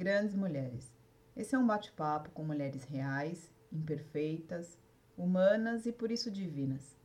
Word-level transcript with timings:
Grandes 0.00 0.34
Mulheres. 0.34 0.90
Esse 1.36 1.54
é 1.54 1.58
um 1.58 1.66
bate-papo 1.66 2.30
com 2.30 2.42
mulheres 2.42 2.84
reais, 2.84 3.52
imperfeitas, 3.70 4.78
humanas 5.14 5.84
e 5.84 5.92
por 5.92 6.10
isso 6.10 6.30
divinas. 6.30 6.96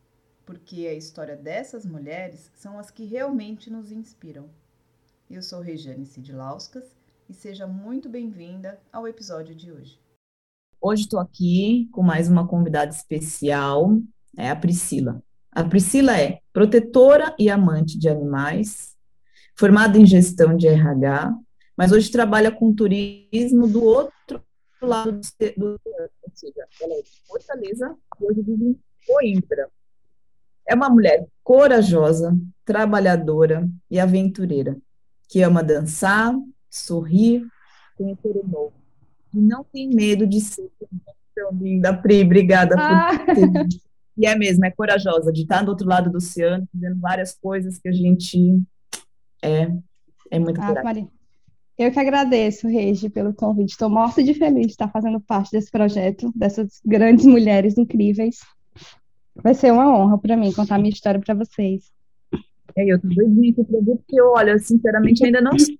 Porque 0.46 0.88
a 0.88 0.94
história 0.94 1.36
dessas 1.36 1.86
mulheres 1.86 2.50
são 2.56 2.80
as 2.80 2.90
que 2.90 3.04
realmente 3.04 3.70
nos 3.70 3.92
inspiram. 3.92 4.50
Eu 5.30 5.42
sou 5.42 5.60
Regiane 5.60 6.06
Sidlauskas 6.06 6.86
e 7.28 7.34
seja 7.34 7.68
muito 7.68 8.08
bem-vinda 8.08 8.80
ao 8.94 9.06
episódio 9.06 9.54
de 9.54 9.74
hoje. 9.74 10.00
Hoje 10.80 11.02
estou 11.02 11.20
aqui 11.20 11.90
com 11.92 12.02
mais 12.02 12.30
uma 12.30 12.48
convidada 12.48 12.92
especial, 12.92 13.92
é 14.38 14.50
a 14.50 14.56
Priscila. 14.56 15.22
A 15.52 15.66
Priscila 15.66 16.18
é 16.18 16.40
protetora 16.54 17.36
e 17.38 17.50
amante 17.50 18.00
de 18.00 18.08
animais, 18.08 18.96
formada 19.54 19.98
em 19.98 20.06
gestão 20.06 20.56
de 20.56 20.70
RH, 20.70 21.36
mas 21.78 21.92
hoje 21.92 22.12
trabalha 22.12 22.52
com 22.52 22.74
turismo 22.74 23.68
do 23.68 23.84
outro 23.84 24.44
lado 24.82 25.12
do, 25.12 25.54
do 25.58 25.80
ou 25.86 26.32
seja, 26.34 26.66
ela 26.82 26.94
é 26.94 27.02
de 27.02 27.22
Fortaleza 27.28 27.96
e 28.20 28.26
hoje 28.26 28.42
vive 28.42 28.66
em 28.66 28.80
Coimbra. 29.08 29.70
É 30.68 30.74
uma 30.74 30.90
mulher 30.90 31.26
corajosa, 31.44 32.36
trabalhadora 32.64 33.70
e 33.90 34.00
aventureira, 34.00 34.78
que 35.30 35.42
ama 35.42 35.64
dançar, 35.64 36.34
sorrir, 36.70 37.46
conhecer 37.98 38.38
o 38.38 38.48
novo. 38.48 38.74
E 39.34 39.40
não 39.40 39.64
tem 39.64 39.90
medo 39.90 40.26
de 40.26 40.42
ser 40.42 40.70
tão 41.36 41.52
linda, 41.52 41.96
Pri, 41.96 42.24
obrigada 42.24 42.76
ah. 42.78 43.10
por 43.18 43.36
ter. 43.36 43.86
E 44.18 44.26
é 44.26 44.36
mesmo, 44.36 44.66
é 44.66 44.72
corajosa, 44.72 45.32
de 45.32 45.42
estar 45.42 45.62
do 45.62 45.70
outro 45.70 45.88
lado 45.88 46.10
do 46.10 46.18
oceano, 46.18 46.68
fazendo 46.72 47.00
várias 47.00 47.36
coisas 47.36 47.78
que 47.78 47.90
a 47.90 47.92
gente 47.92 48.62
é, 49.42 49.70
é 50.32 50.40
muito 50.40 50.62
ah, 50.62 50.68
coragem. 50.68 51.10
Eu 51.78 51.92
que 51.92 52.00
agradeço, 52.00 52.68
Regi, 52.68 53.10
pelo 53.10 53.34
convite. 53.34 53.72
Estou 53.72 53.90
morta 53.90 54.24
de 54.24 54.34
feliz 54.34 54.68
de 54.68 54.72
estar 54.72 54.90
fazendo 54.90 55.20
parte 55.20 55.52
desse 55.52 55.70
projeto, 55.70 56.32
dessas 56.34 56.80
grandes 56.86 57.26
mulheres 57.26 57.78
incríveis. 57.78 58.38
Vai 59.36 59.54
ser 59.54 59.74
uma 59.74 59.94
honra 59.94 60.18
para 60.18 60.38
mim 60.38 60.54
contar 60.54 60.78
minha 60.78 60.90
história 60.90 61.20
para 61.20 61.36
vocês. 61.36 61.92
É, 62.78 62.90
eu 62.90 62.96
estou 62.96 63.14
doidinha 63.14 63.52
aqui 63.52 63.64
para 63.64 63.80
ver, 63.82 63.96
porque, 63.98 64.22
olha, 64.22 64.58
sinceramente, 64.58 65.26
ainda 65.26 65.42
não 65.42 65.58
sei 65.60 65.78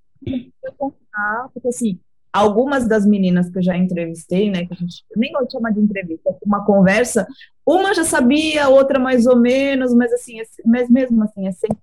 contar, 0.76 1.48
porque, 1.54 1.68
assim, 1.68 1.98
algumas 2.30 2.86
das 2.86 3.06
meninas 3.06 3.48
que 3.48 3.58
eu 3.58 3.62
já 3.62 3.76
entrevistei, 3.76 4.50
né, 4.50 4.66
que 4.66 4.74
a 4.74 4.76
gente 4.76 5.02
nem 5.16 5.32
gosto 5.32 5.46
de 5.46 5.52
chamar 5.52 5.72
de 5.72 5.80
entrevista, 5.80 6.36
uma 6.44 6.64
conversa, 6.64 7.26
uma 7.66 7.94
já 7.94 8.04
sabia, 8.04 8.68
outra 8.68 8.98
mais 8.98 9.26
ou 9.26 9.36
menos, 9.36 9.94
mas, 9.94 10.12
assim, 10.12 10.40
é, 10.40 10.44
mas 10.66 10.90
mesmo 10.90 11.22
assim, 11.22 11.46
é 11.46 11.52
sempre 11.52 11.78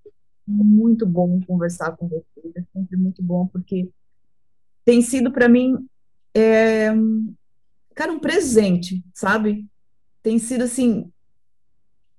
muito 0.47 1.05
bom 1.07 1.39
conversar 1.47 1.97
com 1.97 2.07
vocês, 2.07 2.55
é 2.55 2.63
sempre 2.73 2.97
muito 2.97 3.23
bom, 3.23 3.47
porque 3.47 3.89
tem 4.85 5.01
sido 5.01 5.31
para 5.31 5.47
mim, 5.47 5.87
é, 6.35 6.91
cara, 7.95 8.11
um 8.11 8.19
presente, 8.19 9.03
sabe? 9.13 9.65
Tem 10.21 10.39
sido 10.39 10.63
assim 10.63 11.11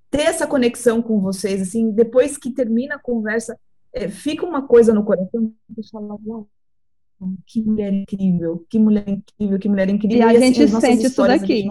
ter 0.09 0.21
essa 0.21 0.47
conexão 0.47 1.01
com 1.01 1.19
vocês, 1.19 1.61
assim, 1.61 1.91
depois 1.91 2.37
que 2.37 2.49
termina 2.49 2.95
a 2.95 2.99
conversa, 2.99 3.59
é, 3.91 4.07
fica 4.07 4.45
uma 4.45 4.61
coisa 4.61 4.93
no 4.93 5.03
coração 5.03 5.53
uau, 6.25 6.47
que 7.45 7.61
mulher 7.61 7.93
incrível, 7.93 8.65
que 8.69 8.79
mulher 8.79 9.09
incrível, 9.09 9.59
que 9.59 9.69
mulher 9.69 9.89
incrível. 9.89 10.17
E 10.17 10.21
a 10.21 10.33
e, 10.33 10.37
assim, 10.37 10.53
gente 10.53 10.79
sente 10.79 11.07
isso 11.07 11.21
daqui. 11.21 11.69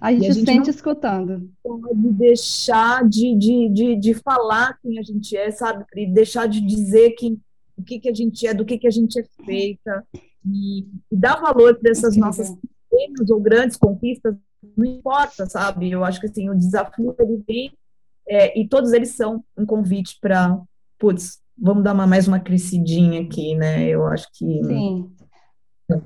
A 0.00 0.12
gente, 0.12 0.26
a 0.26 0.32
gente 0.32 0.44
sente 0.44 0.70
escutando. 0.70 1.50
Pode 1.62 2.12
deixar 2.12 3.08
de, 3.08 3.36
de, 3.36 3.68
de, 3.68 3.96
de 3.96 4.14
falar 4.14 4.76
quem 4.82 4.98
a 4.98 5.02
gente 5.02 5.36
é, 5.36 5.50
sabe? 5.50 5.84
E 5.94 6.06
deixar 6.06 6.46
de 6.46 6.60
dizer 6.60 7.12
que 7.12 7.38
o 7.76 7.82
que, 7.82 7.98
que 7.98 8.08
a 8.08 8.14
gente 8.14 8.46
é, 8.46 8.54
do 8.54 8.64
que, 8.64 8.78
que 8.78 8.86
a 8.86 8.90
gente 8.90 9.18
é 9.20 9.24
feita, 9.44 10.06
e, 10.44 10.86
e 11.10 11.16
dar 11.16 11.40
valor 11.40 11.76
para 11.78 11.90
essas 11.90 12.16
nossas 12.16 12.50
pequenas 12.50 13.30
ou 13.30 13.40
grandes 13.40 13.76
conquistas, 13.76 14.34
não 14.76 14.84
importa, 14.84 15.46
sabe? 15.46 15.90
Eu 15.90 16.04
acho 16.04 16.20
que 16.20 16.26
assim, 16.26 16.48
o 16.48 16.54
desafio 16.54 17.14
ele 17.18 17.42
vem, 17.46 17.72
é, 18.28 18.58
e 18.58 18.66
todos 18.68 18.92
eles 18.92 19.10
são 19.10 19.44
um 19.56 19.66
convite 19.66 20.18
para, 20.20 20.60
putz, 20.98 21.40
vamos 21.56 21.84
dar 21.84 21.94
uma, 21.94 22.06
mais 22.06 22.26
uma 22.26 22.40
crescidinha 22.40 23.22
aqui, 23.22 23.54
né? 23.54 23.88
Eu 23.88 24.06
acho 24.06 24.28
que. 24.32 24.64
Sim. 24.64 25.10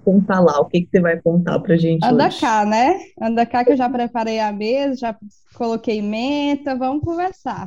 Conta 0.05 0.39
lá, 0.39 0.61
o 0.61 0.67
que, 0.67 0.83
que 0.83 0.89
você 0.91 1.01
vai 1.01 1.21
contar 1.21 1.59
pra 1.61 1.77
gente 1.77 2.05
Anda 2.05 2.27
hoje? 2.27 2.41
cá, 2.41 2.67
né? 2.67 2.99
Anda 3.21 3.47
cá 3.47 3.65
que 3.65 3.73
eu 3.73 3.77
já 3.77 3.89
preparei 3.89 4.39
a 4.39 4.53
mesa, 4.53 4.97
já 4.97 5.19
coloquei 5.55 6.03
menta, 6.03 6.77
vamos 6.77 7.03
conversar. 7.03 7.67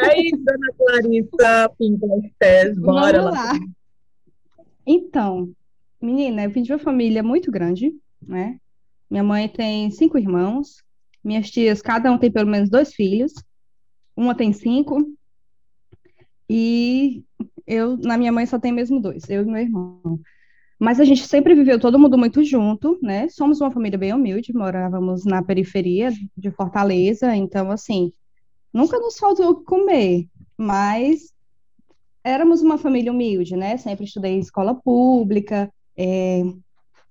Aí, 0.00 0.30
dona 0.32 0.72
Clarissa, 0.76 1.70
pinta 1.78 2.06
os 2.06 2.28
pés, 2.38 2.78
bora 2.78 3.22
vamos 3.22 3.34
lá. 3.34 3.52
lá. 3.52 3.60
Então, 4.86 5.50
menina, 6.00 6.44
eu 6.44 6.50
vim 6.50 6.62
de 6.62 6.72
uma 6.72 6.78
família 6.78 7.22
muito 7.22 7.50
grande, 7.50 7.94
né? 8.20 8.58
Minha 9.10 9.22
mãe 9.22 9.48
tem 9.48 9.90
cinco 9.90 10.18
irmãos, 10.18 10.82
minhas 11.24 11.50
tias, 11.50 11.80
cada 11.80 12.12
um 12.12 12.18
tem 12.18 12.30
pelo 12.30 12.50
menos 12.50 12.68
dois 12.68 12.92
filhos, 12.92 13.32
uma 14.14 14.34
tem 14.34 14.52
cinco, 14.52 15.06
e 16.54 17.24
eu, 17.66 17.96
na 17.96 18.18
minha 18.18 18.30
mãe, 18.30 18.44
só 18.44 18.58
tem 18.58 18.72
mesmo 18.72 19.00
dois, 19.00 19.28
eu 19.30 19.40
e 19.40 19.46
meu 19.46 19.62
irmão. 19.62 20.20
Mas 20.82 20.98
a 20.98 21.04
gente 21.04 21.28
sempre 21.28 21.54
viveu 21.54 21.78
todo 21.78 21.96
mundo 21.96 22.18
muito 22.18 22.42
junto, 22.42 22.98
né? 23.00 23.28
Somos 23.28 23.60
uma 23.60 23.70
família 23.70 23.96
bem 23.96 24.12
humilde, 24.12 24.52
morávamos 24.52 25.24
na 25.24 25.40
periferia 25.40 26.10
de 26.36 26.50
Fortaleza, 26.50 27.36
então, 27.36 27.70
assim, 27.70 28.10
nunca 28.72 28.98
nos 28.98 29.16
faltou 29.16 29.62
comer, 29.62 30.26
mas 30.58 31.32
éramos 32.24 32.62
uma 32.62 32.76
família 32.76 33.12
humilde, 33.12 33.54
né? 33.54 33.76
Sempre 33.76 34.06
estudei 34.06 34.32
em 34.32 34.40
escola 34.40 34.74
pública, 34.74 35.72
é, 35.96 36.42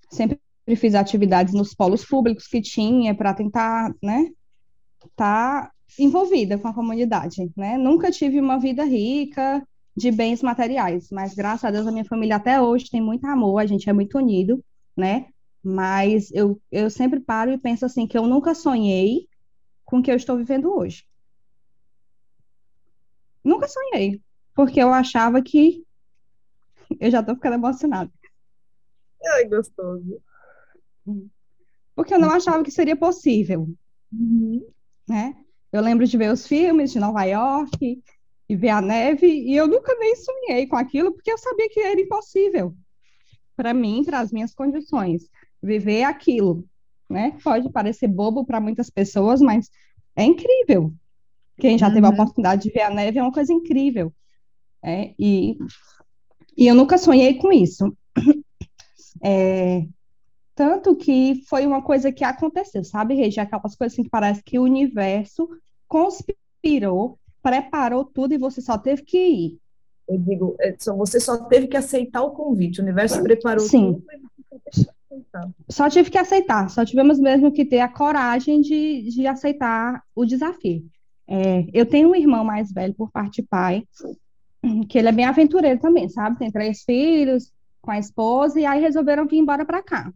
sempre 0.09 0.37
fiz 0.75 0.93
atividades 0.93 1.53
nos 1.53 1.73
polos 1.73 2.03
públicos 2.03 2.47
que 2.47 2.61
tinha 2.61 3.15
para 3.15 3.33
tentar, 3.33 3.95
né? 4.03 4.31
Tá 5.15 5.71
envolvida 5.97 6.57
com 6.57 6.67
a 6.67 6.73
comunidade, 6.73 7.49
né? 7.55 7.77
Nunca 7.77 8.11
tive 8.11 8.37
uma 8.37 8.59
vida 8.59 8.83
rica, 8.83 9.65
de 10.01 10.11
bens 10.11 10.41
materiais, 10.41 11.09
mas 11.11 11.33
graças 11.33 11.63
a 11.63 11.71
Deus 11.71 11.85
a 11.85 11.91
minha 11.91 12.05
família 12.05 12.35
até 12.35 12.59
hoje 12.59 12.89
tem 12.89 12.99
muito 12.99 13.25
amor, 13.25 13.59
a 13.59 13.65
gente 13.65 13.89
é 13.89 13.93
muito 13.93 14.17
unido, 14.17 14.63
né? 14.97 15.27
Mas 15.63 16.31
eu, 16.31 16.59
eu 16.71 16.89
sempre 16.89 17.19
paro 17.19 17.51
e 17.51 17.57
penso 17.57 17.85
assim 17.85 18.07
que 18.07 18.17
eu 18.17 18.25
nunca 18.25 18.55
sonhei 18.55 19.29
com 19.85 19.99
o 19.99 20.03
que 20.03 20.11
eu 20.11 20.15
estou 20.15 20.35
vivendo 20.35 20.73
hoje. 20.75 21.05
Nunca 23.43 23.67
sonhei, 23.67 24.21
porque 24.55 24.81
eu 24.81 24.91
achava 24.91 25.41
que 25.41 25.85
eu 26.99 27.11
já 27.11 27.19
estou 27.19 27.35
ficando 27.35 27.55
emocionada. 27.55 28.11
Ai, 29.35 29.45
gostoso. 29.45 30.21
Porque 31.95 32.13
eu 32.13 32.19
não 32.19 32.31
achava 32.31 32.63
que 32.63 32.71
seria 32.71 32.95
possível, 32.95 33.69
uhum. 34.11 34.65
né? 35.07 35.35
Eu 35.71 35.81
lembro 35.81 36.05
de 36.05 36.17
ver 36.17 36.31
os 36.31 36.47
filmes 36.47 36.91
de 36.91 36.99
Nova 36.99 37.23
York, 37.23 38.03
e 38.51 38.55
ver 38.57 38.67
a 38.67 38.81
neve, 38.81 39.27
e 39.27 39.55
eu 39.55 39.65
nunca 39.65 39.95
nem 39.97 40.13
sonhei 40.13 40.67
com 40.67 40.75
aquilo, 40.75 41.13
porque 41.13 41.31
eu 41.31 41.37
sabia 41.37 41.69
que 41.69 41.79
era 41.79 42.01
impossível 42.01 42.75
para 43.55 43.73
mim, 43.73 44.03
para 44.03 44.19
as 44.19 44.29
minhas 44.29 44.53
condições, 44.53 45.29
viver 45.63 46.03
aquilo, 46.03 46.65
né? 47.09 47.37
Pode 47.41 47.71
parecer 47.71 48.09
bobo 48.09 48.45
para 48.45 48.59
muitas 48.59 48.89
pessoas, 48.89 49.39
mas 49.39 49.69
é 50.17 50.25
incrível. 50.25 50.93
Quem 51.61 51.77
já 51.77 51.87
uhum. 51.87 51.93
teve 51.93 52.05
a 52.05 52.09
uhum. 52.09 52.15
oportunidade 52.15 52.63
de 52.63 52.71
ver 52.71 52.81
a 52.81 52.89
neve 52.89 53.19
é 53.19 53.23
uma 53.23 53.31
coisa 53.31 53.53
incrível. 53.53 54.13
É, 54.83 55.13
e, 55.17 55.57
e 56.57 56.67
eu 56.67 56.75
nunca 56.75 56.97
sonhei 56.97 57.35
com 57.35 57.53
isso. 57.53 57.95
É, 59.23 59.85
tanto 60.55 60.95
que 60.95 61.43
foi 61.47 61.63
uma 61.63 61.83
coisa 61.83 62.11
que 62.11 62.23
aconteceu, 62.23 62.83
sabe, 62.83 63.13
Regi? 63.13 63.39
Aquelas 63.39 63.75
coisas 63.75 63.93
assim 63.93 64.01
que 64.01 64.09
parece 64.09 64.41
que 64.41 64.57
o 64.57 64.63
universo 64.63 65.47
conspirou 65.87 67.19
preparou 67.41 68.05
tudo 68.05 68.33
e 68.33 68.37
você 68.37 68.61
só 68.61 68.77
teve 68.77 69.03
que 69.03 69.17
ir. 69.17 69.59
Eu 70.07 70.17
digo, 70.17 70.55
é, 70.59 70.75
você 70.95 71.19
só 71.19 71.45
teve 71.45 71.67
que 71.67 71.77
aceitar 71.77 72.21
o 72.21 72.31
convite, 72.31 72.79
o 72.79 72.83
universo 72.83 73.21
preparou 73.23 73.65
Sim. 73.65 74.01
tudo 75.09 75.33
Só 75.69 75.89
tive 75.89 76.09
que 76.09 76.17
aceitar, 76.17 76.69
só 76.69 76.83
tivemos 76.83 77.19
mesmo 77.19 77.51
que 77.51 77.63
ter 77.63 77.79
a 77.79 77.87
coragem 77.87 78.61
de, 78.61 79.03
de 79.03 79.27
aceitar 79.27 80.03
o 80.13 80.25
desafio. 80.25 80.85
É, 81.27 81.65
eu 81.73 81.85
tenho 81.85 82.09
um 82.09 82.15
irmão 82.15 82.43
mais 82.43 82.71
velho 82.71 82.93
por 82.93 83.09
parte 83.09 83.41
de 83.41 83.47
pai, 83.47 83.83
que 84.89 84.97
ele 84.97 85.07
é 85.07 85.13
bem 85.13 85.25
aventureiro 85.25 85.79
também, 85.79 86.09
sabe? 86.09 86.37
Tem 86.37 86.51
três 86.51 86.83
filhos 86.83 87.51
com 87.81 87.91
a 87.91 87.97
esposa, 87.97 88.59
e 88.59 88.65
aí 88.65 88.81
resolveram 88.81 89.25
vir 89.25 89.37
embora 89.37 89.65
para 89.65 89.81
cá. 89.81 90.11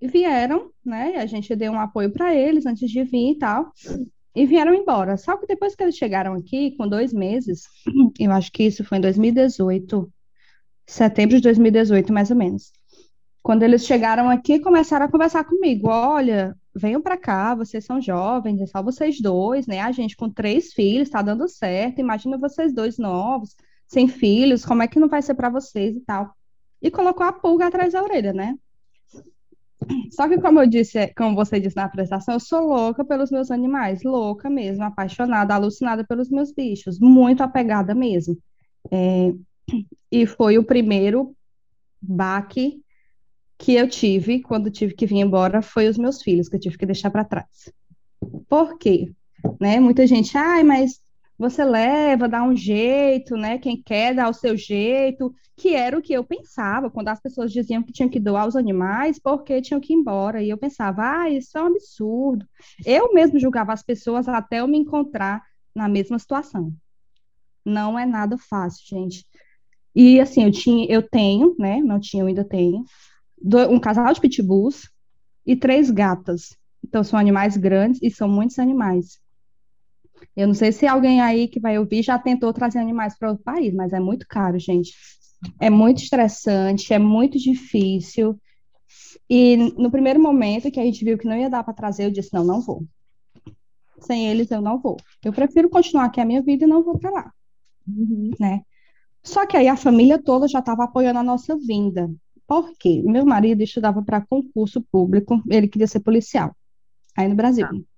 E 0.00 0.08
vieram, 0.08 0.70
né? 0.84 1.16
A 1.16 1.26
gente 1.26 1.54
deu 1.56 1.72
um 1.72 1.80
apoio 1.80 2.10
para 2.10 2.34
eles 2.34 2.66
antes 2.66 2.90
de 2.90 3.04
vir 3.04 3.32
e 3.32 3.38
tal 3.38 3.72
e 4.36 4.44
vieram 4.44 4.74
embora. 4.74 5.16
Só 5.16 5.36
que 5.38 5.46
depois 5.46 5.74
que 5.74 5.82
eles 5.82 5.96
chegaram 5.96 6.34
aqui, 6.34 6.76
com 6.76 6.86
dois 6.86 7.12
meses, 7.12 7.62
eu 8.20 8.30
acho 8.30 8.52
que 8.52 8.64
isso 8.64 8.84
foi 8.84 8.98
em 8.98 9.00
2018, 9.00 10.12
setembro 10.86 11.36
de 11.36 11.42
2018, 11.42 12.12
mais 12.12 12.30
ou 12.30 12.36
menos. 12.36 12.70
Quando 13.42 13.62
eles 13.62 13.86
chegaram 13.86 14.28
aqui, 14.28 14.60
começaram 14.60 15.06
a 15.06 15.10
conversar 15.10 15.44
comigo. 15.44 15.88
Olha, 15.88 16.54
venham 16.74 17.00
para 17.00 17.16
cá, 17.16 17.54
vocês 17.54 17.84
são 17.84 18.00
jovens, 18.00 18.60
é 18.60 18.66
só 18.66 18.82
vocês 18.82 19.20
dois, 19.20 19.66
né? 19.66 19.80
A 19.80 19.90
gente 19.90 20.16
com 20.16 20.28
três 20.28 20.72
filhos, 20.74 21.08
tá 21.08 21.22
dando 21.22 21.48
certo. 21.48 22.00
Imagina 22.00 22.36
vocês 22.36 22.74
dois 22.74 22.98
novos, 22.98 23.56
sem 23.86 24.06
filhos, 24.06 24.66
como 24.66 24.82
é 24.82 24.88
que 24.88 25.00
não 25.00 25.08
vai 25.08 25.22
ser 25.22 25.34
para 25.34 25.48
vocês 25.48 25.96
e 25.96 26.00
tal. 26.00 26.34
e 26.82 26.90
colocou 26.90 27.26
a 27.26 27.32
pulga 27.32 27.66
atrás 27.66 27.94
da 27.94 28.02
orelha, 28.02 28.32
né? 28.34 28.56
Só 30.10 30.28
que, 30.28 30.40
como 30.40 30.60
eu 30.60 30.66
disse, 30.66 31.12
como 31.14 31.36
você 31.36 31.60
disse 31.60 31.76
na 31.76 31.84
apresentação, 31.84 32.34
eu 32.34 32.40
sou 32.40 32.60
louca 32.60 33.04
pelos 33.04 33.30
meus 33.30 33.50
animais, 33.50 34.02
louca 34.02 34.48
mesmo, 34.48 34.84
apaixonada, 34.84 35.54
alucinada 35.54 36.04
pelos 36.04 36.30
meus 36.30 36.52
bichos, 36.52 36.98
muito 36.98 37.42
apegada 37.42 37.94
mesmo. 37.94 38.38
É, 38.90 39.32
e 40.10 40.26
foi 40.26 40.58
o 40.58 40.64
primeiro 40.64 41.34
baque 42.00 42.80
que 43.58 43.74
eu 43.74 43.88
tive 43.88 44.40
quando 44.40 44.70
tive 44.70 44.94
que 44.94 45.06
vir 45.06 45.16
embora, 45.16 45.62
foi 45.62 45.88
os 45.88 45.98
meus 45.98 46.22
filhos, 46.22 46.48
que 46.48 46.56
eu 46.56 46.60
tive 46.60 46.78
que 46.78 46.86
deixar 46.86 47.10
para 47.10 47.24
trás. 47.24 47.72
Por 48.48 48.78
quê? 48.78 49.12
Né? 49.60 49.80
Muita 49.80 50.06
gente, 50.06 50.36
ai, 50.36 50.62
mas 50.62 51.00
você 51.38 51.64
leva, 51.64 52.28
dá 52.28 52.42
um 52.42 52.56
jeito, 52.56 53.36
né? 53.36 53.58
Quem 53.58 53.80
quer 53.80 54.14
dá 54.14 54.28
o 54.28 54.32
seu 54.32 54.56
jeito, 54.56 55.34
que 55.56 55.74
era 55.74 55.98
o 55.98 56.02
que 56.02 56.12
eu 56.12 56.24
pensava 56.24 56.90
quando 56.90 57.08
as 57.08 57.20
pessoas 57.20 57.52
diziam 57.52 57.82
que 57.82 57.92
tinham 57.92 58.08
que 58.08 58.20
doar 58.20 58.46
os 58.46 58.56
animais 58.56 59.18
porque 59.18 59.60
tinham 59.60 59.80
que 59.80 59.92
ir 59.92 59.96
embora. 59.96 60.42
E 60.42 60.48
eu 60.48 60.56
pensava, 60.56 61.22
ah, 61.22 61.30
isso 61.30 61.56
é 61.58 61.62
um 61.62 61.66
absurdo. 61.66 62.46
Eu 62.84 63.12
mesmo 63.12 63.38
julgava 63.38 63.72
as 63.72 63.82
pessoas 63.82 64.28
até 64.28 64.60
eu 64.60 64.68
me 64.68 64.78
encontrar 64.78 65.42
na 65.74 65.88
mesma 65.88 66.18
situação. 66.18 66.72
Não 67.64 67.98
é 67.98 68.06
nada 68.06 68.38
fácil, 68.38 68.84
gente. 68.86 69.26
E 69.94 70.20
assim, 70.20 70.44
eu 70.44 70.50
tinha, 70.50 70.86
eu 70.88 71.02
tenho, 71.02 71.54
né? 71.58 71.80
Não 71.80 71.98
tinha, 71.98 72.22
eu 72.22 72.26
ainda 72.28 72.44
tenho, 72.44 72.84
um 73.70 73.78
casal 73.78 74.12
de 74.12 74.20
pitbulls 74.20 74.90
e 75.44 75.56
três 75.56 75.90
gatas. 75.90 76.56
Então 76.82 77.02
são 77.02 77.18
animais 77.18 77.56
grandes 77.56 78.00
e 78.02 78.10
são 78.10 78.28
muitos 78.28 78.58
animais. 78.58 79.18
Eu 80.36 80.46
não 80.46 80.54
sei 80.54 80.72
se 80.72 80.86
alguém 80.86 81.20
aí 81.20 81.48
que 81.48 81.60
vai 81.60 81.78
ouvir 81.78 82.02
já 82.02 82.18
tentou 82.18 82.52
trazer 82.52 82.78
animais 82.78 83.16
para 83.18 83.30
outro 83.30 83.44
país, 83.44 83.74
mas 83.74 83.92
é 83.92 84.00
muito 84.00 84.26
caro, 84.28 84.58
gente. 84.58 84.92
É 85.60 85.70
muito 85.70 86.02
estressante, 86.02 86.92
é 86.92 86.98
muito 86.98 87.38
difícil. 87.38 88.38
E 89.28 89.56
no 89.56 89.90
primeiro 89.90 90.20
momento 90.20 90.70
que 90.70 90.80
a 90.80 90.84
gente 90.84 91.04
viu 91.04 91.18
que 91.18 91.26
não 91.26 91.36
ia 91.36 91.50
dar 91.50 91.64
para 91.64 91.74
trazer, 91.74 92.04
eu 92.04 92.10
disse: 92.10 92.32
não, 92.32 92.44
não 92.44 92.60
vou. 92.60 92.84
Sem 94.00 94.28
eles 94.28 94.50
eu 94.50 94.60
não 94.60 94.78
vou. 94.78 94.96
Eu 95.24 95.32
prefiro 95.32 95.70
continuar 95.70 96.04
aqui 96.04 96.20
a 96.20 96.24
minha 96.24 96.42
vida 96.42 96.64
e 96.64 96.68
não 96.68 96.82
vou 96.82 96.98
para 96.98 97.10
lá. 97.10 97.32
Uhum. 97.86 98.30
Né? 98.38 98.62
Só 99.22 99.46
que 99.46 99.56
aí 99.56 99.68
a 99.68 99.76
família 99.76 100.22
toda 100.22 100.46
já 100.46 100.60
estava 100.60 100.84
apoiando 100.84 101.18
a 101.18 101.22
nossa 101.22 101.56
vinda. 101.56 102.10
Por 102.46 102.72
quê? 102.78 103.02
Meu 103.04 103.26
marido 103.26 103.62
estudava 103.62 104.02
para 104.02 104.24
concurso 104.24 104.80
público, 104.80 105.42
ele 105.48 105.66
queria 105.66 105.88
ser 105.88 106.00
policial, 106.00 106.54
aí 107.16 107.26
no 107.26 107.34
Brasil. 107.34 107.66
Ah. 107.66 107.95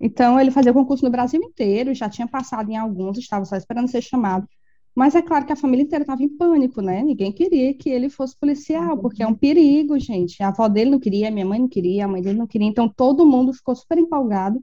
Então, 0.00 0.40
ele 0.40 0.50
fazia 0.50 0.72
concurso 0.72 1.04
no 1.04 1.10
Brasil 1.10 1.42
inteiro, 1.42 1.94
já 1.94 2.08
tinha 2.08 2.26
passado 2.26 2.70
em 2.70 2.76
alguns, 2.76 3.18
estava 3.18 3.44
só 3.44 3.54
esperando 3.56 3.88
ser 3.88 4.00
chamado. 4.00 4.48
Mas 4.94 5.14
é 5.14 5.22
claro 5.22 5.46
que 5.46 5.52
a 5.52 5.56
família 5.56 5.84
inteira 5.84 6.02
estava 6.02 6.22
em 6.22 6.28
pânico, 6.28 6.80
né? 6.80 7.02
Ninguém 7.02 7.30
queria 7.30 7.74
que 7.74 7.88
ele 7.90 8.08
fosse 8.08 8.36
policial, 8.36 8.98
porque 8.98 9.22
é 9.22 9.26
um 9.26 9.34
perigo, 9.34 9.98
gente. 9.98 10.42
A 10.42 10.48
avó 10.48 10.66
dele 10.68 10.90
não 10.90 10.98
queria, 10.98 11.28
a 11.28 11.30
minha 11.30 11.44
mãe 11.46 11.60
não 11.60 11.68
queria, 11.68 12.06
a 12.06 12.08
mãe 12.08 12.22
dele 12.22 12.38
não 12.38 12.46
queria. 12.46 12.66
Então, 12.66 12.88
todo 12.88 13.26
mundo 13.26 13.52
ficou 13.52 13.76
super 13.76 13.98
empolgado, 13.98 14.60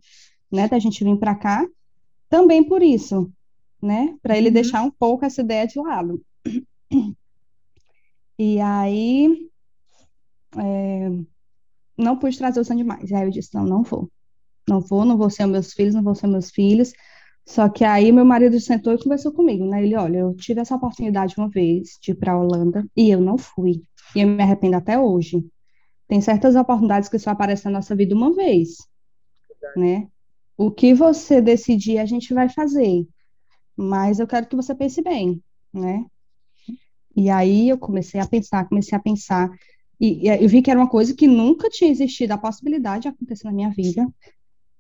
né, 0.52 0.68
da 0.68 0.80
gente 0.80 1.04
vir 1.04 1.18
para 1.18 1.36
cá. 1.36 1.66
Também 2.30 2.64
por 2.64 2.82
isso, 2.82 3.32
né? 3.82 4.18
Para 4.22 4.38
ele 4.38 4.48
uhum. 4.48 4.54
deixar 4.54 4.82
um 4.84 4.92
pouco 4.92 5.24
essa 5.24 5.42
ideia 5.42 5.68
de 5.68 5.80
lado. 5.80 6.22
E 8.40 8.60
aí, 8.60 9.50
é, 10.58 11.10
não 11.98 12.18
pude 12.18 12.38
trazer 12.38 12.60
os 12.60 12.70
animais. 12.70 13.10
E 13.10 13.16
aí 13.16 13.24
eu 13.24 13.32
disse, 13.32 13.56
não, 13.56 13.66
não 13.66 13.84
vou 13.84 14.10
não 14.68 14.82
vou, 14.82 15.06
não 15.06 15.18
vou 15.18 15.30
ser 15.30 15.46
meus 15.46 15.74
filhos, 15.74 15.96
não 15.96 16.04
vou 16.04 16.16
ser 16.16 16.28
meus 16.28 16.52
filhos. 16.52 16.92
Só 17.46 17.70
que 17.70 17.86
aí 17.86 18.12
meu 18.12 18.26
marido 18.26 18.60
sentou 18.60 18.94
e 18.94 19.02
conversou 19.02 19.32
comigo, 19.32 19.66
né? 19.66 19.82
Ele, 19.84 19.96
olha, 19.96 20.18
eu 20.20 20.36
tive 20.36 20.60
essa 20.60 20.76
oportunidade 20.76 21.36
uma 21.38 21.50
vez 21.50 21.98
de 22.02 22.12
ir 22.12 22.16
para 22.16 22.34
a 22.34 22.40
Holanda 22.40 22.86
e 22.96 23.10
eu 23.10 23.22
não 23.22 23.38
fui. 23.38 23.84
E 24.16 24.22
eu 24.22 24.28
me 24.28 24.44
arrependo 24.44 24.76
até 24.76 25.00
hoje. 25.00 25.46
Tem 26.08 26.20
certas 26.20 26.56
oportunidades 26.56 27.08
que 27.10 27.18
só 27.18 27.32
aparecem 27.32 27.72
na 27.72 27.80
nossa 27.80 27.96
vida 27.96 28.14
uma 28.14 28.34
vez, 28.34 28.78
né? 29.76 30.08
O 30.58 30.72
que 30.72 30.94
você 30.94 31.42
decidir, 31.42 32.00
a 32.00 32.06
gente 32.06 32.34
vai 32.34 32.50
fazer. 32.50 33.08
Mas 33.76 34.20
eu 34.20 34.28
quero 34.28 34.48
que 34.48 34.56
você 34.56 34.76
pense 34.76 35.02
bem, 35.02 35.42
né? 35.74 36.06
E 37.16 37.30
aí 37.30 37.70
eu 37.70 37.78
comecei 37.78 38.20
a 38.20 38.28
pensar, 38.28 38.68
comecei 38.68 38.98
a 38.98 39.02
pensar, 39.02 39.50
e, 40.00 40.28
e 40.28 40.44
eu 40.44 40.48
vi 40.48 40.62
que 40.62 40.70
era 40.70 40.80
uma 40.80 40.90
coisa 40.90 41.16
que 41.16 41.28
nunca 41.28 41.70
tinha 41.70 41.90
existido 41.90 42.34
a 42.34 42.38
possibilidade 42.38 43.04
de 43.04 43.08
acontecer 43.08 43.46
na 43.46 43.54
minha 43.54 43.70
vida. 43.70 44.08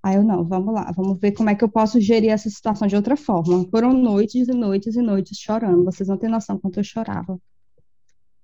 Aí 0.07 0.15
eu, 0.15 0.23
não, 0.23 0.41
vamos 0.45 0.73
lá, 0.73 0.89
vamos 0.95 1.19
ver 1.19 1.33
como 1.33 1.49
é 1.49 1.55
que 1.55 1.65
eu 1.65 1.67
posso 1.67 1.99
gerir 1.99 2.31
essa 2.31 2.49
situação 2.49 2.87
de 2.87 2.95
outra 2.95 3.17
forma. 3.17 3.67
Foram 3.69 3.91
noites 3.91 4.47
e 4.47 4.53
noites 4.53 4.95
e 4.95 5.01
noites 5.01 5.37
chorando, 5.37 5.83
vocês 5.83 6.07
não 6.07 6.15
têm 6.17 6.29
noção 6.29 6.57
quanto 6.57 6.79
eu 6.79 6.83
chorava. 6.83 7.37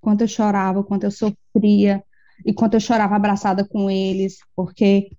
Quanto 0.02 0.20
eu 0.20 0.28
chorava, 0.28 0.84
quanto 0.84 1.06
eu 1.06 1.12
sofria, 1.12 2.04
e 2.46 2.54
quanto 2.54 2.74
eu 2.74 2.82
chorava 2.82 3.16
abraçada 3.16 3.66
com 3.66 3.90
eles, 3.90 4.40
porque 4.54 5.10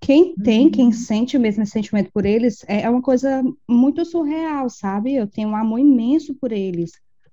quem 0.00 0.34
tem, 0.36 0.70
quem 0.70 0.86
uhum. 0.86 0.92
sente 0.92 1.36
o 1.36 1.40
mesmo 1.40 1.66
sentimento 1.66 2.10
por 2.10 2.24
eles, 2.24 2.64
é, 2.66 2.84
é 2.84 2.90
uma 2.90 3.02
coisa 3.02 3.42
muito 3.68 4.02
surreal, 4.06 4.70
sabe? 4.70 5.14
Eu 5.14 5.26
tenho 5.26 5.50
um 5.50 5.56
amor 5.56 5.78
imenso 5.78 6.34
por 6.36 6.52
eles. 6.52 6.92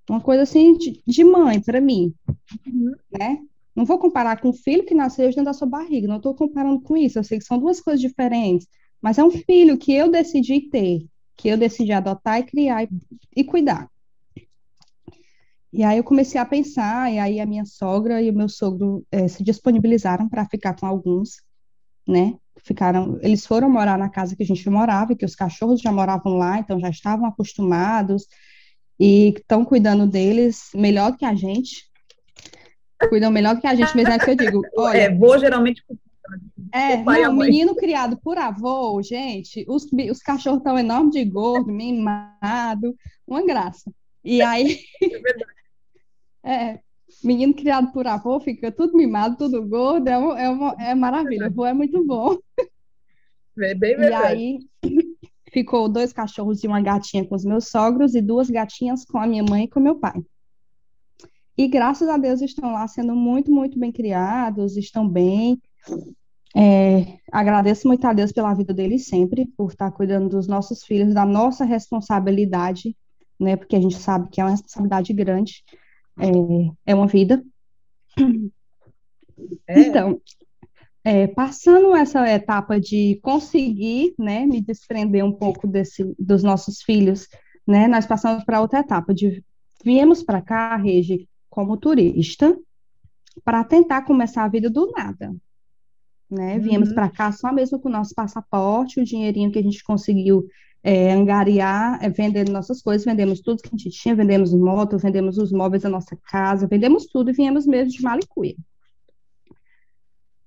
Uma 0.10 0.20
coisa 0.20 0.44
assim 0.44 0.78
de, 0.78 1.02
de 1.08 1.24
mãe 1.24 1.62
para 1.62 1.80
mim, 1.80 2.14
uhum. 2.68 2.92
né? 3.18 3.40
Não 3.80 3.86
vou 3.86 3.98
comparar 3.98 4.42
com 4.42 4.50
o 4.50 4.54
filho 4.54 4.86
que 4.86 4.94
nasceu 4.94 5.30
dentro 5.30 5.46
da 5.46 5.54
sua 5.54 5.66
barriga, 5.66 6.06
não 6.06 6.18
estou 6.18 6.36
comparando 6.36 6.82
com 6.82 6.98
isso, 6.98 7.18
eu 7.18 7.24
sei 7.24 7.40
que 7.40 7.46
são 7.46 7.58
duas 7.58 7.80
coisas 7.80 8.02
diferentes, 8.02 8.68
mas 9.02 9.18
é 9.18 9.24
um 9.24 9.32
filho 9.32 9.78
que 9.78 9.94
eu 9.94 10.12
decidi 10.12 10.70
ter, 10.70 11.08
que 11.38 11.48
eu 11.48 11.58
decidi 11.58 11.94
adotar 11.94 12.40
e 12.40 12.44
criar 12.44 12.84
e, 12.84 12.90
e 13.38 13.42
cuidar. 13.42 13.90
E 15.72 15.82
aí 15.82 15.98
eu 15.98 16.04
comecei 16.04 16.42
a 16.42 16.44
pensar, 16.44 17.10
e 17.10 17.20
aí 17.20 17.40
a 17.40 17.46
minha 17.46 17.64
sogra 17.64 18.22
e 18.22 18.30
o 18.30 18.34
meu 18.34 18.50
sogro 18.50 19.08
é, 19.10 19.30
se 19.30 19.42
disponibilizaram 19.42 20.28
para 20.28 20.44
ficar 20.44 20.76
com 20.76 20.86
alguns, 20.86 21.42
né? 22.06 22.36
Ficaram, 22.58 23.18
eles 23.22 23.46
foram 23.46 23.70
morar 23.70 23.98
na 23.98 24.10
casa 24.10 24.36
que 24.36 24.44
a 24.44 24.46
gente 24.46 24.70
morava, 24.70 25.16
que 25.16 25.24
os 25.24 25.36
cachorros 25.36 25.80
já 25.80 25.90
moravam 25.90 26.34
lá, 26.34 26.60
então 26.60 26.82
já 26.82 26.90
estavam 26.90 27.26
acostumados 27.26 28.28
e 29.00 29.30
estão 29.30 29.64
cuidando 29.64 30.06
deles 30.06 30.64
melhor 30.76 31.16
que 31.16 31.24
a 31.24 31.34
gente, 31.34 31.89
cuidam 33.08 33.32
melhor 33.32 33.56
do 33.56 33.62
que 33.62 33.68
a 33.68 33.76
gente 33.76 33.96
mesmo, 33.96 34.12
é 34.12 34.20
que 34.20 34.30
eu 34.30 34.36
digo. 34.36 34.62
Olha, 34.78 34.98
é, 34.98 35.16
vou 35.16 35.38
geralmente. 35.40 35.84
É, 36.72 36.98
não, 36.98 37.34
menino 37.34 37.76
criado 37.76 38.18
por 38.18 38.38
avô, 38.38 39.02
gente, 39.02 39.66
os, 39.68 39.88
os 40.12 40.20
cachorros 40.20 40.60
estão 40.60 40.78
enormes 40.78 41.14
de 41.14 41.26
gordo, 41.26 41.72
mimado, 41.72 42.96
uma 43.26 43.44
graça. 43.44 43.92
E 44.24 44.42
aí. 44.42 44.80
É 45.02 45.10
verdade. 45.10 45.46
É, 46.42 46.80
menino 47.22 47.54
criado 47.54 47.92
por 47.92 48.08
avô 48.08 48.40
fica 48.40 48.72
tudo 48.72 48.96
mimado, 48.96 49.36
tudo 49.36 49.62
gordo, 49.68 50.08
é, 50.08 50.18
uma, 50.18 50.42
é, 50.42 50.50
uma, 50.50 50.76
é 50.80 50.96
maravilha, 50.96 51.48
avô 51.48 51.66
é 51.66 51.74
muito 51.74 52.04
bom. 52.06 52.38
É 53.60 53.76
bem 53.76 53.98
verdade. 53.98 54.42
E 54.42 54.46
aí 54.46 54.60
ficou 55.52 55.90
dois 55.90 56.14
cachorros 56.14 56.64
e 56.64 56.68
uma 56.68 56.82
gatinha 56.82 57.26
com 57.26 57.36
os 57.36 57.44
meus 57.44 57.68
sogros 57.68 58.16
e 58.16 58.22
duas 58.22 58.50
gatinhas 58.50 59.04
com 59.04 59.18
a 59.18 59.28
minha 59.28 59.44
mãe 59.44 59.66
e 59.66 59.68
com 59.68 59.80
meu 59.80 59.96
pai. 59.96 60.14
E 61.60 61.68
graças 61.68 62.08
a 62.08 62.16
Deus 62.16 62.42
estão 62.42 62.72
lá 62.72 62.88
sendo 62.88 63.14
muito, 63.14 63.52
muito 63.52 63.78
bem 63.78 63.92
criados, 63.92 64.78
estão 64.78 65.06
bem. 65.06 65.62
É, 66.56 67.18
agradeço 67.30 67.86
muito 67.86 68.08
a 68.08 68.14
Deus 68.14 68.32
pela 68.32 68.54
vida 68.54 68.74
deles 68.74 69.08
sempre, 69.08 69.46
por 69.58 69.70
estar 69.70 69.92
cuidando 69.92 70.30
dos 70.30 70.48
nossos 70.48 70.86
filhos, 70.86 71.14
da 71.14 71.26
nossa 71.26 71.66
responsabilidade, 71.66 72.96
né? 73.38 73.58
Porque 73.58 73.76
a 73.76 73.82
gente 73.82 73.98
sabe 73.98 74.30
que 74.30 74.40
é 74.40 74.44
uma 74.46 74.52
responsabilidade 74.52 75.12
grande, 75.12 75.62
é, 76.18 76.92
é 76.94 76.96
uma 76.96 77.08
vida. 77.08 77.44
É. 79.68 79.82
Então, 79.82 80.22
é, 81.04 81.28
passando 81.28 81.94
essa 81.94 82.26
etapa 82.30 82.80
de 82.80 83.20
conseguir, 83.22 84.14
né, 84.18 84.46
me 84.46 84.62
desprender 84.62 85.26
um 85.26 85.32
pouco 85.34 85.68
desse, 85.68 86.16
dos 86.18 86.42
nossos 86.42 86.82
filhos, 86.82 87.28
né, 87.68 87.86
nós 87.86 88.06
passamos 88.06 88.46
para 88.46 88.62
outra 88.62 88.80
etapa 88.80 89.14
de 89.14 89.44
viemos 89.84 90.24
para 90.24 90.42
cá, 90.42 90.76
Regi, 90.76 91.29
como 91.50 91.78
turista 91.78 92.58
para 93.44 93.64
tentar 93.64 94.04
começar 94.04 94.44
a 94.44 94.50
vida 94.50 94.70
do 94.70 94.92
nada. 94.92 95.36
Né? 96.30 96.56
Uhum. 96.56 96.62
Viemos 96.62 96.94
para 96.94 97.10
cá 97.10 97.32
só 97.32 97.52
mesmo 97.52 97.80
com 97.80 97.90
o 97.90 97.92
nosso 97.92 98.14
passaporte, 98.14 99.00
o 99.00 99.06
dinheirinho 99.06 99.52
que 99.52 99.60
a 99.60 99.64
gente 99.64 99.84
conseguiu 99.84 100.48
é, 100.84 101.12
angariar, 101.12 102.04
é, 102.04 102.10
vendendo 102.10 102.52
nossas 102.52 102.82
coisas, 102.82 103.06
vendemos 103.06 103.42
tudo 103.42 103.62
que 103.62 103.70
a 103.70 103.78
gente 103.78 103.90
tinha, 103.90 104.16
vendemos 104.16 104.54
moto, 104.54 104.98
vendemos 104.98 105.38
os 105.38 105.52
móveis 105.52 105.84
da 105.84 105.90
nossa 105.90 106.18
casa, 106.30 106.68
vendemos 106.68 107.06
tudo 107.08 107.30
e 107.30 107.34
viemos 107.34 107.66
mesmo 107.66 107.92
de 107.92 108.02
Malicuia. 108.02 108.56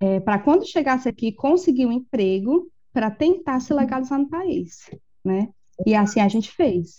É, 0.00 0.20
para 0.20 0.38
quando 0.38 0.66
chegasse 0.66 1.08
aqui, 1.08 1.32
conseguir 1.32 1.86
um 1.86 1.92
emprego 1.92 2.70
para 2.92 3.10
tentar 3.10 3.60
se 3.60 3.72
legalizar 3.72 4.18
no 4.18 4.28
país, 4.28 4.90
né? 5.24 5.48
E 5.86 5.94
assim 5.94 6.20
a 6.20 6.28
gente 6.28 6.50
fez. 6.50 6.98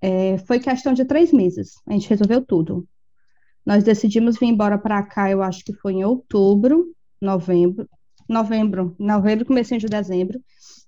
É, 0.00 0.38
foi 0.38 0.58
questão 0.58 0.92
de 0.92 1.04
três 1.04 1.32
meses, 1.32 1.80
a 1.86 1.92
gente 1.92 2.08
resolveu 2.08 2.44
tudo. 2.44 2.86
Nós 3.64 3.84
decidimos 3.84 4.38
vir 4.38 4.46
embora 4.46 4.76
para 4.76 5.02
cá, 5.02 5.30
eu 5.30 5.42
acho 5.42 5.64
que 5.64 5.72
foi 5.72 5.94
em 5.94 6.04
outubro, 6.04 6.92
novembro, 7.20 7.88
novembro, 8.28 8.96
novembro, 8.98 9.46
comecinho 9.46 9.80
de 9.80 9.86
dezembro. 9.86 10.40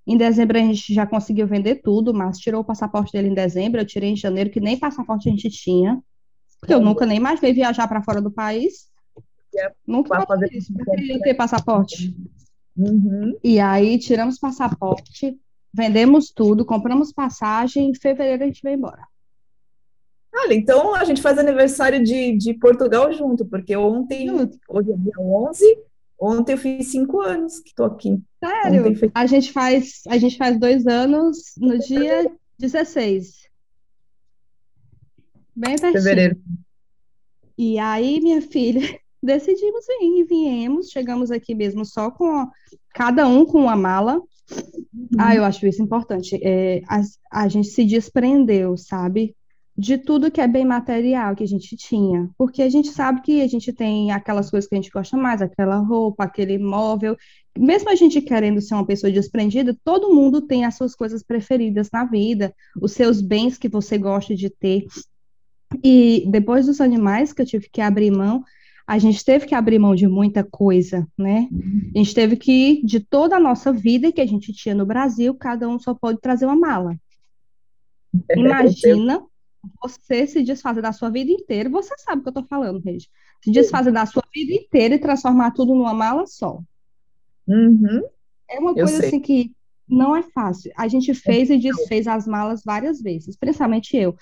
Em 0.07 0.17
dezembro 0.17 0.59
a 0.59 0.61
gente 0.61 0.93
já 0.93 1.07
conseguiu 1.07 1.47
vender 1.47 1.77
tudo, 1.77 2.13
mas 2.13 2.39
tirou 2.39 2.61
o 2.61 2.65
passaporte 2.65 3.13
dele 3.13 3.29
em 3.29 3.35
dezembro, 3.35 3.81
eu 3.81 3.87
tirei 3.87 4.11
em 4.11 4.17
janeiro, 4.17 4.51
que 4.51 4.61
nem 4.61 4.79
passaporte 4.79 5.29
a 5.29 5.33
gente 5.33 5.49
tinha. 5.49 6.03
porque 6.61 6.75
eu 6.75 6.81
nunca 6.81 7.07
nem 7.07 7.17
imaginei 7.17 7.53
viajar 7.53 7.87
para 7.89 8.03
fora 8.03 8.21
do 8.21 8.31
país. 8.31 8.89
É, 9.57 9.73
Nunca 9.87 10.27
fazer 10.27 10.53
isso, 10.53 10.73
eu 10.77 11.21
ter 11.21 11.35
passaporte. 11.35 12.15
Uhum. 12.77 13.39
E 13.43 13.61
aí 13.61 13.99
tiramos 13.99 14.39
passaporte, 14.39 15.39
vendemos 15.73 16.33
tudo, 16.35 16.65
compramos 16.65 17.13
passagem, 17.13 17.89
em 17.89 17.95
fevereiro 17.95 18.43
a 18.43 18.47
gente 18.47 18.61
veio 18.63 18.77
embora. 18.77 19.07
Olha, 20.37 20.55
então 20.55 20.95
a 20.95 21.05
gente 21.05 21.23
faz 21.23 21.39
aniversário 21.39 22.03
de, 22.03 22.37
de 22.37 22.55
Portugal 22.55 23.13
junto, 23.13 23.45
porque 23.47 23.77
ontem, 23.77 24.29
hoje 24.69 24.91
é 24.93 24.97
dia 24.97 25.13
11, 25.19 25.79
ontem 26.21 26.53
eu 26.53 26.59
fiz 26.59 26.89
cinco 26.89 27.21
anos 27.21 27.61
que 27.61 27.69
estou 27.69 27.87
aqui. 27.87 28.21
Sério? 28.43 28.97
Foi- 28.97 29.11
A 29.15 29.27
gente 29.27 29.53
faz, 29.53 30.03
a 30.09 30.19
gente 30.19 30.37
faz 30.37 30.59
dois 30.59 30.87
anos 30.87 31.55
no 31.57 31.79
dia 31.79 32.31
16. 32.59 33.45
Bem 35.55 35.77
pertinho. 35.77 35.93
Fevereiro. 36.03 36.37
E 37.57 37.79
aí, 37.79 38.21
minha 38.21 38.43
filha, 38.43 38.81
decidimos 39.23 39.87
vir 39.87 40.19
e 40.21 40.25
viemos. 40.25 40.91
Chegamos 40.91 41.31
aqui 41.31 41.55
mesmo 41.55 41.85
só 41.85 42.11
com 42.11 42.27
a- 42.27 42.51
cada 42.93 43.27
um 43.29 43.45
com 43.47 43.61
uma 43.61 43.77
mala. 43.77 44.21
Ah, 45.19 45.35
eu 45.35 45.45
acho 45.45 45.67
isso 45.67 45.81
importante. 45.83 46.39
É, 46.43 46.83
a, 46.89 47.01
a 47.31 47.49
gente 47.49 47.69
se 47.69 47.85
desprendeu, 47.85 48.77
sabe? 48.77 49.35
De 49.77 49.99
tudo 49.99 50.31
que 50.31 50.41
é 50.41 50.47
bem 50.47 50.65
material 50.65 51.35
que 51.35 51.43
a 51.43 51.49
gente 51.49 51.77
tinha. 51.77 52.31
Porque 52.39 52.63
a 52.63 52.69
gente 52.69 52.89
sabe 52.89 53.23
que 53.23 53.43
a 53.43 53.49
gente 53.49 53.73
tem 53.73 54.13
aquelas 54.13 54.51
coisas 54.51 54.69
que 54.69 54.75
a 54.75 54.81
gente 54.81 54.91
gosta 54.91 55.17
mais, 55.17 55.43
aquela 55.43 55.79
roupa, 55.79 56.25
aquele 56.25 56.59
móvel. 56.59 57.17
Mesmo 57.59 57.91
a 57.91 57.95
gente 57.95 58.21
querendo 58.21 58.61
ser 58.61 58.75
uma 58.75 58.87
pessoa 58.87 59.13
desprendida, 59.13 59.77
todo 59.85 60.15
mundo 60.15 60.43
tem 60.43 60.65
as 60.65 60.77
suas 60.77 60.95
coisas 60.95 61.23
preferidas 61.23 61.89
na 61.93 62.05
vida, 62.05 62.55
os 62.81 62.93
seus 62.93 63.21
bens 63.21 63.59
que 63.59 63.69
você 63.69 63.99
gosta 63.99 64.35
de 64.35 64.49
ter. 64.49 64.87
E 65.83 66.25
depois 66.29 66.67
dos 66.67 66.81
animais 66.81 67.33
que 67.33 67.43
eu 67.43 67.47
tive 67.47 67.69
que 67.69 67.81
abrir 67.81 68.11
mão, 68.11 68.45
a 68.87 68.99
gente 68.99 69.25
teve 69.25 69.47
que 69.47 69.55
abrir 69.55 69.79
mão 69.79 69.95
de 69.95 70.07
muita 70.07 70.45
coisa, 70.45 71.07
né? 71.17 71.49
A 71.95 71.99
gente 71.99 72.15
teve 72.15 72.37
que, 72.37 72.83
de 72.85 73.01
toda 73.01 73.37
a 73.37 73.41
nossa 73.41 73.73
vida 73.73 74.13
que 74.13 74.21
a 74.21 74.27
gente 74.27 74.53
tinha 74.53 74.75
no 74.75 74.85
Brasil, 74.85 75.35
cada 75.35 75.69
um 75.69 75.79
só 75.79 75.95
pode 75.95 76.21
trazer 76.21 76.45
uma 76.45 76.57
mala. 76.57 76.97
Imagina 78.37 79.23
você 79.83 80.27
se 80.27 80.43
desfazer 80.43 80.83
da 80.83 80.93
sua 80.93 81.11
vida 81.11 81.31
inteira, 81.31 81.69
você 81.69 81.95
sabe 81.99 82.21
o 82.21 82.23
que 82.23 82.29
eu 82.29 82.35
tô 82.35 82.45
falando, 82.45 82.83
Regi. 82.83 83.09
Se 83.43 83.51
desfazer 83.51 83.93
da 83.93 84.07
sua 84.07 84.23
vida 84.33 84.53
inteira 84.53 84.95
e 84.95 84.99
transformar 84.99 85.51
tudo 85.53 85.75
numa 85.75 85.95
mala 85.95 86.27
só. 86.27 86.61
Uhum. 87.47 88.03
É 88.51 88.59
uma 88.59 88.71
Eu 88.71 88.85
coisa 88.87 88.99
sei. 88.99 89.09
assim 89.09 89.21
que 89.21 89.53
não 89.89 90.17
é 90.17 90.23
fácil. 90.23 90.73
A 90.77 90.89
gente 90.89 91.13
fez 91.15 91.51
e 91.51 91.59
desfez 91.59 92.07
as 92.07 92.27
malas 92.27 92.63
várias 92.65 93.01
vezes, 93.01 93.37
principalmente 93.37 93.97
eu. 93.97 94.17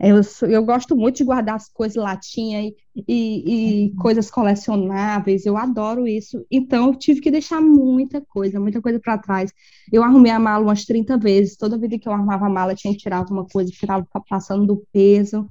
Eu, 0.00 0.22
sou- 0.22 0.48
eu 0.48 0.64
gosto 0.64 0.96
muito 0.96 1.16
de 1.16 1.24
guardar 1.24 1.56
as 1.56 1.68
coisas 1.68 1.96
latinha 1.96 2.62
e, 2.62 2.74
e, 3.06 3.86
e 3.86 3.94
coisas 3.96 4.30
colecionáveis, 4.30 5.44
eu 5.44 5.56
adoro 5.56 6.06
isso. 6.06 6.46
Então, 6.50 6.88
eu 6.88 6.94
tive 6.94 7.20
que 7.20 7.30
deixar 7.30 7.60
muita 7.60 8.20
coisa, 8.28 8.60
muita 8.60 8.80
coisa 8.80 9.00
para 9.00 9.18
trás. 9.18 9.52
Eu 9.92 10.04
arrumei 10.04 10.30
a 10.30 10.38
mala 10.38 10.64
umas 10.64 10.84
30 10.84 11.18
vezes, 11.18 11.56
toda 11.56 11.78
vida 11.78 11.98
que 11.98 12.08
eu 12.08 12.12
arrumava 12.12 12.46
a 12.46 12.50
mala, 12.50 12.72
eu 12.72 12.76
tinha 12.76 12.92
que 12.94 13.00
tirar 13.00 13.18
alguma 13.18 13.44
coisa, 13.46 13.70
estava 13.70 14.06
passando 14.28 14.66
do 14.66 14.84
peso. 14.92 15.48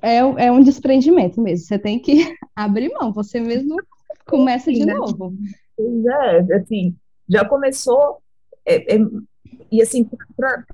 É, 0.00 0.18
é 0.18 0.52
um 0.52 0.62
desprendimento 0.62 1.40
mesmo, 1.40 1.66
você 1.66 1.78
tem 1.78 1.98
que 1.98 2.14
abrir 2.54 2.92
mão, 2.92 3.12
você 3.12 3.40
mesmo 3.40 3.76
começa 4.26 4.72
de 4.72 4.84
né? 4.84 4.94
novo. 4.94 5.34
Pois 5.76 6.04
é, 6.06 6.54
assim, 6.54 6.94
já 7.28 7.44
começou, 7.44 8.18
é, 8.64 8.94
é, 8.94 8.98
e 9.70 9.82
assim, 9.82 10.08
para 10.36 10.64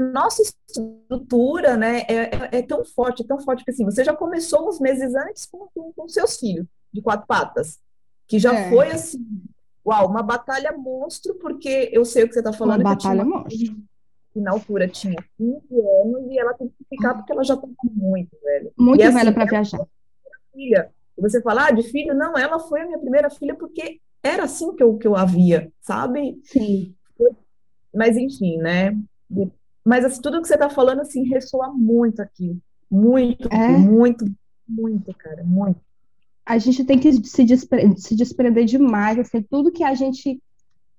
nossa 0.00 0.42
estrutura, 0.42 1.76
né, 1.76 2.00
é, 2.08 2.14
é, 2.14 2.58
é 2.58 2.62
tão 2.62 2.84
forte, 2.84 3.22
é 3.22 3.26
tão 3.26 3.38
forte 3.40 3.64
que 3.64 3.70
assim, 3.70 3.84
você 3.84 4.04
já 4.04 4.14
começou 4.14 4.68
uns 4.68 4.80
meses 4.80 5.14
antes 5.14 5.46
com, 5.46 5.68
com, 5.74 5.92
com 5.92 6.08
seus 6.08 6.38
filhos, 6.38 6.66
de 6.92 7.02
quatro 7.02 7.26
patas, 7.26 7.78
que 8.26 8.38
já 8.38 8.54
É. 8.54 8.68
foi 8.70 8.90
assim, 8.90 9.18
uau, 9.86 10.08
uma 10.08 10.22
batalha 10.22 10.72
monstro, 10.76 11.34
porque 11.36 11.90
eu 11.92 12.04
sei 12.04 12.24
o 12.24 12.28
que 12.28 12.34
você 12.34 12.40
está 12.40 12.52
Uma 12.58 12.58
falando, 12.58 12.78
tinha 12.96 13.14
batalha 13.14 13.22
uma 13.24 13.40
monstro. 13.42 13.76
que 14.32 14.40
na 14.40 14.50
altura 14.52 14.88
tinha 14.88 15.16
15 15.38 15.80
anos 15.80 16.30
e 16.30 16.38
ela 16.38 16.54
teve 16.54 16.70
que 16.78 16.84
ficar 16.88 17.14
porque 17.14 17.32
ela 17.32 17.44
já 17.44 17.54
estava 17.54 17.72
muito 17.84 18.36
velha. 18.42 18.72
Muito 18.78 19.00
E 19.00 19.04
assim, 19.04 19.18
velha 19.18 19.32
para 19.32 19.44
viajar. 19.46 19.86
filha. 20.52 20.90
E 21.16 21.20
você 21.22 21.40
fala, 21.42 21.66
ah, 21.68 21.70
de 21.70 21.82
filho? 21.84 22.14
Não, 22.14 22.36
ela 22.36 22.58
foi 22.58 22.80
a 22.80 22.86
minha 22.86 22.98
primeira 22.98 23.30
filha 23.30 23.54
porque 23.54 24.00
era 24.22 24.44
assim 24.44 24.74
que 24.74 24.82
eu, 24.82 24.96
que 24.98 25.06
eu 25.06 25.14
a 25.16 25.24
via, 25.24 25.70
sabe? 25.80 26.40
Sim. 26.44 26.94
Mas 27.94 28.16
enfim, 28.16 28.56
né? 28.58 28.96
Mas 29.84 30.04
assim, 30.04 30.20
tudo 30.20 30.40
que 30.40 30.48
você 30.48 30.56
tá 30.56 30.70
falando, 30.70 31.00
assim, 31.00 31.24
ressoa 31.24 31.72
muito 31.72 32.20
aqui. 32.22 32.58
Muito, 32.90 33.48
É? 33.52 33.68
muito, 33.68 34.24
muito, 34.68 35.12
cara, 35.14 35.44
muito. 35.44 35.80
a 36.46 36.58
gente 36.58 36.84
tem 36.84 36.98
que 36.98 37.12
se, 37.24 37.44
despre- 37.44 37.96
se 37.96 38.14
desprender 38.14 38.64
demais, 38.64 39.18
assim, 39.18 39.42
tudo 39.42 39.72
que 39.72 39.82
a 39.84 39.94
gente 39.94 40.40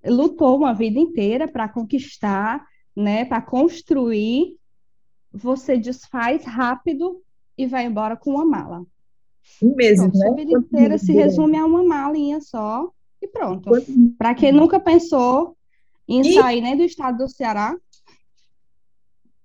lutou 0.06 0.58
uma 0.58 0.74
vida 0.74 1.00
inteira 1.00 1.48
para 1.48 1.68
conquistar, 1.70 2.64
né, 2.96 3.26
para 3.26 3.42
construir, 3.42 4.56
você 5.32 5.78
desfaz 5.78 6.44
rápido 6.46 7.22
e 7.58 7.66
vai 7.68 7.86
embora 7.86 8.16
com 8.18 8.32
uma 8.32 8.46
mala. 8.46 8.86
Em 9.62 9.76
meses, 9.76 10.00
Pronto, 10.02 10.18
né? 10.18 10.26
sua 10.28 10.36
vida 10.36 10.52
inteira 10.52 10.98
se 10.98 11.12
resume 11.14 11.58
a 11.58 11.66
uma 11.66 11.84
malinha 11.84 12.42
só 12.42 12.92
e 13.22 13.28
pronto. 13.28 13.70
Para 14.18 14.34
quem 14.34 14.52
nunca 14.52 14.80
pensou 14.80 15.56
em 16.08 16.24
E- 16.24 16.34
sair 16.34 16.62
nem 16.62 16.76
do 16.78 16.84
estado 16.84 17.18
do 17.20 17.30
Ceará, 17.30 17.76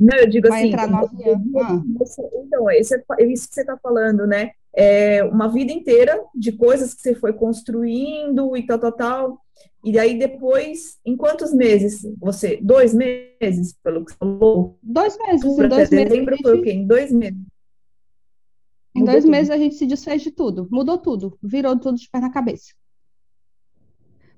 Não, 0.00 0.16
eu 0.16 0.26
digo 0.26 0.48
vai 0.48 0.60
assim, 0.60 0.68
entrar 0.68 0.86
no 0.88 0.96
avião. 0.96 1.42
Ah, 1.58 1.82
você- 1.98 2.22
então, 2.42 2.70
isso 2.70 2.94
é, 2.94 3.02
é 3.20 3.24
isso 3.26 3.46
que 3.48 3.54
você 3.54 3.60
está 3.60 3.76
falando, 3.76 4.26
né? 4.26 4.52
É 4.72 5.22
uma 5.24 5.46
vida 5.48 5.72
inteira 5.72 6.18
de 6.34 6.52
coisas 6.52 6.94
que 6.94 7.02
você 7.02 7.14
foi 7.14 7.32
construindo 7.34 8.56
e 8.56 8.64
tal, 8.66 8.78
tal, 8.78 8.92
tal. 8.92 9.40
E 9.84 9.98
aí 9.98 10.18
depois, 10.18 10.98
em 11.04 11.16
quantos 11.16 11.52
meses 11.52 12.00
você? 12.18 12.58
Dois 12.62 12.94
meses, 12.94 13.74
pelo 13.82 14.04
que 14.04 14.12
você 14.12 14.18
falou? 14.18 14.78
dois 14.82 15.18
meses, 15.18 15.44
em 15.44 15.68
dois 15.68 15.90
meses, 15.90 15.92
a 15.92 16.08
dezembro 16.08 16.36
foi 16.40 16.52
o 16.52 16.54
gente- 16.56 16.64
quê? 16.64 16.72
Em 16.72 16.86
dois 16.86 17.12
meses. 17.12 17.38
Em 18.94 19.00
Mudou 19.00 19.12
dois 19.12 19.24
tudo. 19.24 19.30
meses 19.30 19.50
a 19.50 19.56
gente 19.58 19.74
se 19.74 19.86
desfez 19.86 20.22
de 20.22 20.30
tudo, 20.30 20.66
mudou 20.70 20.96
tudo, 20.98 21.38
virou 21.42 21.78
tudo 21.78 21.96
de 21.98 22.08
pé 22.10 22.20
na 22.20 22.30
cabeça. 22.30 22.72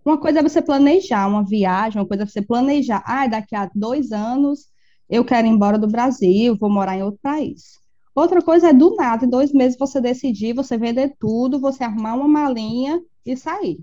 Uma 0.04 0.18
coisa 0.18 0.40
é 0.40 0.42
você 0.42 0.60
planejar 0.60 1.28
uma 1.28 1.44
viagem, 1.44 2.00
uma 2.00 2.08
coisa 2.08 2.24
é 2.24 2.26
você 2.26 2.42
planejar, 2.42 3.02
ah, 3.06 3.26
daqui 3.28 3.54
a 3.54 3.70
dois 3.74 4.10
anos 4.12 4.71
eu 5.12 5.22
quero 5.26 5.46
ir 5.46 5.50
embora 5.50 5.78
do 5.78 5.86
Brasil, 5.86 6.56
vou 6.56 6.70
morar 6.70 6.96
em 6.96 7.02
outro 7.02 7.20
país. 7.22 7.78
Outra 8.14 8.40
coisa 8.40 8.70
é 8.70 8.72
do 8.72 8.96
nada, 8.96 9.26
em 9.26 9.28
dois 9.28 9.52
meses 9.52 9.78
você 9.78 10.00
decidir, 10.00 10.54
você 10.54 10.78
vender 10.78 11.14
tudo, 11.20 11.60
você 11.60 11.84
arrumar 11.84 12.14
uma 12.14 12.26
malinha 12.26 12.98
e 13.24 13.36
sair, 13.36 13.78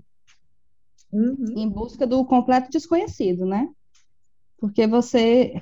Uhum. 1.12 1.54
em 1.56 1.68
busca 1.68 2.04
do 2.04 2.24
completo 2.24 2.68
desconhecido, 2.70 3.46
né? 3.46 3.68
Porque 4.58 4.88
você 4.88 5.54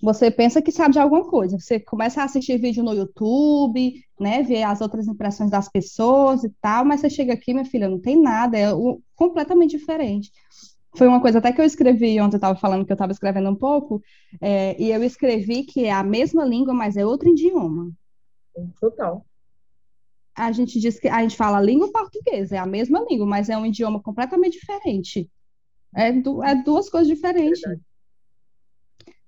você 0.00 0.30
pensa 0.30 0.62
que 0.62 0.70
sabe 0.70 0.92
de 0.92 1.00
alguma 1.00 1.24
coisa. 1.28 1.58
Você 1.58 1.80
começa 1.80 2.22
a 2.22 2.24
assistir 2.24 2.56
vídeo 2.56 2.84
no 2.84 2.94
YouTube, 2.94 4.00
né, 4.20 4.44
ver 4.44 4.62
as 4.62 4.80
outras 4.80 5.08
impressões 5.08 5.50
das 5.50 5.68
pessoas 5.68 6.44
e 6.44 6.50
tal, 6.60 6.84
mas 6.84 7.00
você 7.00 7.10
chega 7.10 7.32
aqui, 7.32 7.52
minha 7.52 7.64
filha, 7.64 7.88
não 7.88 7.98
tem 7.98 8.20
nada, 8.20 8.56
é 8.56 8.68
completamente 9.16 9.76
diferente. 9.76 10.30
Foi 10.98 11.06
uma 11.06 11.20
coisa 11.20 11.38
até 11.38 11.52
que 11.52 11.60
eu 11.60 11.64
escrevi 11.64 12.20
ontem, 12.20 12.34
eu 12.34 12.38
estava 12.38 12.58
falando 12.58 12.84
que 12.84 12.92
eu 12.92 12.94
estava 12.94 13.12
escrevendo 13.12 13.48
um 13.48 13.54
pouco, 13.54 14.02
é, 14.40 14.80
e 14.82 14.90
eu 14.90 15.02
escrevi 15.04 15.62
que 15.64 15.84
é 15.84 15.92
a 15.92 16.02
mesma 16.02 16.44
língua, 16.44 16.74
mas 16.74 16.96
é 16.96 17.06
outro 17.06 17.28
idioma. 17.30 17.92
Total. 18.80 19.24
A 20.36 20.52
gente 20.52 20.78
diz 20.80 20.98
que 20.98 21.08
a 21.08 21.20
gente 21.22 21.36
fala 21.36 21.58
a 21.58 21.62
língua 21.62 21.90
portuguesa, 21.92 22.56
é 22.56 22.58
a 22.58 22.66
mesma 22.66 23.04
língua, 23.08 23.26
mas 23.26 23.48
é 23.48 23.56
um 23.56 23.66
idioma 23.66 24.00
completamente 24.02 24.58
diferente. 24.58 25.28
É, 25.94 26.12
du- 26.12 26.42
é 26.42 26.54
duas 26.54 26.90
coisas 26.90 27.08
diferentes. 27.08 27.60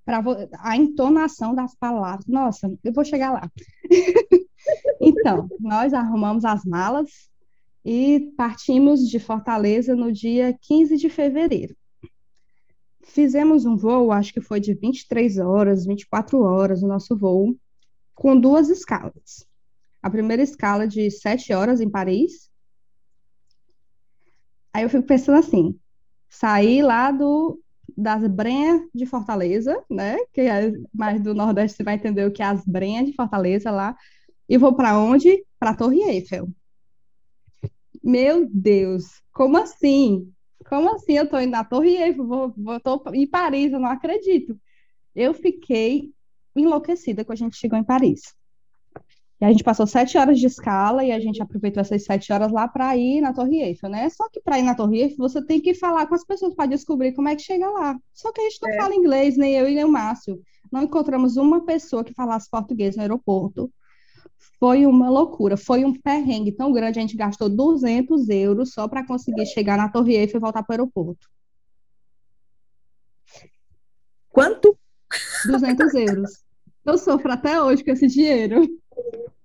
Pra 0.04 0.20
vo- 0.20 0.48
a 0.58 0.76
entonação 0.76 1.54
das 1.54 1.74
palavras. 1.76 2.26
Nossa, 2.26 2.72
eu 2.82 2.92
vou 2.92 3.04
chegar 3.04 3.32
lá. 3.32 3.50
Então, 5.00 5.48
nós 5.58 5.92
arrumamos 5.94 6.44
as 6.44 6.64
malas 6.64 7.08
e 7.84 8.32
partimos 8.36 9.08
de 9.08 9.18
Fortaleza 9.18 9.96
no 9.96 10.12
dia 10.12 10.56
15 10.60 10.96
de 10.96 11.08
fevereiro. 11.08 11.76
Fizemos 13.02 13.64
um 13.64 13.76
voo, 13.76 14.12
acho 14.12 14.32
que 14.32 14.40
foi 14.40 14.60
de 14.60 14.74
23 14.74 15.38
horas, 15.38 15.86
24 15.86 16.40
horas 16.42 16.82
o 16.82 16.86
nosso 16.86 17.16
voo, 17.16 17.56
com 18.14 18.38
duas 18.38 18.68
escalas. 18.68 19.46
A 20.02 20.10
primeira 20.10 20.42
escala 20.42 20.86
de 20.86 21.10
7 21.10 21.52
horas 21.52 21.80
em 21.80 21.90
Paris. 21.90 22.50
Aí 24.72 24.84
eu 24.84 24.90
fico 24.90 25.06
pensando 25.06 25.38
assim, 25.38 25.78
saí 26.28 26.82
lá 26.82 27.10
do 27.10 27.60
das 27.96 28.24
Brenhas 28.26 28.82
de 28.94 29.04
Fortaleza, 29.04 29.82
né? 29.90 30.16
Que 30.32 30.42
é 30.42 30.72
mais 30.94 31.20
do 31.20 31.34
Nordeste 31.34 31.76
você 31.76 31.82
vai 31.82 31.94
entender 31.94 32.24
o 32.24 32.32
que 32.32 32.42
é 32.42 32.46
as 32.46 32.64
Brenhas 32.64 33.06
de 33.06 33.12
Fortaleza 33.12 33.70
lá. 33.70 33.96
E 34.48 34.56
vou 34.56 34.74
para 34.74 34.98
onde? 34.98 35.44
Para 35.58 35.70
a 35.70 35.76
Torre 35.76 36.00
Eiffel. 36.02 36.48
Meu 38.02 38.48
Deus, 38.50 39.22
como 39.32 39.56
assim? 39.56 40.32
Como 40.68 40.94
assim 40.94 41.18
eu 41.18 41.28
tô 41.28 41.38
indo 41.38 41.50
na 41.50 41.64
Torre 41.64 41.96
Eiffel? 41.96 42.26
Vou, 42.26 42.54
vou, 42.56 42.80
tô 42.80 43.02
em 43.12 43.26
Paris, 43.26 43.72
eu 43.72 43.80
não 43.80 43.88
acredito. 43.88 44.58
Eu 45.14 45.34
fiquei 45.34 46.10
enlouquecida 46.54 47.24
quando 47.24 47.38
a 47.38 47.44
gente 47.44 47.56
chegou 47.56 47.78
em 47.78 47.84
Paris. 47.84 48.34
E 49.40 49.44
a 49.44 49.50
gente 49.50 49.64
passou 49.64 49.86
sete 49.86 50.18
horas 50.18 50.38
de 50.38 50.46
escala 50.46 51.02
e 51.02 51.10
a 51.10 51.18
gente 51.18 51.42
aproveitou 51.42 51.80
essas 51.80 52.04
sete 52.04 52.30
horas 52.30 52.52
lá 52.52 52.68
para 52.68 52.94
ir 52.96 53.22
na 53.22 53.32
Torre 53.32 53.62
Eiffel, 53.62 53.88
né? 53.88 54.08
Só 54.10 54.28
que 54.28 54.40
para 54.40 54.58
ir 54.58 54.62
na 54.62 54.74
Torre 54.74 55.00
Eiffel 55.00 55.16
você 55.16 55.42
tem 55.44 55.60
que 55.60 55.72
falar 55.72 56.06
com 56.06 56.14
as 56.14 56.24
pessoas 56.24 56.54
para 56.54 56.66
descobrir 56.66 57.12
como 57.12 57.28
é 57.28 57.34
que 57.34 57.42
chega 57.42 57.68
lá. 57.70 57.98
Só 58.12 58.30
que 58.32 58.40
a 58.40 58.44
gente 58.44 58.58
não 58.60 58.68
é. 58.68 58.76
fala 58.76 58.94
inglês, 58.94 59.38
nem 59.38 59.54
eu 59.54 59.66
e 59.66 59.74
nem 59.74 59.84
o 59.84 59.90
Márcio. 59.90 60.38
Não 60.70 60.82
encontramos 60.82 61.38
uma 61.38 61.64
pessoa 61.64 62.04
que 62.04 62.12
falasse 62.12 62.50
português 62.50 62.96
no 62.96 63.02
aeroporto. 63.02 63.72
Foi 64.58 64.84
uma 64.86 65.08
loucura, 65.08 65.56
foi 65.56 65.84
um 65.84 65.94
perrengue 65.94 66.52
tão 66.52 66.72
grande, 66.72 66.98
a 66.98 67.02
gente 67.02 67.16
gastou 67.16 67.48
200 67.48 68.28
euros 68.28 68.72
só 68.72 68.88
para 68.88 69.06
conseguir 69.06 69.46
chegar 69.46 69.76
na 69.76 69.88
Torre 69.88 70.16
Eiffel 70.16 70.38
e 70.38 70.40
voltar 70.40 70.62
para 70.62 70.72
o 70.72 70.74
aeroporto. 70.74 71.28
Quanto? 74.30 74.78
200 75.46 75.94
euros. 75.94 76.44
Eu 76.84 76.96
sofro 76.96 77.32
até 77.32 77.60
hoje 77.60 77.84
com 77.84 77.90
esse 77.90 78.06
dinheiro. 78.06 78.62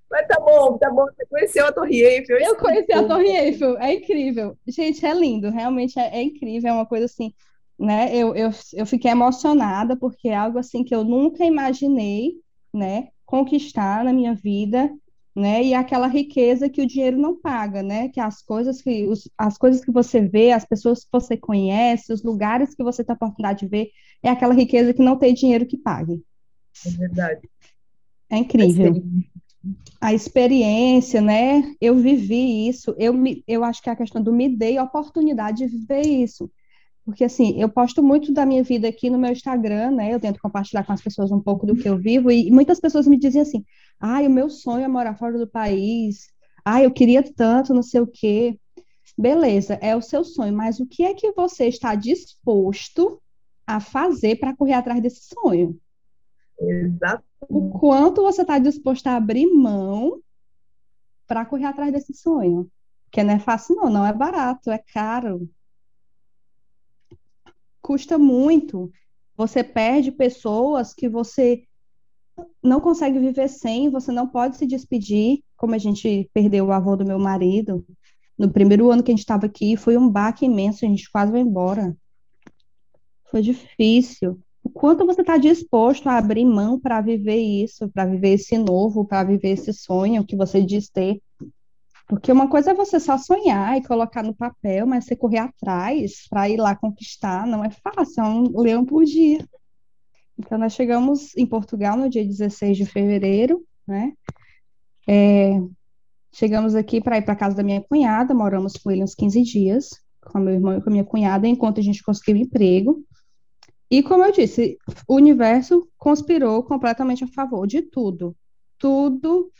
Mas 0.09 0.27
tá 0.27 0.39
bom, 0.39 0.77
tá 0.77 0.89
bom. 0.89 1.05
Você 1.05 1.25
conheceu 1.25 1.65
a 1.65 1.71
Torre 1.71 2.01
Eiffel. 2.01 2.37
Eu 2.39 2.55
conheci 2.55 2.93
a 2.93 3.05
Torre 3.07 3.27
Eiffel. 3.27 3.77
É 3.77 3.93
incrível. 3.93 4.57
Gente, 4.67 5.05
é 5.05 5.13
lindo. 5.13 5.49
Realmente 5.49 5.99
é, 5.99 6.17
é 6.17 6.23
incrível. 6.23 6.69
É 6.69 6.73
uma 6.73 6.85
coisa 6.85 7.05
assim, 7.05 7.33
né? 7.77 8.15
Eu, 8.15 8.35
eu, 8.35 8.49
eu 8.73 8.85
fiquei 8.85 9.11
emocionada 9.11 9.97
porque 9.97 10.29
é 10.29 10.35
algo 10.35 10.57
assim 10.57 10.83
que 10.83 10.95
eu 10.95 11.03
nunca 11.03 11.43
imaginei, 11.43 12.35
né? 12.73 13.09
Conquistar 13.25 14.03
na 14.03 14.13
minha 14.13 14.33
vida, 14.33 14.91
né? 15.35 15.63
E 15.63 15.73
aquela 15.73 16.07
riqueza 16.07 16.69
que 16.69 16.81
o 16.81 16.87
dinheiro 16.87 17.17
não 17.17 17.35
paga, 17.35 17.83
né? 17.83 18.07
Que 18.09 18.19
as 18.19 18.41
coisas 18.41 18.81
que 18.81 19.05
os, 19.07 19.29
as 19.37 19.57
coisas 19.57 19.83
que 19.83 19.91
você 19.91 20.21
vê, 20.21 20.51
as 20.51 20.65
pessoas 20.65 21.03
que 21.03 21.09
você 21.11 21.35
conhece, 21.35 22.13
os 22.13 22.23
lugares 22.23 22.73
que 22.73 22.83
você 22.83 23.03
tem 23.03 23.13
a 23.13 23.15
oportunidade 23.15 23.59
de 23.59 23.67
ver, 23.67 23.89
é 24.23 24.29
aquela 24.29 24.53
riqueza 24.53 24.93
que 24.93 25.03
não 25.03 25.17
tem 25.17 25.33
dinheiro 25.33 25.65
que 25.65 25.77
pague. 25.77 26.23
É 26.85 26.89
verdade. 26.89 27.49
É 28.29 28.37
incrível. 28.37 29.03
A 29.99 30.13
experiência, 30.13 31.21
né? 31.21 31.75
Eu 31.81 31.95
vivi 31.95 32.67
isso. 32.67 32.95
Eu, 32.97 33.13
me, 33.13 33.43
eu 33.47 33.63
acho 33.63 33.81
que 33.81 33.89
é 33.89 33.93
a 33.93 33.95
questão 33.95 34.21
do 34.21 34.31
me 34.31 34.47
dei 34.47 34.77
a 34.77 34.83
oportunidade 34.83 35.57
de 35.59 35.67
viver 35.67 36.05
isso. 36.05 36.49
Porque, 37.05 37.23
assim, 37.23 37.61
eu 37.61 37.69
posto 37.69 38.01
muito 38.01 38.33
da 38.33 38.45
minha 38.47 38.63
vida 38.63 38.87
aqui 38.87 39.11
no 39.11 39.19
meu 39.19 39.31
Instagram, 39.31 39.91
né? 39.91 40.11
Eu 40.11 40.19
tento 40.19 40.39
compartilhar 40.39 40.83
com 40.83 40.91
as 40.91 41.01
pessoas 41.01 41.31
um 41.31 41.39
pouco 41.39 41.65
do 41.65 41.75
que 41.75 41.87
eu 41.87 41.97
vivo. 41.97 42.31
E 42.31 42.49
muitas 42.49 42.79
pessoas 42.79 43.07
me 43.07 43.17
dizem 43.17 43.41
assim: 43.41 43.63
ah, 43.99 44.21
o 44.21 44.29
meu 44.29 44.49
sonho 44.49 44.83
é 44.83 44.87
morar 44.87 45.15
fora 45.15 45.37
do 45.37 45.47
país. 45.47 46.27
Ah, 46.65 46.81
eu 46.81 46.89
queria 46.91 47.21
tanto, 47.21 47.75
não 47.75 47.83
sei 47.83 48.01
o 48.01 48.07
quê. 48.07 48.59
Beleza, 49.15 49.75
é 49.75 49.95
o 49.95 50.01
seu 50.01 50.23
sonho, 50.23 50.53
mas 50.53 50.79
o 50.79 50.85
que 50.85 51.03
é 51.03 51.13
que 51.13 51.31
você 51.31 51.67
está 51.67 51.93
disposto 51.93 53.21
a 53.65 53.79
fazer 53.79 54.37
para 54.37 54.55
correr 54.55 54.73
atrás 54.73 54.99
desse 54.99 55.29
sonho? 55.33 55.79
Exato. 56.59 57.23
O 57.47 57.69
quanto 57.69 58.23
você 58.23 58.41
está 58.41 58.57
disposto 58.57 59.05
a 59.07 59.15
abrir 59.15 59.45
mão 59.45 60.19
para 61.27 61.45
correr 61.45 61.65
atrás 61.65 61.93
desse 61.93 62.13
sonho? 62.13 62.69
Porque 63.05 63.23
não 63.23 63.35
é 63.35 63.39
fácil, 63.39 63.75
não, 63.75 63.89
não 63.89 64.05
é 64.05 64.11
barato, 64.11 64.71
é 64.71 64.79
caro. 64.91 65.47
Custa 67.85 68.17
muito. 68.17 68.91
Você 69.37 69.63
perde 69.63 70.11
pessoas 70.11 70.91
que 70.91 71.07
você 71.07 71.61
não 72.63 72.81
consegue 72.81 73.19
viver 73.19 73.47
sem, 73.47 73.91
você 73.91 74.11
não 74.11 74.27
pode 74.27 74.57
se 74.57 74.65
despedir, 74.65 75.43
como 75.55 75.75
a 75.75 75.77
gente 75.77 76.27
perdeu 76.33 76.65
o 76.65 76.71
avô 76.71 76.95
do 76.95 77.05
meu 77.05 77.19
marido. 77.19 77.85
No 78.35 78.51
primeiro 78.51 78.89
ano 78.89 79.03
que 79.03 79.11
a 79.11 79.13
gente 79.13 79.19
estava 79.19 79.45
aqui, 79.45 79.77
foi 79.77 79.97
um 79.97 80.09
baque 80.09 80.47
imenso, 80.47 80.83
a 80.83 80.87
gente 80.87 81.11
quase 81.11 81.31
foi 81.31 81.41
embora. 81.41 81.95
Foi 83.25 83.43
difícil 83.43 84.41
o 84.63 84.69
quanto 84.71 85.05
você 85.05 85.21
está 85.21 85.37
disposto 85.37 86.09
a 86.09 86.17
abrir 86.17 86.43
mão 86.43 86.79
para 86.79 86.99
viver 87.01 87.37
isso, 87.37 87.87
para 87.89 88.07
viver 88.07 88.29
esse 88.29 88.57
novo, 88.57 89.05
para 89.05 89.23
viver 89.23 89.49
esse 89.49 89.71
sonho 89.71 90.25
que 90.25 90.35
você 90.35 90.59
diz 90.65 90.89
ter. 90.89 91.21
Porque 92.07 92.31
uma 92.31 92.47
coisa 92.47 92.71
é 92.71 92.73
você 92.73 92.99
só 92.99 93.17
sonhar 93.17 93.77
e 93.77 93.83
colocar 93.83 94.21
no 94.21 94.35
papel, 94.35 94.85
mas 94.85 95.05
você 95.05 95.15
correr 95.15 95.39
atrás 95.39 96.27
para 96.29 96.47
ir 96.47 96.57
lá 96.57 96.75
conquistar 96.75 97.47
não 97.47 97.63
é 97.63 97.69
fácil, 97.69 98.23
é 98.23 98.27
um 98.27 98.61
leão 98.61 98.85
por 98.85 99.03
dia. 99.03 99.43
Então, 100.37 100.57
nós 100.57 100.73
chegamos 100.73 101.35
em 101.35 101.45
Portugal 101.45 101.97
no 101.97 102.09
dia 102.09 102.23
16 102.23 102.77
de 102.77 102.85
fevereiro, 102.85 103.65
né? 103.87 104.13
É, 105.07 105.59
chegamos 106.31 106.75
aqui 106.75 107.01
para 107.01 107.17
ir 107.17 107.23
para 107.23 107.35
casa 107.35 107.55
da 107.55 107.63
minha 107.63 107.81
cunhada, 107.81 108.33
moramos 108.33 108.73
com 108.73 108.91
ele 108.91 109.03
uns 109.03 109.15
15 109.15 109.41
dias, 109.41 109.89
com 110.21 110.39
meu 110.39 110.53
irmão 110.53 110.77
e 110.77 110.81
com 110.81 110.89
a 110.89 110.91
minha 110.91 111.05
cunhada, 111.05 111.47
enquanto 111.47 111.79
a 111.79 111.83
gente 111.83 112.03
conseguiu 112.03 112.35
emprego. 112.35 113.03
E 113.89 114.03
como 114.03 114.23
eu 114.23 114.31
disse, 114.31 114.77
o 115.07 115.15
universo 115.15 115.87
conspirou 115.97 116.63
completamente 116.63 117.23
a 117.23 117.27
favor 117.27 117.65
de 117.65 117.81
tudo. 117.81 118.35
Tudo 118.77 119.51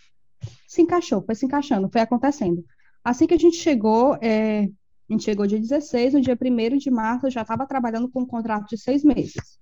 se 0.68 0.82
encaixou, 0.82 1.22
foi 1.24 1.36
se 1.36 1.46
encaixando, 1.46 1.90
foi 1.90 2.02
acontecendo. 2.02 2.64
Assim 3.04 3.28
que 3.28 3.34
a 3.34 3.40
gente 3.40 3.58
chegou, 3.58 4.16
é, 4.22 4.70
a 5.10 5.14
gente 5.14 5.24
chegou 5.24 5.46
dia 5.46 5.60
16, 5.60 6.14
no 6.14 6.22
dia 6.22 6.38
1 6.40 6.78
de 6.78 6.90
março, 6.90 7.28
eu 7.28 7.32
já 7.32 7.42
estava 7.42 7.68
trabalhando 7.68 8.10
com 8.10 8.22
um 8.22 8.26
contrato 8.26 8.68
de 8.68 8.78
seis 8.78 9.04
meses. 9.04 9.60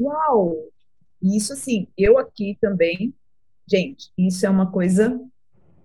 Uau! 0.00 0.56
Isso, 1.22 1.52
assim, 1.52 1.88
eu 1.96 2.18
aqui 2.18 2.56
também, 2.60 3.14
gente, 3.66 4.12
isso 4.16 4.44
é 4.44 4.50
uma 4.50 4.70
coisa... 4.70 5.20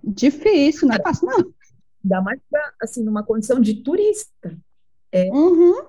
Difícil, 0.04 0.88
não 0.88 0.96
é 0.96 1.02
fácil, 1.02 1.28
não. 1.28 1.54
Ainda 2.04 2.22
mais, 2.22 2.40
pra, 2.50 2.74
assim, 2.82 3.04
numa 3.04 3.24
condição 3.24 3.60
de 3.60 3.76
turista. 3.76 4.58
É, 5.12 5.30
uhum. 5.32 5.86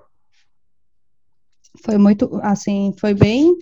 Foi 1.83 1.97
muito, 1.97 2.39
assim, 2.41 2.93
foi 2.97 3.13
bem. 3.13 3.57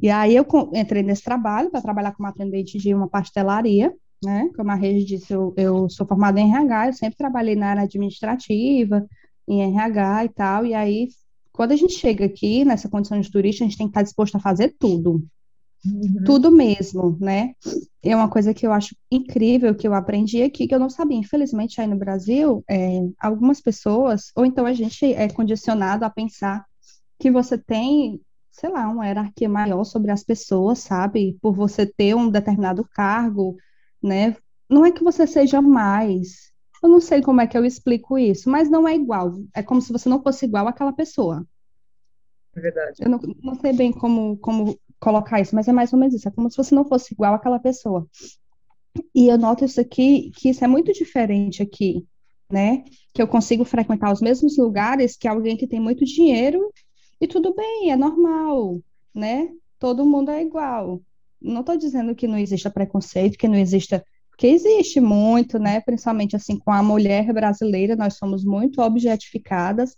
E 0.00 0.10
aí 0.10 0.36
eu 0.36 0.46
entrei 0.74 1.02
nesse 1.02 1.22
trabalho 1.22 1.70
para 1.70 1.82
trabalhar 1.82 2.12
como 2.12 2.28
atendente 2.28 2.78
de 2.78 2.94
uma 2.94 3.08
pastelaria, 3.08 3.92
né? 4.22 4.50
Como 4.56 4.70
a 4.70 4.74
Rede 4.74 5.04
disse, 5.04 5.32
eu, 5.32 5.52
eu 5.56 5.88
sou 5.88 6.06
formada 6.06 6.40
em 6.40 6.50
RH, 6.50 6.86
eu 6.86 6.92
sempre 6.92 7.16
trabalhei 7.16 7.56
na 7.56 7.70
área 7.70 7.82
administrativa, 7.82 9.06
em 9.46 9.62
RH 9.62 10.24
e 10.24 10.28
tal. 10.28 10.66
E 10.66 10.74
aí, 10.74 11.08
quando 11.52 11.72
a 11.72 11.76
gente 11.76 11.94
chega 11.94 12.24
aqui, 12.24 12.64
nessa 12.64 12.88
condição 12.88 13.20
de 13.20 13.30
turista, 13.30 13.64
a 13.64 13.66
gente 13.66 13.78
tem 13.78 13.86
que 13.86 13.90
estar 13.90 14.02
disposto 14.02 14.36
a 14.36 14.40
fazer 14.40 14.74
tudo. 14.78 15.24
Uhum. 15.84 16.24
Tudo 16.24 16.50
mesmo, 16.50 17.16
né? 17.20 17.52
É 18.02 18.14
uma 18.14 18.28
coisa 18.28 18.52
que 18.52 18.66
eu 18.66 18.72
acho 18.72 18.96
incrível 19.10 19.74
que 19.74 19.86
eu 19.86 19.94
aprendi 19.94 20.42
aqui, 20.42 20.66
que 20.66 20.74
eu 20.74 20.80
não 20.80 20.90
sabia. 20.90 21.18
Infelizmente, 21.18 21.80
aí 21.80 21.86
no 21.86 21.96
Brasil, 21.96 22.64
é, 22.68 23.00
algumas 23.20 23.60
pessoas, 23.60 24.32
ou 24.36 24.44
então 24.44 24.66
a 24.66 24.72
gente 24.72 25.12
é 25.12 25.28
condicionado 25.28 26.04
a 26.04 26.10
pensar 26.10 26.64
que 27.18 27.30
você 27.30 27.56
tem, 27.56 28.20
sei 28.58 28.70
lá, 28.70 28.88
uma 28.88 29.06
hierarquia 29.06 29.48
maior 29.48 29.84
sobre 29.84 30.10
as 30.10 30.24
pessoas, 30.24 30.80
sabe? 30.80 31.38
Por 31.40 31.54
você 31.54 31.86
ter 31.86 32.16
um 32.16 32.28
determinado 32.28 32.84
cargo, 32.92 33.56
né? 34.02 34.36
Não 34.68 34.84
é 34.84 34.90
que 34.90 35.04
você 35.04 35.28
seja 35.28 35.62
mais. 35.62 36.52
Eu 36.82 36.88
não 36.88 37.00
sei 37.00 37.22
como 37.22 37.40
é 37.40 37.46
que 37.46 37.56
eu 37.56 37.64
explico 37.64 38.18
isso, 38.18 38.50
mas 38.50 38.68
não 38.68 38.86
é 38.86 38.96
igual. 38.96 39.32
É 39.54 39.62
como 39.62 39.80
se 39.80 39.92
você 39.92 40.08
não 40.08 40.20
fosse 40.20 40.44
igual 40.44 40.66
àquela 40.66 40.92
pessoa. 40.92 41.46
É 42.56 42.60
verdade. 42.60 43.00
Eu 43.00 43.08
não, 43.08 43.20
não 43.42 43.54
sei 43.54 43.72
bem 43.72 43.92
como, 43.92 44.36
como 44.38 44.76
colocar 44.98 45.40
isso, 45.40 45.54
mas 45.54 45.68
é 45.68 45.72
mais 45.72 45.92
ou 45.92 45.98
menos 45.98 46.16
isso. 46.16 46.28
É 46.28 46.32
como 46.32 46.50
se 46.50 46.56
você 46.56 46.74
não 46.74 46.84
fosse 46.84 47.14
igual 47.14 47.34
àquela 47.34 47.60
pessoa. 47.60 48.08
E 49.14 49.28
eu 49.28 49.38
noto 49.38 49.64
isso 49.64 49.80
aqui, 49.80 50.32
que 50.34 50.48
isso 50.48 50.64
é 50.64 50.66
muito 50.66 50.92
diferente 50.92 51.62
aqui, 51.62 52.04
né? 52.50 52.82
Que 53.14 53.22
eu 53.22 53.28
consigo 53.28 53.64
frequentar 53.64 54.12
os 54.12 54.20
mesmos 54.20 54.58
lugares 54.58 55.16
que 55.16 55.28
alguém 55.28 55.56
que 55.56 55.68
tem 55.68 55.78
muito 55.78 56.04
dinheiro 56.04 56.72
e 57.20 57.26
tudo 57.26 57.54
bem, 57.54 57.90
é 57.90 57.96
normal, 57.96 58.80
né? 59.14 59.48
Todo 59.78 60.06
mundo 60.06 60.30
é 60.30 60.42
igual. 60.42 61.02
Não 61.40 61.60
estou 61.60 61.76
dizendo 61.76 62.14
que 62.14 62.26
não 62.26 62.38
exista 62.38 62.70
preconceito, 62.70 63.38
que 63.38 63.48
não 63.48 63.56
exista, 63.56 64.04
porque 64.30 64.46
existe 64.46 65.00
muito, 65.00 65.58
né? 65.58 65.80
Principalmente 65.80 66.36
assim 66.36 66.58
com 66.58 66.72
a 66.72 66.82
mulher 66.82 67.32
brasileira, 67.32 67.96
nós 67.96 68.14
somos 68.14 68.44
muito 68.44 68.80
objetificadas, 68.80 69.96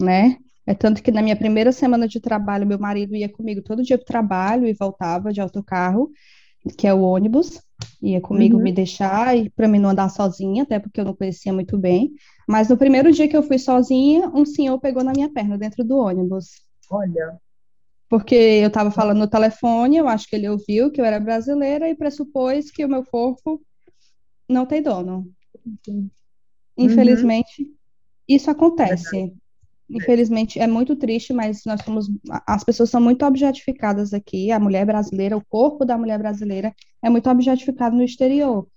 né? 0.00 0.36
É 0.66 0.74
tanto 0.74 1.02
que 1.02 1.10
na 1.10 1.22
minha 1.22 1.36
primeira 1.36 1.72
semana 1.72 2.06
de 2.06 2.20
trabalho, 2.20 2.66
meu 2.66 2.78
marido 2.78 3.16
ia 3.16 3.28
comigo 3.28 3.62
todo 3.62 3.82
dia 3.82 3.98
para 3.98 4.04
o 4.04 4.06
trabalho 4.06 4.66
e 4.66 4.72
voltava 4.72 5.32
de 5.32 5.40
autocarro, 5.40 6.10
que 6.76 6.86
é 6.86 6.94
o 6.94 7.02
ônibus, 7.02 7.60
ia 8.02 8.20
comigo 8.20 8.56
uhum. 8.56 8.62
me 8.62 8.72
deixar 8.72 9.36
e 9.36 9.50
para 9.50 9.68
mim 9.68 9.78
não 9.78 9.90
andar 9.90 10.08
sozinha, 10.08 10.62
até 10.62 10.78
porque 10.78 11.00
eu 11.00 11.04
não 11.04 11.14
conhecia 11.14 11.52
muito 11.52 11.78
bem. 11.78 12.12
Mas 12.46 12.68
no 12.68 12.76
primeiro 12.76 13.10
dia 13.12 13.28
que 13.28 13.36
eu 13.36 13.42
fui 13.42 13.58
sozinha, 13.58 14.28
um 14.34 14.44
senhor 14.44 14.78
pegou 14.78 15.02
na 15.02 15.12
minha 15.12 15.32
perna 15.32 15.56
dentro 15.56 15.84
do 15.84 15.96
ônibus. 15.98 16.62
Olha. 16.90 17.38
Porque 18.08 18.34
eu 18.34 18.68
estava 18.68 18.90
falando 18.90 19.18
no 19.18 19.28
telefone, 19.28 19.96
eu 19.96 20.08
acho 20.08 20.28
que 20.28 20.34
ele 20.34 20.48
ouviu 20.48 20.90
que 20.90 21.00
eu 21.00 21.04
era 21.04 21.20
brasileira 21.20 21.88
e 21.88 21.94
pressupôs 21.94 22.70
que 22.70 22.84
o 22.84 22.88
meu 22.88 23.04
corpo 23.04 23.62
não 24.48 24.66
tem 24.66 24.82
dono. 24.82 25.30
Uhum. 25.86 26.10
Infelizmente, 26.76 27.70
isso 28.28 28.50
acontece. 28.50 29.32
Infelizmente, 29.90 30.60
é 30.60 30.66
muito 30.68 30.94
triste, 30.94 31.32
mas 31.32 31.64
nós 31.66 31.82
somos. 31.82 32.08
As 32.46 32.62
pessoas 32.62 32.90
são 32.90 33.00
muito 33.00 33.24
objetificadas 33.26 34.14
aqui. 34.14 34.52
A 34.52 34.60
mulher 34.60 34.86
brasileira, 34.86 35.36
o 35.36 35.44
corpo 35.44 35.84
da 35.84 35.98
mulher 35.98 36.18
brasileira 36.18 36.72
é 37.02 37.10
muito 37.10 37.28
objetificado 37.28 37.96
no 37.96 38.04
exterior. 38.04 38.68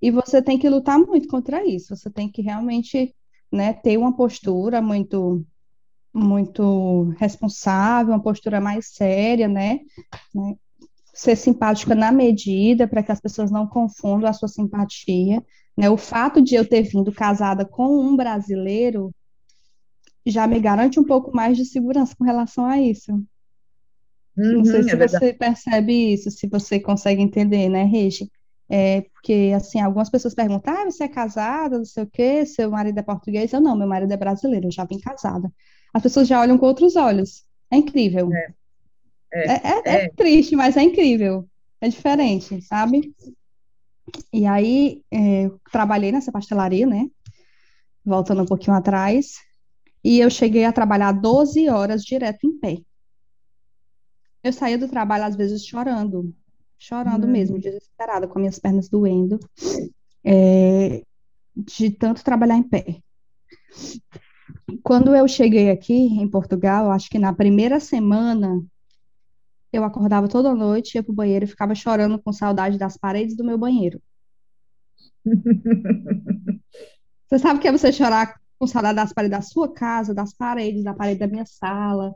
E 0.00 0.10
você 0.10 0.42
tem 0.42 0.58
que 0.58 0.68
lutar 0.68 0.98
muito 0.98 1.26
contra 1.26 1.66
isso. 1.66 1.96
Você 1.96 2.10
tem 2.10 2.30
que 2.30 2.42
realmente 2.42 3.14
né, 3.50 3.72
ter 3.72 3.96
uma 3.96 4.14
postura 4.14 4.82
muito 4.82 5.44
muito 6.12 7.14
responsável, 7.18 8.12
uma 8.12 8.22
postura 8.22 8.60
mais 8.60 8.88
séria, 8.88 9.46
né? 9.46 9.80
né? 10.34 10.54
ser 11.14 11.36
simpática 11.36 11.94
na 11.94 12.10
medida, 12.10 12.88
para 12.88 13.02
que 13.02 13.12
as 13.12 13.20
pessoas 13.20 13.50
não 13.50 13.66
confundam 13.66 14.28
a 14.28 14.32
sua 14.32 14.48
simpatia. 14.48 15.42
Né? 15.76 15.88
O 15.88 15.96
fato 15.96 16.42
de 16.42 16.54
eu 16.54 16.68
ter 16.68 16.82
vindo 16.82 17.12
casada 17.12 17.64
com 17.64 18.00
um 18.00 18.16
brasileiro 18.16 19.12
já 20.28 20.46
me 20.46 20.60
garante 20.60 20.98
um 21.00 21.04
pouco 21.04 21.34
mais 21.34 21.56
de 21.56 21.64
segurança 21.64 22.14
com 22.16 22.24
relação 22.24 22.64
a 22.64 22.80
isso. 22.80 23.12
Uhum, 24.36 24.58
não 24.58 24.64
sei 24.64 24.82
se 24.84 24.90
é 24.90 25.08
você 25.08 25.32
percebe 25.32 26.12
isso, 26.12 26.30
se 26.30 26.46
você 26.46 26.78
consegue 26.78 27.20
entender, 27.20 27.68
né, 27.68 27.84
Regi? 27.84 28.30
É, 28.70 29.00
porque, 29.12 29.52
assim, 29.56 29.80
algumas 29.80 30.10
pessoas 30.10 30.34
perguntam, 30.34 30.74
ah, 30.74 30.84
você 30.84 31.04
é 31.04 31.08
casada, 31.08 31.78
não 31.78 31.84
sei 31.84 32.04
o 32.04 32.06
quê, 32.06 32.44
seu 32.44 32.70
marido 32.70 32.98
é 32.98 33.02
português? 33.02 33.52
Eu 33.52 33.60
não, 33.60 33.76
meu 33.76 33.88
marido 33.88 34.12
é 34.12 34.16
brasileiro, 34.16 34.66
eu 34.66 34.72
já 34.72 34.84
vim 34.84 35.00
casada. 35.00 35.50
As 35.92 36.02
pessoas 36.02 36.28
já 36.28 36.38
olham 36.40 36.58
com 36.58 36.66
outros 36.66 36.94
olhos. 36.94 37.44
É 37.70 37.76
incrível. 37.76 38.30
É, 38.32 38.52
é, 39.32 39.52
é, 39.52 39.82
é, 39.84 40.04
é 40.04 40.08
triste, 40.10 40.54
mas 40.54 40.76
é 40.76 40.82
incrível. 40.82 41.48
É 41.80 41.88
diferente, 41.88 42.60
sabe? 42.62 43.14
E 44.32 44.46
aí, 44.46 45.02
é, 45.10 45.50
trabalhei 45.72 46.12
nessa 46.12 46.30
pastelaria, 46.30 46.86
né? 46.86 47.06
Voltando 48.04 48.42
um 48.42 48.46
pouquinho 48.46 48.76
atrás. 48.76 49.34
E 50.02 50.20
eu 50.20 50.30
cheguei 50.30 50.64
a 50.64 50.72
trabalhar 50.72 51.12
12 51.12 51.68
horas 51.68 52.04
direto 52.04 52.46
em 52.46 52.58
pé. 52.58 52.78
Eu 54.42 54.52
saía 54.52 54.78
do 54.78 54.88
trabalho, 54.88 55.24
às 55.24 55.36
vezes, 55.36 55.66
chorando. 55.66 56.34
Chorando 56.78 57.26
hum. 57.26 57.30
mesmo, 57.30 57.58
desesperada, 57.58 58.28
com 58.28 58.38
minhas 58.38 58.58
pernas 58.58 58.88
doendo. 58.88 59.38
É, 60.24 61.02
de 61.56 61.90
tanto 61.90 62.22
trabalhar 62.22 62.56
em 62.56 62.62
pé. 62.62 63.00
Quando 64.82 65.14
eu 65.14 65.26
cheguei 65.26 65.70
aqui 65.70 65.92
em 65.92 66.28
Portugal, 66.28 66.90
acho 66.90 67.10
que 67.10 67.18
na 67.18 67.32
primeira 67.32 67.80
semana, 67.80 68.62
eu 69.72 69.82
acordava 69.84 70.28
toda 70.28 70.54
noite, 70.54 70.94
ia 70.94 71.02
pro 71.02 71.12
banheiro 71.12 71.44
e 71.44 71.48
ficava 71.48 71.74
chorando 71.74 72.18
com 72.18 72.32
saudade 72.32 72.78
das 72.78 72.96
paredes 72.96 73.36
do 73.36 73.44
meu 73.44 73.58
banheiro. 73.58 74.00
Você 77.28 77.38
sabe 77.38 77.58
o 77.58 77.62
que 77.62 77.68
é 77.68 77.72
você 77.72 77.92
chorar 77.92 78.40
com 78.58 78.66
saudade 78.66 78.96
das 78.96 79.12
paredes 79.12 79.38
da 79.38 79.42
sua 79.42 79.72
casa, 79.72 80.14
das 80.14 80.34
paredes, 80.34 80.82
da 80.82 80.92
parede 80.92 81.20
da 81.20 81.26
minha 81.26 81.46
sala, 81.46 82.14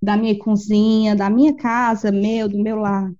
da 0.00 0.16
minha 0.16 0.36
cozinha, 0.38 1.14
da 1.14 1.28
minha 1.28 1.54
casa, 1.54 2.10
meu, 2.10 2.48
do 2.48 2.58
meu 2.58 2.76
lar. 2.76 3.12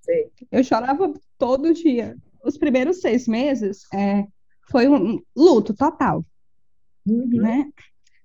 Sim. 0.00 0.30
Eu 0.50 0.64
chorava 0.64 1.12
todo 1.38 1.74
dia. 1.74 2.16
Os 2.44 2.56
primeiros 2.56 3.00
seis 3.00 3.28
meses 3.28 3.82
é, 3.92 4.26
foi 4.70 4.88
um 4.88 5.20
luto 5.36 5.74
total, 5.74 6.24
uhum. 7.06 7.28
né? 7.28 7.70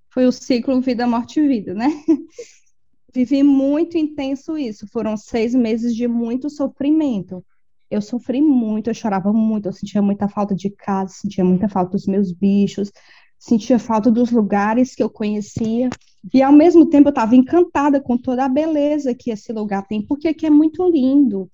Foi 0.08 0.24
o 0.24 0.32
ciclo 0.32 0.80
vida, 0.80 1.06
morte, 1.06 1.46
vida, 1.46 1.74
né? 1.74 1.88
Vivi 3.14 3.42
muito 3.42 3.96
intenso 3.96 4.56
isso. 4.56 4.86
Foram 4.88 5.16
seis 5.16 5.54
meses 5.54 5.94
de 5.94 6.08
muito 6.08 6.48
sofrimento. 6.48 7.44
Eu 7.90 8.02
sofri 8.02 8.42
muito, 8.42 8.90
eu 8.90 8.94
chorava 8.94 9.32
muito, 9.32 9.66
eu 9.66 9.72
sentia 9.72 10.02
muita 10.02 10.28
falta 10.28 10.54
de 10.54 10.70
casa, 10.70 11.14
sentia 11.14 11.44
muita 11.44 11.68
falta 11.68 11.92
dos 11.92 12.06
meus 12.06 12.32
bichos, 12.32 12.90
sentia 13.38 13.78
falta 13.78 14.10
dos 14.10 14.30
lugares 14.30 14.94
que 14.94 15.02
eu 15.02 15.10
conhecia. 15.10 15.88
E 16.32 16.42
ao 16.42 16.52
mesmo 16.52 16.86
tempo 16.86 17.08
eu 17.08 17.10
estava 17.10 17.36
encantada 17.36 18.00
com 18.00 18.16
toda 18.16 18.44
a 18.44 18.48
beleza 18.48 19.14
que 19.14 19.30
esse 19.30 19.52
lugar 19.52 19.86
tem, 19.86 20.02
porque 20.02 20.28
aqui 20.28 20.46
é 20.46 20.50
muito 20.50 20.88
lindo. 20.88 21.50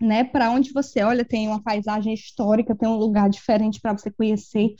Né? 0.00 0.24
Para 0.24 0.50
onde 0.50 0.72
você 0.72 1.02
olha, 1.02 1.24
tem 1.24 1.46
uma 1.46 1.62
paisagem 1.62 2.12
histórica, 2.14 2.74
tem 2.74 2.88
um 2.88 2.96
lugar 2.96 3.28
diferente 3.28 3.80
para 3.80 3.96
você 3.96 4.10
conhecer. 4.10 4.74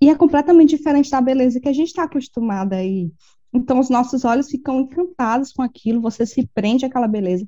E 0.00 0.08
é 0.08 0.14
completamente 0.14 0.76
diferente 0.76 1.10
da 1.10 1.20
beleza 1.20 1.60
que 1.60 1.68
a 1.68 1.72
gente 1.72 1.88
está 1.88 2.04
acostumada 2.04 2.76
aí. 2.76 3.10
Então, 3.52 3.80
os 3.80 3.90
nossos 3.90 4.24
olhos 4.24 4.48
ficam 4.48 4.80
encantados 4.80 5.52
com 5.52 5.62
aquilo, 5.62 6.00
você 6.00 6.24
se 6.24 6.48
prende 6.54 6.86
àquela 6.86 7.08
beleza. 7.08 7.46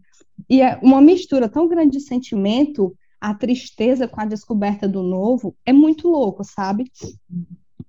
E 0.51 0.61
é 0.61 0.79
uma 0.83 1.01
mistura 1.01 1.49
tão 1.49 1.69
grande 1.69 1.99
de 1.99 2.01
sentimento, 2.01 2.95
a 3.21 3.33
tristeza 3.33 4.09
com 4.09 4.21
a 4.21 4.27
descoberta 4.27 4.89
do 4.89 5.03
novo, 5.03 5.55
é 5.65 5.73
muito 5.73 6.09
louco, 6.09 6.43
sabe? 6.43 6.91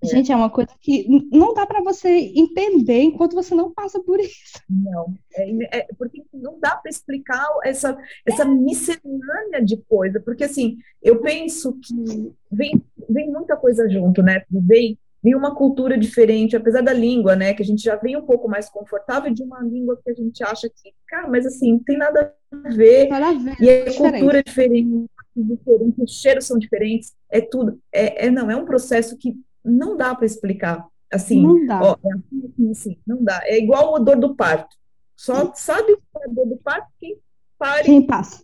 É. 0.04 0.08
Gente, 0.08 0.32
é 0.32 0.36
uma 0.36 0.50
coisa 0.50 0.70
que 0.80 1.08
não 1.32 1.54
dá 1.54 1.66
para 1.66 1.82
você 1.82 2.10
entender 2.36 3.02
enquanto 3.02 3.36
você 3.36 3.56
não 3.56 3.72
passa 3.72 4.02
por 4.02 4.20
isso. 4.20 4.60
Não, 4.70 5.14
é, 5.36 5.80
é 5.80 5.88
porque 5.98 6.24
não 6.34 6.60
dá 6.60 6.76
para 6.76 6.90
explicar 6.90 7.48
essa, 7.64 7.98
essa 8.26 8.46
miscelânea 8.46 9.64
de 9.64 9.78
coisa, 9.78 10.20
porque 10.20 10.44
assim, 10.44 10.78
eu 11.02 11.22
penso 11.22 11.78
que 11.82 12.34
vem, 12.52 12.84
vem 13.10 13.32
muita 13.32 13.56
coisa 13.56 13.90
junto, 13.90 14.22
né? 14.22 14.44
Vem, 14.52 14.98
vem 15.24 15.36
uma 15.36 15.56
cultura 15.56 15.98
diferente, 15.98 16.56
apesar 16.56 16.82
da 16.82 16.94
língua, 16.94 17.36
né? 17.36 17.54
Que 17.54 17.64
a 17.64 17.66
gente 17.66 17.82
já 17.82 17.96
vem 17.96 18.18
um 18.18 18.26
pouco 18.26 18.50
mais 18.50 18.70
confortável 18.70 19.34
de 19.34 19.42
uma 19.42 19.62
língua 19.62 20.00
que 20.04 20.12
a 20.12 20.14
gente 20.14 20.44
acha 20.44 20.70
que, 20.70 20.94
cara, 21.08 21.30
mas 21.30 21.46
assim, 21.46 21.80
tem 21.80 21.98
nada 21.98 22.34
a 22.52 22.70
ver. 22.70 23.08
Nada 23.08 23.30
a 23.30 23.34
ver 23.34 23.56
e 23.60 23.70
é, 23.70 23.88
é 23.88 23.94
cultura 23.94 24.44
diferente, 24.44 25.08
diferente, 25.36 26.02
os 26.04 26.22
cheiros 26.22 26.46
são 26.46 26.58
diferentes, 26.58 27.14
é 27.30 27.42
tudo. 27.42 27.80
É, 27.92 28.28
é 28.28 28.32
não, 28.32 28.52
é 28.52 28.56
um 28.56 28.66
processo 28.66 29.18
que 29.18 29.36
não 29.64 29.96
dá 29.96 30.14
para 30.16 30.26
explicar. 30.26 30.88
Assim, 31.12 31.42
não 31.42 31.66
dá. 31.66 31.82
Ó, 31.82 31.92
é 32.04 32.14
assim, 32.14 32.46
assim, 32.46 32.72
assim, 32.72 33.00
não 33.06 33.24
dá. 33.24 33.42
É 33.44 33.58
igual 33.58 33.96
a 33.96 34.00
dor 34.00 34.18
do 34.18 34.36
parto. 34.36 34.76
Só 35.16 35.46
Sim. 35.46 35.52
sabe 35.56 35.94
o 35.94 35.98
que 35.98 36.04
é 36.18 36.26
a 36.26 36.34
dor 36.34 36.48
do 36.48 36.58
parto 36.58 36.88
quem 37.00 37.20
pare. 37.58 37.84
Quem 37.84 38.06
passa. 38.06 38.44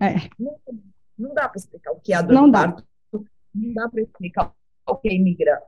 É. 0.00 0.14
Não, 0.38 0.56
não 1.18 1.34
dá 1.34 1.48
para 1.48 1.58
explicar 1.58 1.92
o 1.92 2.00
que 2.00 2.12
é 2.12 2.16
a 2.16 2.22
dor 2.22 2.32
não 2.32 2.46
do 2.46 2.52
dá. 2.52 2.60
parto. 2.60 2.84
Não 3.54 3.74
dá 3.74 3.88
para 3.88 4.00
explicar 4.00 4.54
o 4.86 4.96
que 4.96 5.08
é 5.08 5.14
imigrar. 5.14 5.62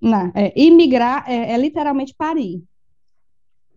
Não, 0.00 0.32
é, 0.34 0.52
imigrar 0.56 1.24
é, 1.30 1.52
é 1.52 1.56
literalmente 1.56 2.14
parir. 2.14 2.62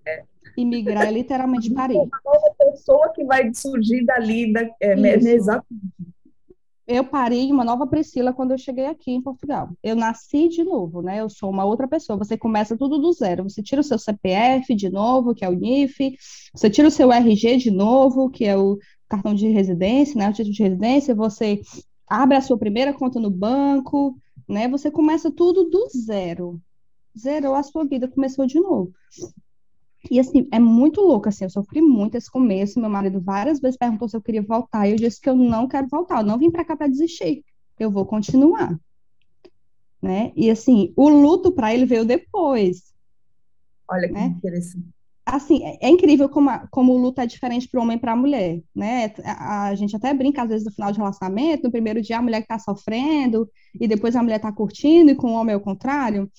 É. 0.05 0.25
Imigrar 0.57 1.05
é 1.05 1.12
literalmente 1.12 1.71
parir. 1.71 1.95
Uma 1.97 2.19
nova 2.25 2.55
pessoa 2.57 3.13
que 3.13 3.23
vai 3.23 3.53
surgir 3.53 4.03
dali, 4.03 4.51
da, 4.51 4.62
é, 4.81 4.93
exatamente 4.93 5.93
eu 6.88 7.04
parei 7.04 7.52
uma 7.52 7.65
nova 7.65 7.86
Priscila 7.86 8.32
quando 8.32 8.52
eu 8.52 8.58
cheguei 8.58 8.86
aqui 8.86 9.12
em 9.12 9.21
Portugal. 9.21 9.69
Eu 9.84 9.93
nasci 9.93 10.47
de 10.47 10.63
novo, 10.63 11.02
né? 11.02 11.19
Eu 11.19 11.30
sou 11.30 11.50
uma 11.50 11.65
outra 11.65 11.86
pessoa. 11.86 12.17
Você 12.17 12.38
começa 12.38 12.78
tudo 12.78 12.97
do 12.97 13.12
zero. 13.12 13.43
Você 13.43 13.62
tira 13.62 13.82
o 13.82 13.84
seu 13.84 14.00
CPF 14.00 14.73
de 14.73 14.89
novo, 14.89 15.36
que 15.36 15.43
é 15.43 15.50
o 15.50 15.54
NIF. 15.54 16.17
Você 16.56 16.69
tira 16.69 16.88
o 16.88 16.91
seu 16.91 17.12
RG 17.12 17.58
de 17.58 17.69
novo, 17.69 18.30
que 18.30 18.45
é 18.45 18.56
o 18.58 18.78
cartão 19.10 19.34
de 19.36 19.50
residência, 19.50 20.17
né? 20.17 20.30
O 20.30 20.34
título 20.34 20.54
de 20.54 20.63
residência. 20.63 21.13
Você 21.13 21.62
abre 22.08 22.38
a 22.38 22.41
sua 22.41 22.58
primeira 22.58 22.93
conta 22.93 23.19
no 23.19 23.30
banco, 23.30 24.17
né? 24.47 24.69
Você 24.69 24.89
começa 24.89 25.30
tudo 25.30 25.65
do 25.65 25.89
zero. 25.89 26.62
Zerou 27.17 27.54
a 27.54 27.63
sua 27.63 27.84
vida, 27.84 28.08
começou 28.08 28.45
de 28.45 28.62
novo. 28.62 28.93
E 30.09 30.19
assim, 30.19 30.47
é 30.51 30.59
muito 30.59 31.01
louco, 31.01 31.29
assim, 31.29 31.43
eu 31.43 31.49
sofri 31.49 31.81
muito 31.81 32.15
esse 32.15 32.29
começo, 32.29 32.79
meu 32.79 32.89
marido 32.89 33.19
várias 33.19 33.59
vezes 33.59 33.77
perguntou 33.77 34.07
se 34.07 34.15
eu 34.15 34.21
queria 34.21 34.41
voltar, 34.41 34.87
e 34.87 34.91
eu 34.91 34.97
disse 34.97 35.19
que 35.19 35.29
eu 35.29 35.35
não 35.35 35.67
quero 35.67 35.87
voltar, 35.87 36.21
eu 36.21 36.25
não 36.25 36.37
vim 36.37 36.51
para 36.51 36.65
cá 36.65 36.75
para 36.75 36.87
desistir, 36.87 37.43
eu 37.79 37.91
vou 37.91 38.05
continuar. 38.05 38.79
Né? 40.01 40.31
E 40.35 40.49
assim, 40.49 40.93
o 40.95 41.09
luto 41.09 41.51
para 41.51 41.73
ele 41.73 41.85
veio 41.85 42.05
depois. 42.05 42.93
Olha 43.89 44.07
que 44.07 44.13
né? 44.13 44.25
interessante. 44.37 44.87
Assim, 45.25 45.61
é, 45.65 45.77
é 45.81 45.89
incrível 45.89 46.29
como, 46.29 46.49
a, 46.49 46.67
como 46.71 46.93
o 46.93 46.97
luto 46.97 47.19
é 47.19 47.25
diferente 47.25 47.67
para 47.67 47.79
o 47.79 47.83
homem 47.83 47.97
e 47.97 47.99
para 47.99 48.13
a 48.13 48.15
mulher, 48.15 48.61
né? 48.73 49.13
A, 49.25 49.67
a, 49.67 49.75
gente 49.75 49.93
até 49.93 50.13
brinca 50.13 50.43
às 50.43 50.47
vezes 50.47 50.65
no 50.65 50.71
final 50.71 50.89
de 50.89 50.99
relacionamento, 50.99 51.63
no 51.63 51.71
primeiro 51.71 52.01
dia 52.01 52.17
a 52.17 52.21
mulher 52.21 52.37
que 52.37 52.45
está 52.45 52.57
sofrendo 52.57 53.49
e 53.77 53.89
depois 53.89 54.15
a 54.15 54.23
mulher 54.23 54.37
está 54.37 54.53
curtindo 54.53 55.11
e 55.11 55.15
com 55.15 55.31
o 55.31 55.33
homem 55.33 55.53
é 55.53 55.57
o 55.57 55.61
contrário 55.61 56.31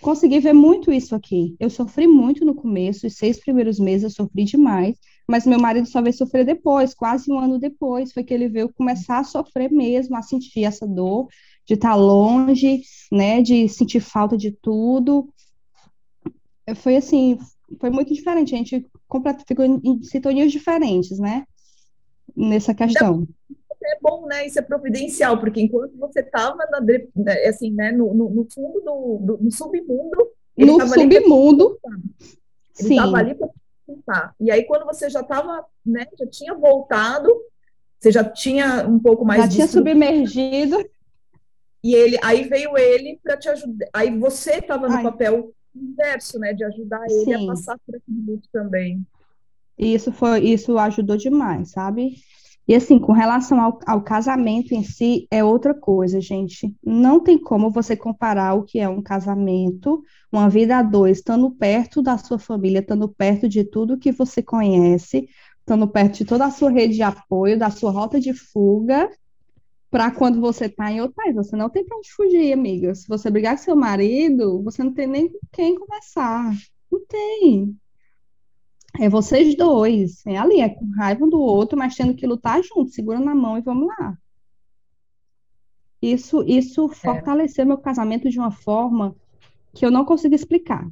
consegui 0.00 0.40
ver 0.40 0.52
muito 0.52 0.92
isso 0.92 1.14
aqui. 1.14 1.56
Eu 1.58 1.70
sofri 1.70 2.06
muito 2.06 2.44
no 2.44 2.54
começo, 2.54 3.06
os 3.06 3.16
seis 3.16 3.38
primeiros 3.38 3.78
meses 3.78 4.04
eu 4.04 4.10
sofri 4.10 4.44
demais, 4.44 4.96
mas 5.28 5.46
meu 5.46 5.58
marido 5.58 5.86
só 5.86 6.02
veio 6.02 6.14
sofrer 6.14 6.44
depois, 6.44 6.94
quase 6.94 7.30
um 7.32 7.38
ano 7.38 7.58
depois, 7.58 8.12
foi 8.12 8.24
que 8.24 8.34
ele 8.34 8.48
veio 8.48 8.72
começar 8.72 9.18
a 9.18 9.24
sofrer 9.24 9.70
mesmo, 9.70 10.16
a 10.16 10.22
sentir 10.22 10.64
essa 10.64 10.86
dor 10.86 11.28
de 11.66 11.74
estar 11.74 11.94
longe, 11.94 12.82
né, 13.10 13.40
de 13.40 13.68
sentir 13.68 14.00
falta 14.00 14.36
de 14.36 14.50
tudo. 14.50 15.28
Foi 16.76 16.96
assim, 16.96 17.38
foi 17.80 17.90
muito 17.90 18.12
diferente, 18.12 18.54
a 18.54 18.58
gente 18.58 18.86
ficou 19.46 19.64
em 19.64 20.02
sintonias 20.02 20.52
diferentes, 20.52 21.18
né, 21.18 21.44
nessa 22.36 22.74
questão 22.74 23.26
é 23.86 23.98
bom, 24.00 24.26
né? 24.26 24.46
Isso 24.46 24.58
é 24.58 24.62
providencial, 24.62 25.38
porque 25.38 25.60
enquanto 25.60 25.96
você 25.96 26.20
estava 26.20 26.58
né, 27.14 27.46
assim, 27.46 27.70
né, 27.70 27.92
no, 27.92 28.12
no, 28.14 28.30
no 28.30 28.46
fundo 28.50 28.80
do, 28.80 29.18
do 29.20 29.38
no 29.42 29.50
submundo, 29.50 30.30
no 30.56 30.88
submundo, 30.88 31.78
ele 32.78 32.94
estava 32.94 33.16
ali 33.16 33.34
para 33.34 33.48
tentar. 33.86 34.34
E 34.40 34.50
aí, 34.50 34.64
quando 34.64 34.84
você 34.84 35.08
já 35.08 35.20
estava, 35.20 35.64
né, 35.84 36.06
já 36.18 36.26
tinha 36.26 36.54
voltado, 36.54 37.28
você 37.98 38.10
já 38.10 38.24
tinha 38.24 38.86
um 38.86 38.98
pouco 38.98 39.24
mais 39.24 39.42
já 39.42 39.48
tinha 39.48 39.66
submergido. 39.66 40.84
E 41.82 41.94
ele, 41.94 42.18
aí 42.22 42.48
veio 42.48 42.76
ele 42.78 43.20
para 43.22 43.36
te 43.36 43.48
ajudar. 43.48 43.86
Aí 43.92 44.18
você 44.18 44.52
estava 44.54 44.88
no 44.88 44.96
Ai. 44.96 45.02
papel 45.02 45.52
inverso, 45.74 46.38
né, 46.38 46.52
de 46.52 46.64
ajudar 46.64 47.04
ele 47.04 47.24
Sim. 47.24 47.44
a 47.44 47.46
passar 47.52 47.78
por 47.84 47.96
aquele 47.96 48.20
luto 48.26 48.48
também. 48.52 49.04
Isso 49.76 50.12
foi, 50.12 50.40
isso 50.40 50.78
ajudou 50.78 51.16
demais, 51.16 51.72
sabe? 51.72 52.16
E 52.66 52.74
assim, 52.74 52.98
com 52.98 53.12
relação 53.12 53.60
ao, 53.60 53.78
ao, 53.86 54.02
casamento 54.02 54.72
em 54.72 54.82
si, 54.82 55.26
é 55.30 55.44
outra 55.44 55.74
coisa, 55.74 56.20
gente. 56.20 56.74
Não 56.82 57.20
tem 57.20 57.38
como 57.38 57.70
você 57.70 57.94
comparar 57.94 58.54
o 58.54 58.62
que 58.62 58.78
é 58.78 58.88
um 58.88 59.02
casamento, 59.02 60.02
uma 60.32 60.48
vida 60.48 60.78
a 60.78 60.82
dois, 60.82 61.18
estando 61.18 61.50
perto 61.50 62.00
da 62.00 62.16
sua 62.16 62.38
família, 62.38 62.78
estando 62.78 63.06
perto 63.06 63.48
de 63.48 63.64
tudo 63.64 63.98
que 63.98 64.10
você 64.10 64.42
conhece, 64.42 65.28
estando 65.60 65.86
perto 65.86 66.18
de 66.18 66.24
toda 66.24 66.46
a 66.46 66.50
sua 66.50 66.70
rede 66.70 66.94
de 66.94 67.02
apoio, 67.02 67.58
da 67.58 67.70
sua 67.70 67.90
rota 67.90 68.18
de 68.18 68.32
fuga, 68.32 69.10
para 69.90 70.10
quando 70.10 70.40
você 70.40 70.64
está 70.64 70.90
em 70.90 71.02
outro 71.02 71.14
país. 71.14 71.34
Você 71.34 71.54
não 71.54 71.68
tem 71.68 71.84
para 71.84 71.98
onde 71.98 72.10
fugir, 72.12 72.52
amiga. 72.52 72.94
Se 72.94 73.06
você 73.06 73.30
brigar 73.30 73.56
com 73.56 73.62
seu 73.62 73.76
marido, 73.76 74.62
você 74.62 74.82
não 74.82 74.92
tem 74.92 75.06
nem 75.06 75.28
com 75.28 75.38
quem 75.52 75.78
conversar. 75.78 76.50
Não 76.90 77.00
tem. 77.06 77.76
É 78.98 79.08
vocês 79.08 79.56
dois. 79.56 80.24
É 80.26 80.36
ali, 80.36 80.60
é 80.60 80.68
com 80.68 80.88
raiva 80.96 81.24
um 81.24 81.28
do 81.28 81.40
outro, 81.40 81.78
mas 81.78 81.94
tendo 81.94 82.14
que 82.14 82.26
lutar 82.26 82.62
junto, 82.62 82.90
segurando 82.90 83.28
a 83.28 83.34
mão 83.34 83.58
e 83.58 83.62
vamos 83.62 83.88
lá. 83.88 84.16
Isso, 86.00 86.44
isso 86.46 86.86
é. 86.86 86.94
fortaleceu 86.94 87.64
meu 87.66 87.78
casamento 87.78 88.28
de 88.28 88.38
uma 88.38 88.50
forma 88.50 89.16
que 89.74 89.84
eu 89.84 89.90
não 89.90 90.04
consigo 90.04 90.34
explicar. 90.34 90.86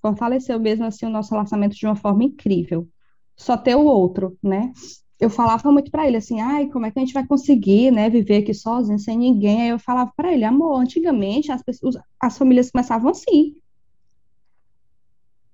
Fortaleceu 0.00 0.58
mesmo 0.60 0.84
assim 0.84 1.06
o 1.06 1.10
nosso 1.10 1.30
relacionamento 1.30 1.74
de 1.74 1.86
uma 1.86 1.96
forma 1.96 2.24
incrível. 2.24 2.88
Só 3.36 3.56
ter 3.56 3.74
o 3.74 3.84
outro, 3.84 4.36
né? 4.42 4.72
Eu 5.18 5.30
falava 5.30 5.70
muito 5.72 5.90
para 5.90 6.06
ele 6.06 6.16
assim, 6.16 6.40
ai, 6.40 6.66
como 6.66 6.84
é 6.84 6.90
que 6.90 6.98
a 6.98 7.02
gente 7.02 7.14
vai 7.14 7.24
conseguir, 7.24 7.92
né, 7.92 8.10
viver 8.10 8.38
aqui 8.38 8.52
sozinho, 8.52 8.98
sem 8.98 9.16
ninguém? 9.16 9.62
Aí 9.62 9.68
eu 9.68 9.78
falava 9.78 10.12
para 10.16 10.32
ele, 10.32 10.44
amor, 10.44 10.80
antigamente 10.80 11.50
as 11.50 11.62
pessoas, 11.62 11.96
as 12.20 12.36
famílias 12.36 12.70
começavam 12.70 13.10
assim. 13.10 13.56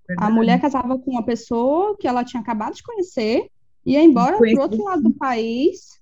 Verdade. 0.09 0.33
A 0.33 0.35
mulher 0.35 0.61
casava 0.61 0.99
com 0.99 1.11
uma 1.11 1.23
pessoa 1.23 1.97
que 1.99 2.09
ela 2.09 2.25
tinha 2.25 2.41
acabado 2.41 2.75
de 2.75 2.83
conhecer, 2.83 3.49
ia 3.85 4.03
embora 4.03 4.39
para 4.39 4.55
o 4.55 4.61
outro 4.61 4.83
lado 4.83 5.03
do 5.03 5.13
país 5.13 6.01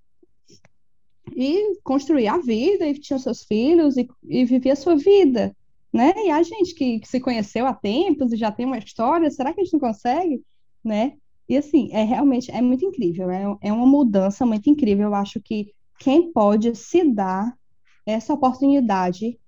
e 1.35 1.77
construir 1.83 2.29
a 2.29 2.39
vida, 2.39 2.87
e 2.87 2.95
tinha 2.95 3.19
seus 3.19 3.43
filhos, 3.43 3.97
e, 3.97 4.09
e 4.29 4.45
vivia 4.45 4.75
a 4.75 4.77
sua 4.77 4.97
vida, 4.97 5.55
né? 5.93 6.15
E 6.25 6.31
a 6.31 6.43
gente 6.43 6.73
que, 6.75 7.01
que, 7.01 7.09
se 7.09 7.19
conheceu 7.19 7.67
há 7.67 7.75
tempos 7.75 8.33
e 8.33 8.37
já 8.37 8.53
tem 8.53 8.65
uma 8.65 8.79
história, 8.79 9.31
será 9.31 9.53
que 9.53 9.61
a 9.61 9.65
gente 9.65 9.73
não 9.73 9.81
consegue, 9.81 10.41
né? 10.85 11.15
E 11.49 11.57
assim, 11.57 11.91
é 11.93 12.05
realmente, 12.05 12.51
é 12.51 12.63
muito 12.63 12.85
incrível, 12.85 13.31
é, 13.31 13.45
é 13.61 13.73
uma 13.73 13.87
mudança 13.87 14.47
muito 14.47 14.71
incrível, 14.71 15.09
eu 15.09 15.15
acho 15.15 15.41
que 15.41 15.73
quem 15.99 16.33
pode 16.33 16.75
se 16.77 17.05
dar 17.05 17.57
essa 18.05 18.33
oportunidade 18.33 19.39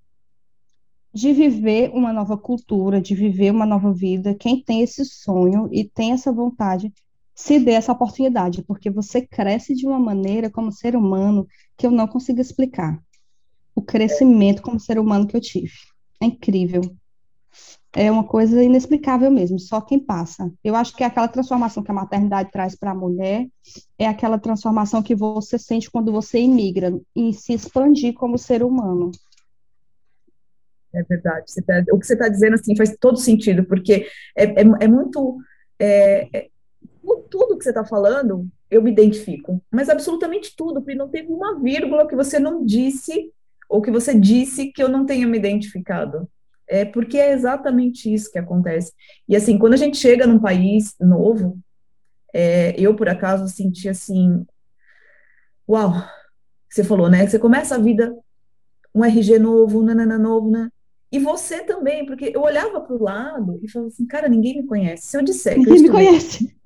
de 1.13 1.33
viver 1.33 1.91
uma 1.95 2.13
nova 2.13 2.37
cultura, 2.37 3.01
de 3.01 3.15
viver 3.15 3.51
uma 3.51 3.67
nova 3.67 3.93
vida, 3.93 4.35
quem 4.35 4.63
tem 4.63 4.83
esse 4.83 5.05
sonho 5.05 5.69
e 5.73 5.85
tem 5.85 6.13
essa 6.13 6.33
vontade, 6.33 6.93
se 7.35 7.59
dê 7.59 7.73
essa 7.73 7.93
oportunidade, 7.93 8.63
porque 8.63 8.91
você 8.91 9.23
cresce 9.23 9.75
de 9.75 9.87
uma 9.87 9.99
maneira 9.99 10.51
como 10.51 10.73
ser 10.73 10.97
humano 10.97 11.47
que 11.77 11.87
eu 11.87 11.91
não 11.91 12.07
consigo 12.07 12.41
explicar. 12.41 13.01
O 13.75 13.81
crescimento 13.81 14.61
como 14.61 14.81
ser 14.81 14.99
humano 14.99 15.27
que 15.27 15.37
eu 15.37 15.41
tive. 15.41 15.73
É 16.21 16.27
incrível. 16.27 16.83
É 17.95 18.11
uma 18.11 18.25
coisa 18.25 18.63
inexplicável 18.63 19.31
mesmo, 19.31 19.59
só 19.59 19.81
quem 19.81 19.99
passa. 19.99 20.53
Eu 20.63 20.75
acho 20.75 20.95
que 20.95 21.03
é 21.03 21.07
aquela 21.07 21.29
transformação 21.29 21.83
que 21.83 21.91
a 21.91 21.95
maternidade 21.95 22.51
traz 22.51 22.77
para 22.77 22.91
a 22.91 22.95
mulher 22.95 23.49
é 23.99 24.07
aquela 24.07 24.39
transformação 24.39 25.03
que 25.03 25.15
você 25.15 25.59
sente 25.59 25.91
quando 25.91 26.13
você 26.13 26.41
imigra 26.41 27.01
e 27.17 27.33
se 27.33 27.53
expandir 27.53 28.15
como 28.15 28.37
ser 28.37 28.63
humano. 28.63 29.11
É 30.95 31.03
verdade. 31.03 31.53
Tá, 31.67 31.85
o 31.93 31.99
que 31.99 32.07
você 32.07 32.15
está 32.15 32.29
dizendo 32.29 32.55
assim 32.55 32.77
faz 32.77 32.97
todo 32.99 33.19
sentido, 33.19 33.65
porque 33.65 34.07
é, 34.37 34.45
é, 34.45 34.65
é 34.81 34.89
muito. 34.89 35.39
É, 35.79 36.29
é 36.33 36.49
tudo 37.31 37.57
que 37.57 37.65
você 37.65 37.71
está 37.71 37.85
falando, 37.85 38.49
eu 38.71 38.83
me 38.83 38.91
identifico, 38.91 39.63
mas 39.71 39.89
absolutamente 39.89 40.55
tudo, 40.57 40.81
porque 40.81 40.95
não 40.95 41.09
teve 41.09 41.33
uma 41.33 41.59
vírgula 41.59 42.07
que 42.07 42.17
você 42.17 42.39
não 42.39 42.65
disse, 42.65 43.33
ou 43.69 43.81
que 43.81 43.91
você 43.91 44.19
disse 44.19 44.73
que 44.73 44.83
eu 44.83 44.89
não 44.89 45.07
tenha 45.07 45.27
me 45.27 45.39
identificado. 45.39 46.29
É 46.67 46.85
porque 46.85 47.17
é 47.19 47.33
exatamente 47.33 48.13
isso 48.13 48.31
que 48.31 48.39
acontece. 48.39 48.93
E 49.27 49.35
assim, 49.35 49.59
quando 49.59 49.73
a 49.75 49.79
gente 49.79 49.97
chega 49.97 50.27
num 50.27 50.39
país 50.39 50.95
novo, 51.01 51.59
é, 52.33 52.79
eu 52.79 52.95
por 52.95 53.09
acaso 53.09 53.49
senti 53.49 53.89
assim, 53.89 54.45
uau, 55.67 55.95
você 56.69 56.85
falou, 56.85 57.09
né? 57.09 57.27
Você 57.27 57.39
começa 57.39 57.75
a 57.75 57.79
vida, 57.79 58.15
um 58.95 59.03
RG 59.03 59.39
novo, 59.39 59.83
nanana 59.83 60.19
novo, 60.19 60.51
né? 60.51 60.71
E 61.11 61.19
você 61.19 61.65
também, 61.65 62.05
porque 62.05 62.33
eu 62.35 62.43
olhava 62.43 62.81
para 62.81 62.95
o 62.95 63.03
lado 63.03 63.59
e 63.63 63.71
falava 63.71 63.89
assim, 63.89 64.07
cara, 64.07 64.29
ninguém 64.29 64.61
me 64.61 64.67
conhece. 64.67 65.07
Se 65.07 65.17
eu 65.17 65.23
disser 65.23 65.55
que 65.55 65.61
ninguém 65.61 65.77
eu 65.79 65.83
me 65.83 65.91
conhece. 65.91 66.57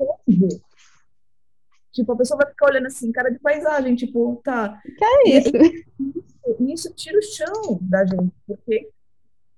Tipo, 1.92 2.12
a 2.12 2.16
pessoa 2.16 2.38
vai 2.38 2.48
ficar 2.48 2.66
olhando 2.66 2.86
assim, 2.86 3.12
cara 3.12 3.30
de 3.30 3.38
paisagem, 3.38 3.94
tipo, 3.94 4.40
tá. 4.42 4.80
Que 4.82 5.04
é 5.04 5.38
isso? 5.38 5.56
E, 5.56 6.64
e 6.64 6.72
isso 6.72 6.92
tira 6.94 7.18
o 7.18 7.22
chão 7.22 7.78
da 7.82 8.04
gente, 8.04 8.32
porque 8.46 8.88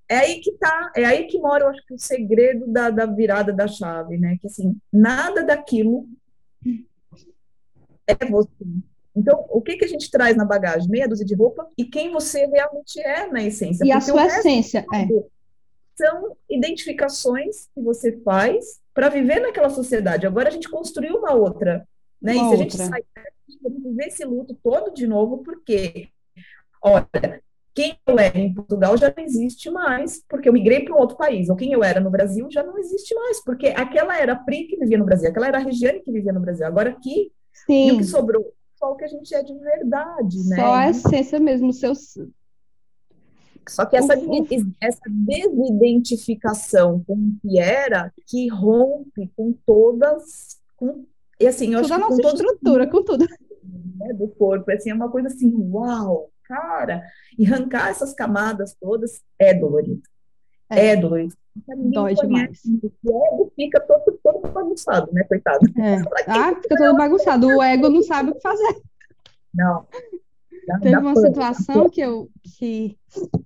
é 0.08 0.18
aí 0.18 0.40
que 0.40 0.52
tá, 0.52 0.92
é 0.94 1.04
aí 1.04 1.26
que 1.26 1.38
mora, 1.38 1.64
eu 1.64 1.68
acho 1.68 1.84
que 1.86 1.94
o 1.94 1.98
segredo 1.98 2.66
da, 2.66 2.90
da 2.90 3.06
virada 3.06 3.52
da 3.52 3.66
chave, 3.66 4.18
né? 4.18 4.36
Que 4.40 4.48
assim, 4.48 4.76
nada 4.92 5.42
daquilo 5.42 6.06
é 8.06 8.26
você. 8.26 8.48
Então, 9.16 9.46
o 9.48 9.60
que, 9.60 9.76
que 9.76 9.84
a 9.84 9.88
gente 9.88 10.10
traz 10.10 10.36
na 10.36 10.44
bagagem? 10.44 10.88
Meia 10.88 11.08
dúzia 11.08 11.24
de 11.24 11.34
roupa 11.34 11.68
e 11.78 11.84
quem 11.84 12.10
você 12.10 12.46
realmente 12.46 13.00
é 13.00 13.26
na 13.28 13.42
essência. 13.42 13.84
E 13.84 13.92
a 13.92 14.00
sua 14.00 14.26
essência, 14.26 14.84
é. 14.92 15.06
São 15.96 16.36
identificações 16.50 17.68
que 17.72 17.80
você 17.80 18.18
faz 18.24 18.80
para 18.92 19.08
viver 19.08 19.40
naquela 19.40 19.70
sociedade. 19.70 20.26
Agora 20.26 20.48
a 20.48 20.52
gente 20.52 20.68
construiu 20.68 21.18
uma 21.18 21.32
outra, 21.32 21.86
né? 22.20 22.34
Uma 22.34 22.34
e 22.34 22.38
se 22.38 22.42
outra. 22.42 22.54
a 22.54 22.62
gente 22.62 22.76
sair, 22.76 23.04
gente 23.48 23.62
vai 23.62 23.72
viver 23.72 24.06
esse 24.06 24.24
luto 24.24 24.58
todo 24.62 24.92
de 24.92 25.06
novo, 25.06 25.38
porque, 25.38 26.08
olha, 26.82 27.42
quem 27.74 27.96
eu 28.06 28.18
era 28.18 28.38
em 28.38 28.54
Portugal 28.54 28.96
já 28.96 29.12
não 29.16 29.24
existe 29.24 29.70
mais, 29.70 30.22
porque 30.28 30.48
eu 30.48 30.52
migrei 30.52 30.84
para 30.84 30.94
um 30.94 30.98
outro 30.98 31.16
país. 31.16 31.48
Ou 31.48 31.56
quem 31.56 31.72
eu 31.72 31.82
era 31.82 32.00
no 32.00 32.10
Brasil 32.10 32.48
já 32.50 32.62
não 32.62 32.78
existe 32.78 33.14
mais, 33.14 33.42
porque 33.42 33.68
aquela 33.68 34.16
era 34.18 34.32
a 34.32 34.36
Pri 34.36 34.64
que 34.64 34.76
vivia 34.76 34.98
no 34.98 35.04
Brasil, 35.04 35.28
aquela 35.28 35.48
era 35.48 35.58
a 35.58 35.62
Regiane 35.62 36.00
que 36.00 36.12
vivia 36.12 36.32
no 36.32 36.40
Brasil. 36.40 36.66
Agora 36.66 36.90
aqui, 36.90 37.32
Sim. 37.66 37.88
e 37.88 37.92
o 37.92 37.98
que 37.98 38.04
sobrou 38.04 38.52
só 38.84 38.92
o 38.92 38.96
que 38.96 39.04
a 39.04 39.08
gente 39.08 39.34
é 39.34 39.42
de 39.42 39.54
verdade, 39.54 40.48
né? 40.48 40.56
Só 40.56 40.74
a 40.74 40.90
essência 40.90 41.40
mesmo, 41.40 41.72
seus. 41.72 42.18
Só 43.66 43.86
que 43.86 43.96
essa, 43.96 44.12
essa 44.78 45.00
desidentificação 45.08 47.02
com 47.06 47.14
o 47.14 47.32
que 47.40 47.58
era, 47.58 48.12
que 48.26 48.46
rompe 48.48 49.32
com 49.34 49.54
todas. 49.64 50.58
Com, 50.76 51.06
e 51.40 51.46
assim, 51.46 51.72
eu 51.72 51.80
Toda 51.80 51.94
acho 51.94 52.04
a 52.04 52.08
nossa 52.10 52.20
estrutura, 52.20 52.86
com 52.86 53.02
tudo. 53.02 53.26
Né, 53.96 54.12
do 54.12 54.28
corpo. 54.28 54.70
Assim, 54.70 54.90
é 54.90 54.94
uma 54.94 55.08
coisa 55.08 55.28
assim, 55.28 55.54
uau, 55.54 56.30
cara! 56.42 57.02
E 57.38 57.46
arrancar 57.46 57.88
essas 57.88 58.12
camadas 58.12 58.76
todas 58.78 59.22
é 59.38 59.54
dolorido. 59.54 60.02
É, 60.68 60.88
é 60.88 60.96
dolorido. 60.96 61.34
Dói 61.92 62.14
demais. 62.14 62.62
O 63.04 63.26
ego 63.26 63.52
fica 63.54 63.80
todo, 63.80 64.18
todo 64.22 64.52
bagunçado, 64.52 65.12
né, 65.12 65.24
coitado? 65.24 65.66
É. 65.78 66.02
Ah, 66.26 66.54
fica 66.60 66.76
todo 66.76 66.96
bagunçado. 66.96 67.46
O 67.46 67.62
ego 67.62 67.88
não 67.88 68.02
sabe 68.02 68.30
o 68.30 68.34
que 68.34 68.40
fazer. 68.40 68.82
Não. 69.54 69.86
teve 70.82 70.96
uma 70.96 71.14
situação 71.14 71.88
que 71.88 72.00
eu 72.00 72.28
que 72.42 72.98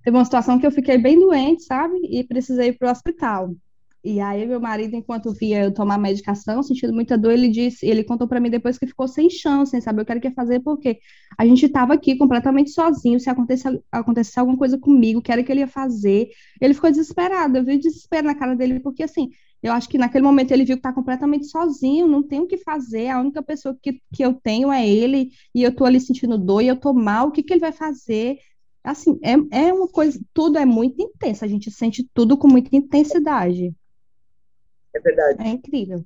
teve 0.03 0.17
uma 0.17 0.25
situação 0.25 0.59
que 0.59 0.65
eu 0.65 0.71
fiquei 0.71 0.97
bem 0.97 1.19
doente, 1.19 1.63
sabe? 1.63 1.99
E 2.03 2.23
precisei 2.23 2.69
ir 2.69 2.77
para 2.77 2.87
o 2.87 2.91
hospital. 2.91 3.53
E 4.09 4.19
aí 4.19 4.43
meu 4.47 4.59
marido, 4.59 4.95
enquanto 4.95 5.31
via 5.31 5.63
eu 5.65 5.71
tomar 5.71 5.99
medicação, 5.99 6.63
sentindo 6.63 6.91
muita 6.91 7.15
dor, 7.15 7.31
ele 7.31 7.47
disse, 7.47 7.85
ele 7.85 8.03
contou 8.03 8.27
para 8.27 8.39
mim 8.39 8.49
depois 8.49 8.75
que 8.75 8.87
ficou 8.87 9.07
sem 9.07 9.29
chance, 9.29 9.69
sem 9.69 9.79
saber 9.81 10.01
o 10.01 10.05
que 10.05 10.11
ele 10.11 10.19
quer 10.19 10.33
fazer, 10.33 10.61
porque 10.61 10.99
a 11.37 11.45
gente 11.45 11.67
estava 11.67 11.93
aqui 11.93 12.17
completamente 12.17 12.71
sozinho, 12.71 13.19
se 13.19 13.29
acontecer, 13.29 13.79
acontecer 13.91 14.39
alguma 14.39 14.57
coisa 14.57 14.79
comigo, 14.79 15.21
que 15.21 15.31
era 15.31 15.43
que 15.43 15.51
ele 15.51 15.59
ia 15.59 15.67
fazer. 15.67 16.29
Ele 16.59 16.73
ficou 16.73 16.89
desesperado, 16.89 17.55
eu 17.57 17.63
vi 17.63 17.75
o 17.75 17.79
desespero 17.79 18.25
na 18.25 18.33
cara 18.33 18.55
dele, 18.55 18.79
porque 18.79 19.03
assim, 19.03 19.29
eu 19.61 19.71
acho 19.73 19.87
que 19.87 19.97
naquele 19.99 20.23
momento 20.23 20.51
ele 20.51 20.65
viu 20.65 20.75
que 20.75 20.79
está 20.79 20.91
completamente 20.91 21.45
sozinho, 21.45 22.07
não 22.07 22.23
tem 22.23 22.39
o 22.39 22.47
que 22.47 22.57
fazer, 22.57 23.09
a 23.09 23.19
única 23.21 23.43
pessoa 23.43 23.77
que, 23.79 24.01
que 24.11 24.25
eu 24.25 24.33
tenho 24.33 24.71
é 24.71 24.89
ele, 24.89 25.29
e 25.53 25.61
eu 25.61 25.75
tô 25.75 25.85
ali 25.85 25.99
sentindo 26.01 26.35
dor, 26.35 26.61
e 26.61 26.67
eu 26.67 26.75
tô 26.79 26.93
mal, 26.93 27.27
o 27.27 27.31
que 27.31 27.43
que 27.43 27.53
ele 27.53 27.59
vai 27.59 27.71
fazer? 27.71 28.39
Assim, 28.83 29.19
é, 29.21 29.33
é 29.67 29.73
uma 29.73 29.87
coisa, 29.87 30.19
tudo 30.33 30.57
é 30.57 30.65
muito 30.65 30.99
intenso, 30.99 31.45
a 31.45 31.47
gente 31.47 31.69
sente 31.69 32.09
tudo 32.13 32.35
com 32.37 32.47
muita 32.47 32.75
intensidade. 32.75 33.75
É 34.95 34.99
verdade. 34.99 35.41
É 35.41 35.49
incrível. 35.49 36.03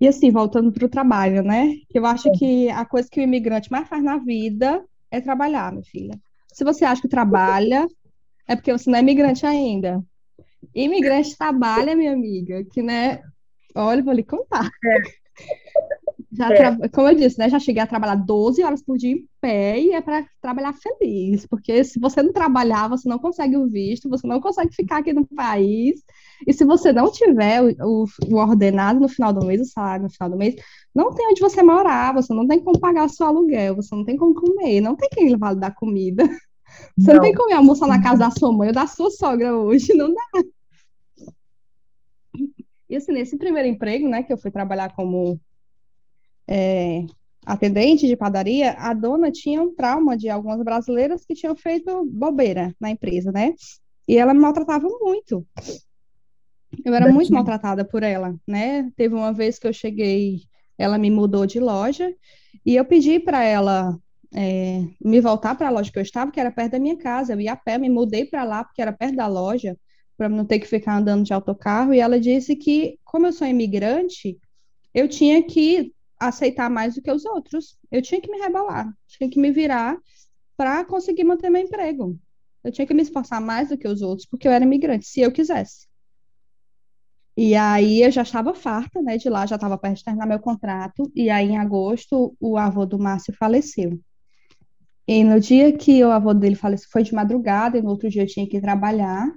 E 0.00 0.08
assim, 0.08 0.30
voltando 0.30 0.72
para 0.72 0.84
o 0.84 0.88
trabalho, 0.88 1.42
né? 1.42 1.76
Que 1.88 1.98
eu 1.98 2.06
acho 2.06 2.28
é. 2.28 2.32
que 2.32 2.68
a 2.70 2.84
coisa 2.84 3.08
que 3.08 3.20
o 3.20 3.22
imigrante 3.22 3.70
mais 3.70 3.88
faz 3.88 4.02
na 4.02 4.18
vida 4.18 4.84
é 5.10 5.20
trabalhar, 5.20 5.70
minha 5.70 5.84
filha. 5.84 6.18
Se 6.52 6.64
você 6.64 6.84
acha 6.84 7.00
que 7.00 7.08
trabalha, 7.08 7.86
é 8.48 8.56
porque 8.56 8.72
você 8.72 8.90
não 8.90 8.98
é 8.98 9.00
imigrante 9.00 9.46
ainda. 9.46 10.02
Imigrante 10.74 11.36
trabalha, 11.36 11.94
minha 11.94 12.12
amiga, 12.12 12.64
que 12.64 12.82
né? 12.82 13.22
Olha, 13.74 14.02
vou 14.02 14.12
lhe 14.12 14.24
contar. 14.24 14.68
É. 14.84 15.02
Já 16.32 16.48
tra... 16.48 16.88
Como 16.90 17.08
eu 17.08 17.14
disse, 17.14 17.38
né? 17.38 17.48
Já 17.48 17.58
cheguei 17.58 17.82
a 17.82 17.86
trabalhar 17.86 18.16
12 18.16 18.62
horas 18.62 18.82
por 18.82 18.96
dia 18.96 19.12
em 19.12 19.28
pé 19.42 19.80
e 19.80 19.92
é 19.92 20.00
para 20.00 20.24
trabalhar 20.40 20.72
feliz. 20.72 21.44
Porque 21.46 21.82
se 21.82 21.98
você 21.98 22.22
não 22.22 22.32
trabalhar, 22.32 22.88
você 22.88 23.08
não 23.08 23.18
consegue 23.18 23.56
o 23.56 23.68
visto, 23.68 24.08
você 24.08 24.26
não 24.26 24.40
consegue 24.40 24.72
ficar 24.74 24.98
aqui 24.98 25.12
no 25.12 25.26
país. 25.26 26.00
E 26.46 26.52
se 26.52 26.64
você 26.64 26.92
não 26.92 27.10
tiver 27.10 27.60
o, 27.80 28.04
o, 28.28 28.36
ordenado 28.36 29.00
no 29.00 29.08
final 29.08 29.32
do 29.32 29.44
mês, 29.44 29.60
o 29.60 29.64
salário 29.64 30.04
no 30.04 30.10
final 30.10 30.30
do 30.30 30.38
mês, 30.38 30.54
não 30.94 31.12
tem 31.12 31.28
onde 31.28 31.40
você 31.40 31.62
morar, 31.62 32.14
você 32.14 32.32
não 32.32 32.46
tem 32.46 32.62
como 32.62 32.78
pagar 32.78 33.08
seu 33.08 33.26
aluguel, 33.26 33.76
você 33.76 33.94
não 33.94 34.04
tem 34.04 34.16
como 34.16 34.32
comer, 34.34 34.80
não 34.80 34.96
tem 34.96 35.08
quem 35.10 35.36
vai 35.36 35.56
dar 35.56 35.74
comida. 35.74 36.24
Você 36.96 37.08
não, 37.08 37.16
não 37.16 37.22
tem 37.22 37.34
como 37.34 37.54
almoçar 37.54 37.86
na 37.86 38.02
casa 38.02 38.20
da 38.20 38.30
sua 38.30 38.50
mãe 38.50 38.68
ou 38.68 38.74
da 38.74 38.86
sua 38.86 39.10
sogra 39.10 39.54
hoje, 39.54 39.92
não 39.92 40.08
dá. 40.12 40.42
E 42.88 42.96
assim, 42.96 43.12
nesse 43.12 43.36
primeiro 43.36 43.68
emprego, 43.68 44.08
né, 44.08 44.22
que 44.22 44.32
eu 44.32 44.38
fui 44.38 44.50
trabalhar 44.50 44.94
como 44.94 45.38
é, 46.48 47.04
atendente 47.44 48.06
de 48.06 48.16
padaria, 48.16 48.72
a 48.72 48.94
dona 48.94 49.30
tinha 49.30 49.60
um 49.60 49.74
trauma 49.74 50.16
de 50.16 50.28
algumas 50.28 50.62
brasileiras 50.62 51.24
que 51.24 51.34
tinham 51.34 51.56
feito 51.56 52.04
bobeira 52.06 52.74
na 52.80 52.90
empresa, 52.90 53.32
né? 53.32 53.54
E 54.06 54.16
ela 54.16 54.32
me 54.34 54.40
maltratava 54.40 54.86
muito. 55.00 55.46
Eu 56.84 56.94
era 56.94 57.12
muito 57.12 57.32
maltratada 57.32 57.84
por 57.84 58.02
ela, 58.02 58.34
né? 58.46 58.90
Teve 58.96 59.14
uma 59.14 59.32
vez 59.32 59.58
que 59.58 59.66
eu 59.66 59.72
cheguei, 59.72 60.42
ela 60.78 60.98
me 60.98 61.10
mudou 61.10 61.46
de 61.46 61.60
loja 61.60 62.14
e 62.64 62.76
eu 62.76 62.84
pedi 62.84 63.18
para 63.18 63.44
ela 63.44 63.96
é, 64.34 64.84
me 65.00 65.20
voltar 65.20 65.54
para 65.54 65.68
a 65.68 65.70
loja 65.70 65.92
que 65.92 65.98
eu 65.98 66.02
estava, 66.02 66.30
que 66.30 66.40
era 66.40 66.50
perto 66.50 66.72
da 66.72 66.78
minha 66.78 66.96
casa. 66.96 67.32
Eu 67.32 67.40
ia 67.40 67.52
a 67.52 67.56
pé, 67.56 67.76
me 67.78 67.90
mudei 67.90 68.24
para 68.24 68.44
lá 68.44 68.64
porque 68.64 68.80
era 68.80 68.92
perto 68.92 69.16
da 69.16 69.26
loja, 69.26 69.76
para 70.16 70.28
não 70.28 70.44
ter 70.44 70.58
que 70.58 70.66
ficar 70.66 70.96
andando 70.96 71.24
de 71.24 71.32
autocarro. 71.32 71.92
E 71.92 72.00
ela 72.00 72.18
disse 72.18 72.56
que, 72.56 72.98
como 73.04 73.26
eu 73.26 73.32
sou 73.32 73.46
imigrante, 73.46 74.38
eu 74.94 75.08
tinha 75.08 75.42
que 75.42 75.92
aceitar 76.28 76.70
mais 76.70 76.94
do 76.94 77.02
que 77.02 77.10
os 77.10 77.24
outros. 77.24 77.76
Eu 77.90 78.00
tinha 78.02 78.20
que 78.20 78.30
me 78.30 78.38
rebolar, 78.38 78.92
tinha 79.06 79.28
que 79.28 79.40
me 79.40 79.50
virar 79.50 79.98
para 80.56 80.84
conseguir 80.84 81.24
manter 81.24 81.50
meu 81.50 81.62
emprego. 81.62 82.18
Eu 82.62 82.70
tinha 82.70 82.86
que 82.86 82.94
me 82.94 83.02
esforçar 83.02 83.40
mais 83.40 83.70
do 83.70 83.78
que 83.78 83.88
os 83.88 84.02
outros, 84.02 84.26
porque 84.26 84.46
eu 84.46 84.52
era 84.52 84.64
imigrante, 84.64 85.06
se 85.06 85.20
eu 85.20 85.32
quisesse. 85.32 85.86
E 87.36 87.54
aí 87.54 88.02
eu 88.02 88.10
já 88.10 88.22
estava 88.22 88.54
farta, 88.54 89.00
né, 89.00 89.16
de 89.16 89.28
lá, 89.28 89.46
já 89.46 89.56
estava 89.56 89.78
perto 89.78 89.96
de 89.96 90.04
terminar 90.04 90.26
meu 90.26 90.38
contrato, 90.38 91.10
e 91.14 91.30
aí 91.30 91.48
em 91.48 91.58
agosto 91.58 92.36
o 92.38 92.58
avô 92.58 92.84
do 92.84 92.98
Márcio 92.98 93.34
faleceu. 93.34 93.98
E 95.08 95.24
no 95.24 95.40
dia 95.40 95.76
que 95.76 96.04
o 96.04 96.10
avô 96.10 96.32
dele 96.34 96.54
faleceu, 96.54 96.88
foi 96.92 97.02
de 97.02 97.14
madrugada, 97.14 97.78
e 97.78 97.82
no 97.82 97.90
outro 97.90 98.08
dia 98.08 98.22
eu 98.22 98.26
tinha 98.26 98.46
que 98.46 98.60
trabalhar, 98.60 99.28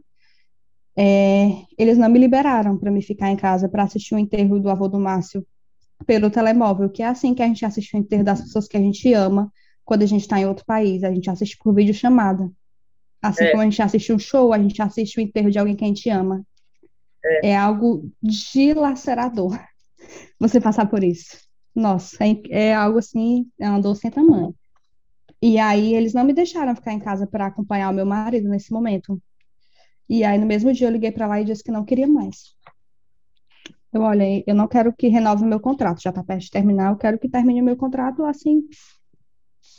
é, 0.97 1.63
eles 1.77 1.97
não 1.97 2.09
me 2.09 2.19
liberaram 2.19 2.77
para 2.77 2.91
me 2.91 3.01
ficar 3.01 3.29
em 3.29 3.35
casa 3.35 3.67
para 3.67 3.83
assistir 3.83 4.15
o 4.15 4.19
enterro 4.19 4.59
do 4.59 4.69
avô 4.69 4.87
do 4.87 4.99
Márcio 4.99 5.45
pelo 6.05 6.29
telemóvel, 6.29 6.89
que 6.89 7.01
é 7.01 7.07
assim 7.07 7.33
que 7.33 7.41
a 7.41 7.47
gente 7.47 7.65
assiste 7.65 7.95
o 7.95 7.99
enterro 7.99 8.23
das 8.23 8.41
pessoas 8.41 8.67
que 8.67 8.77
a 8.77 8.79
gente 8.79 9.11
ama 9.13 9.51
quando 9.83 10.01
a 10.01 10.05
gente 10.07 10.21
está 10.21 10.39
em 10.39 10.45
outro 10.45 10.65
país, 10.65 11.03
a 11.03 11.13
gente 11.13 11.29
assiste 11.29 11.57
por 11.57 11.73
videochamada. 11.73 12.51
Assim 13.21 13.45
é. 13.45 13.51
como 13.51 13.61
a 13.61 13.65
gente 13.65 13.81
assiste 13.81 14.11
um 14.11 14.19
show, 14.19 14.51
a 14.51 14.57
gente 14.57 14.81
assiste 14.81 15.17
o 15.17 15.21
enterro 15.21 15.51
de 15.51 15.59
alguém 15.59 15.75
que 15.75 15.83
a 15.83 15.87
gente 15.87 16.09
ama. 16.09 16.43
É, 17.23 17.49
é 17.49 17.55
algo 17.55 18.11
dilacerador 18.21 19.59
você 20.39 20.59
passar 20.59 20.87
por 20.87 21.03
isso. 21.03 21.37
Nossa, 21.73 22.17
é, 22.23 22.41
é 22.49 22.73
algo 22.73 22.99
assim, 22.99 23.47
é 23.59 23.69
uma 23.69 23.81
dor 23.81 23.95
sem 23.95 24.09
tamanho. 24.09 24.55
E 25.41 25.59
aí 25.59 25.93
eles 25.93 26.13
não 26.13 26.23
me 26.23 26.33
deixaram 26.33 26.75
ficar 26.75 26.93
em 26.93 26.99
casa 26.99 27.27
para 27.27 27.45
acompanhar 27.45 27.91
o 27.91 27.93
meu 27.93 28.05
marido 28.05 28.49
nesse 28.49 28.71
momento. 28.71 29.21
E 30.09 30.23
aí 30.23 30.37
no 30.37 30.45
mesmo 30.45 30.71
dia 30.73 30.87
eu 30.87 30.91
liguei 30.91 31.11
para 31.11 31.27
lá 31.27 31.41
e 31.41 31.45
disse 31.45 31.63
que 31.63 31.71
não 31.71 31.85
queria 31.85 32.07
mais. 32.07 32.54
Eu 33.95 34.01
olhei, 34.01 34.43
eu 34.45 34.53
não 34.53 34.67
quero 34.67 34.91
que 34.91 35.07
renove 35.07 35.43
o 35.43 35.47
meu 35.47 35.59
contrato, 35.59 36.01
já 36.01 36.09
está 36.09 36.21
perto 36.21 36.41
de 36.41 36.51
terminar, 36.51 36.91
eu 36.91 36.97
quero 36.97 37.17
que 37.17 37.29
termine 37.29 37.61
o 37.61 37.63
meu 37.63 37.77
contrato 37.77 38.25
assim. 38.25 38.65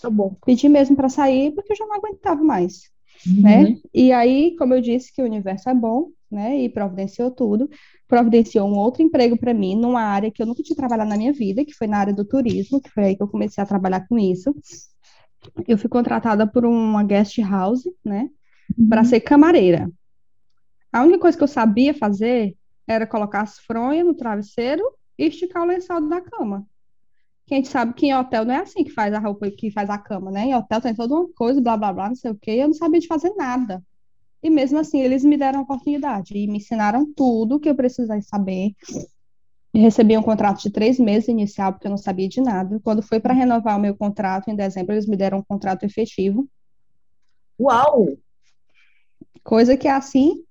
Tá 0.01 0.09
bom. 0.09 0.35
Pedi 0.47 0.71
mesmo 0.71 0.97
para 0.97 1.11
sair 1.11 1.53
porque 1.55 1.75
eu 1.75 1.77
já 1.77 1.85
não 1.85 1.97
aguentava 1.97 2.43
mais, 2.43 2.91
uhum. 3.27 3.43
né? 3.43 3.77
E 3.93 4.13
aí, 4.13 4.57
como 4.57 4.73
eu 4.73 4.81
disse 4.81 5.13
que 5.13 5.21
o 5.21 5.27
universo 5.27 5.69
é 5.69 5.75
bom, 5.75 6.09
né? 6.31 6.59
E 6.59 6.69
providenciou 6.71 7.31
tudo, 7.31 7.69
providenciou 8.09 8.67
um 8.67 8.79
outro 8.79 9.03
emprego 9.03 9.37
para 9.37 9.53
mim 9.53 9.77
numa 9.77 10.01
área 10.01 10.31
que 10.31 10.41
eu 10.41 10.47
nunca 10.47 10.63
tinha 10.63 10.77
trabalhado 10.77 11.11
na 11.11 11.17
minha 11.19 11.35
vida, 11.35 11.63
que 11.63 11.75
foi 11.75 11.87
na 11.87 11.99
área 11.99 12.15
do 12.15 12.25
turismo, 12.25 12.81
que 12.81 12.89
foi 12.89 13.05
aí 13.05 13.17
que 13.17 13.23
eu 13.23 13.29
comecei 13.29 13.63
a 13.63 13.67
trabalhar 13.67 14.09
com 14.09 14.19
isso. 14.19 14.55
Eu 15.69 15.77
fui 15.77 15.91
contratada 15.91 16.47
por 16.47 16.65
uma 16.65 17.05
guest 17.05 17.39
house, 17.41 17.85
né? 18.03 18.31
Uhum. 18.79 18.89
Para 18.89 19.05
ser 19.05 19.21
camareira. 19.21 19.91
A 20.91 21.03
única 21.03 21.19
coisa 21.19 21.37
que 21.37 21.45
eu 21.45 21.49
sabia 21.49 21.93
fazer 21.93 22.57
era 22.87 23.07
colocar 23.07 23.43
as 23.43 23.59
fronhas 23.59 24.07
no 24.07 24.15
travesseiro 24.15 24.83
e 25.19 25.27
esticar 25.27 25.63
o 25.63 25.67
lençol 25.67 26.09
da 26.09 26.21
cama. 26.21 26.67
Que 27.47 27.55
a 27.55 27.57
gente 27.59 27.69
sabe 27.69 27.95
que 27.95 28.07
em 28.07 28.15
hotel 28.15 28.45
não 28.45 28.55
é 28.55 28.59
assim 28.59 28.83
que 28.83 28.91
faz 28.91 29.15
a 29.15 29.19
roupa, 29.19 29.51
que 29.51 29.71
faz 29.71 29.89
a 29.89 29.99
cama, 29.99 30.31
né? 30.31 30.47
Em 30.47 30.55
hotel 30.55 30.81
tem 30.81 30.95
toda 30.95 31.15
uma 31.15 31.29
coisa, 31.35 31.61
blá, 31.61 31.77
blá, 31.77 31.93
blá, 31.93 32.09
não 32.09 32.17
sei 32.17 32.31
o 32.31 32.37
quê. 32.37 32.53
Eu 32.53 32.69
não 32.69 32.75
sabia 32.75 33.01
de 33.01 33.07
fazer 33.07 33.33
nada. 33.37 33.83
E 34.43 34.51
mesmo 34.51 34.79
assim, 34.79 35.01
eles 35.01 35.25
me 35.25 35.37
deram 35.37 35.61
a 35.61 35.63
oportunidade 35.63 36.37
e 36.37 36.47
me 36.47 36.59
ensinaram 36.59 37.13
tudo 37.15 37.59
que 37.59 37.69
eu 37.69 37.75
precisava 37.75 38.21
saber. 38.23 38.73
Eu 39.73 39.83
recebi 39.83 40.17
um 40.17 40.23
contrato 40.23 40.63
de 40.63 40.71
três 40.71 40.99
meses 40.99 41.29
inicial, 41.29 41.73
porque 41.73 41.87
eu 41.87 41.91
não 41.91 41.99
sabia 41.99 42.29
de 42.29 42.41
nada. 42.41 42.81
Quando 42.83 43.03
foi 43.03 43.21
para 43.21 43.35
renovar 43.35 43.77
o 43.77 43.81
meu 43.81 43.97
contrato, 43.97 44.49
em 44.49 44.57
dezembro, 44.57 44.95
eles 44.95 45.07
me 45.07 45.17
deram 45.17 45.39
um 45.39 45.43
contrato 45.43 45.85
efetivo. 45.85 46.49
Uau! 47.61 48.17
Coisa 49.43 49.77
que 49.77 49.87
é 49.87 49.93
assim, 49.93 50.45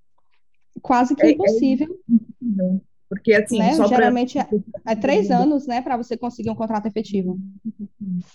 quase 0.80 1.14
que 1.14 1.22
é, 1.22 1.28
é 1.28 1.32
impossível. 1.32 1.98
É, 2.10 2.25
porque 3.08 3.34
assim, 3.34 3.58
né? 3.58 3.74
geralmente 3.88 4.34
pra... 4.34 4.48
é, 4.86 4.92
é, 4.92 4.96
três 4.96 5.30
anos, 5.30 5.66
né, 5.66 5.80
para 5.80 5.96
você 5.96 6.16
conseguir 6.16 6.50
um 6.50 6.56
contrato 6.56 6.86
efetivo. 6.86 7.38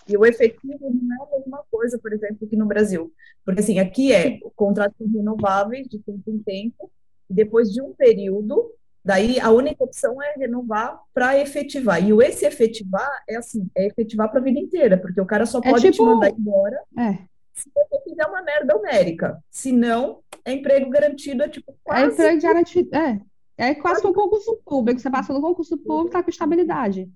E 0.07 0.15
o 0.17 0.25
efetivo 0.25 0.77
não 0.79 1.15
é 1.15 1.27
a 1.27 1.39
mesma 1.39 1.63
coisa, 1.69 1.99
por 1.99 2.13
exemplo, 2.13 2.47
que 2.47 2.55
no 2.55 2.65
Brasil. 2.65 3.11
Porque 3.43 3.59
assim, 3.59 3.79
aqui 3.79 4.13
é 4.13 4.39
contratos 4.55 5.11
renováveis 5.11 5.87
de 5.87 5.99
tempo 5.99 6.31
em 6.31 6.39
tempo, 6.39 6.89
e 7.29 7.33
depois 7.33 7.71
de 7.71 7.81
um 7.81 7.93
período, 7.93 8.71
daí 9.03 9.39
a 9.39 9.51
única 9.51 9.83
opção 9.83 10.21
é 10.21 10.35
renovar 10.37 11.01
para 11.13 11.37
efetivar. 11.37 12.01
E 12.01 12.13
o 12.13 12.21
esse 12.21 12.45
efetivar 12.45 13.09
é 13.27 13.35
assim, 13.35 13.69
é 13.75 13.87
efetivar 13.87 14.29
para 14.29 14.39
a 14.39 14.43
vida 14.43 14.59
inteira, 14.59 14.97
porque 14.97 15.19
o 15.19 15.25
cara 15.25 15.45
só 15.45 15.59
é 15.59 15.69
pode 15.69 15.91
tipo... 15.91 15.97
te 15.97 16.01
mandar 16.01 16.29
embora. 16.29 16.81
É 16.97 17.31
se 17.53 17.69
você 17.73 18.01
fizer 18.03 18.25
uma 18.25 18.41
merda 18.41 18.75
homérica. 18.75 19.37
Se 19.49 19.71
não, 19.71 20.19
é 20.45 20.53
emprego 20.53 20.89
garantido, 20.89 21.43
é 21.43 21.49
tipo 21.49 21.71
é 21.71 21.75
quase... 21.83 22.03
É 22.03 22.07
emprego 22.07 22.41
garantido, 22.41 22.95
é. 22.95 23.21
É 23.57 23.75
quase 23.75 24.05
um 24.05 24.13
concurso 24.13 24.59
público. 24.65 24.99
Você 24.99 25.09
passa 25.09 25.33
no 25.33 25.41
concurso 25.41 25.77
público, 25.77 26.11
tá 26.11 26.23
com 26.23 26.29
estabilidade. 26.29 27.09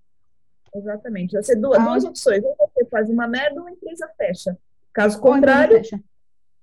Exatamente. 0.73 1.35
Você 1.35 1.55
duas, 1.55 1.79
ah. 1.79 1.85
duas 1.85 2.03
opções. 2.03 2.43
Ou 2.43 2.55
você 2.57 2.85
faz 2.85 3.09
uma 3.09 3.27
merda 3.27 3.61
ou 3.61 3.67
a 3.67 3.71
empresa 3.71 4.07
fecha. 4.17 4.57
Caso 4.93 5.19
contrário... 5.19 5.77
Fecha. 5.77 5.99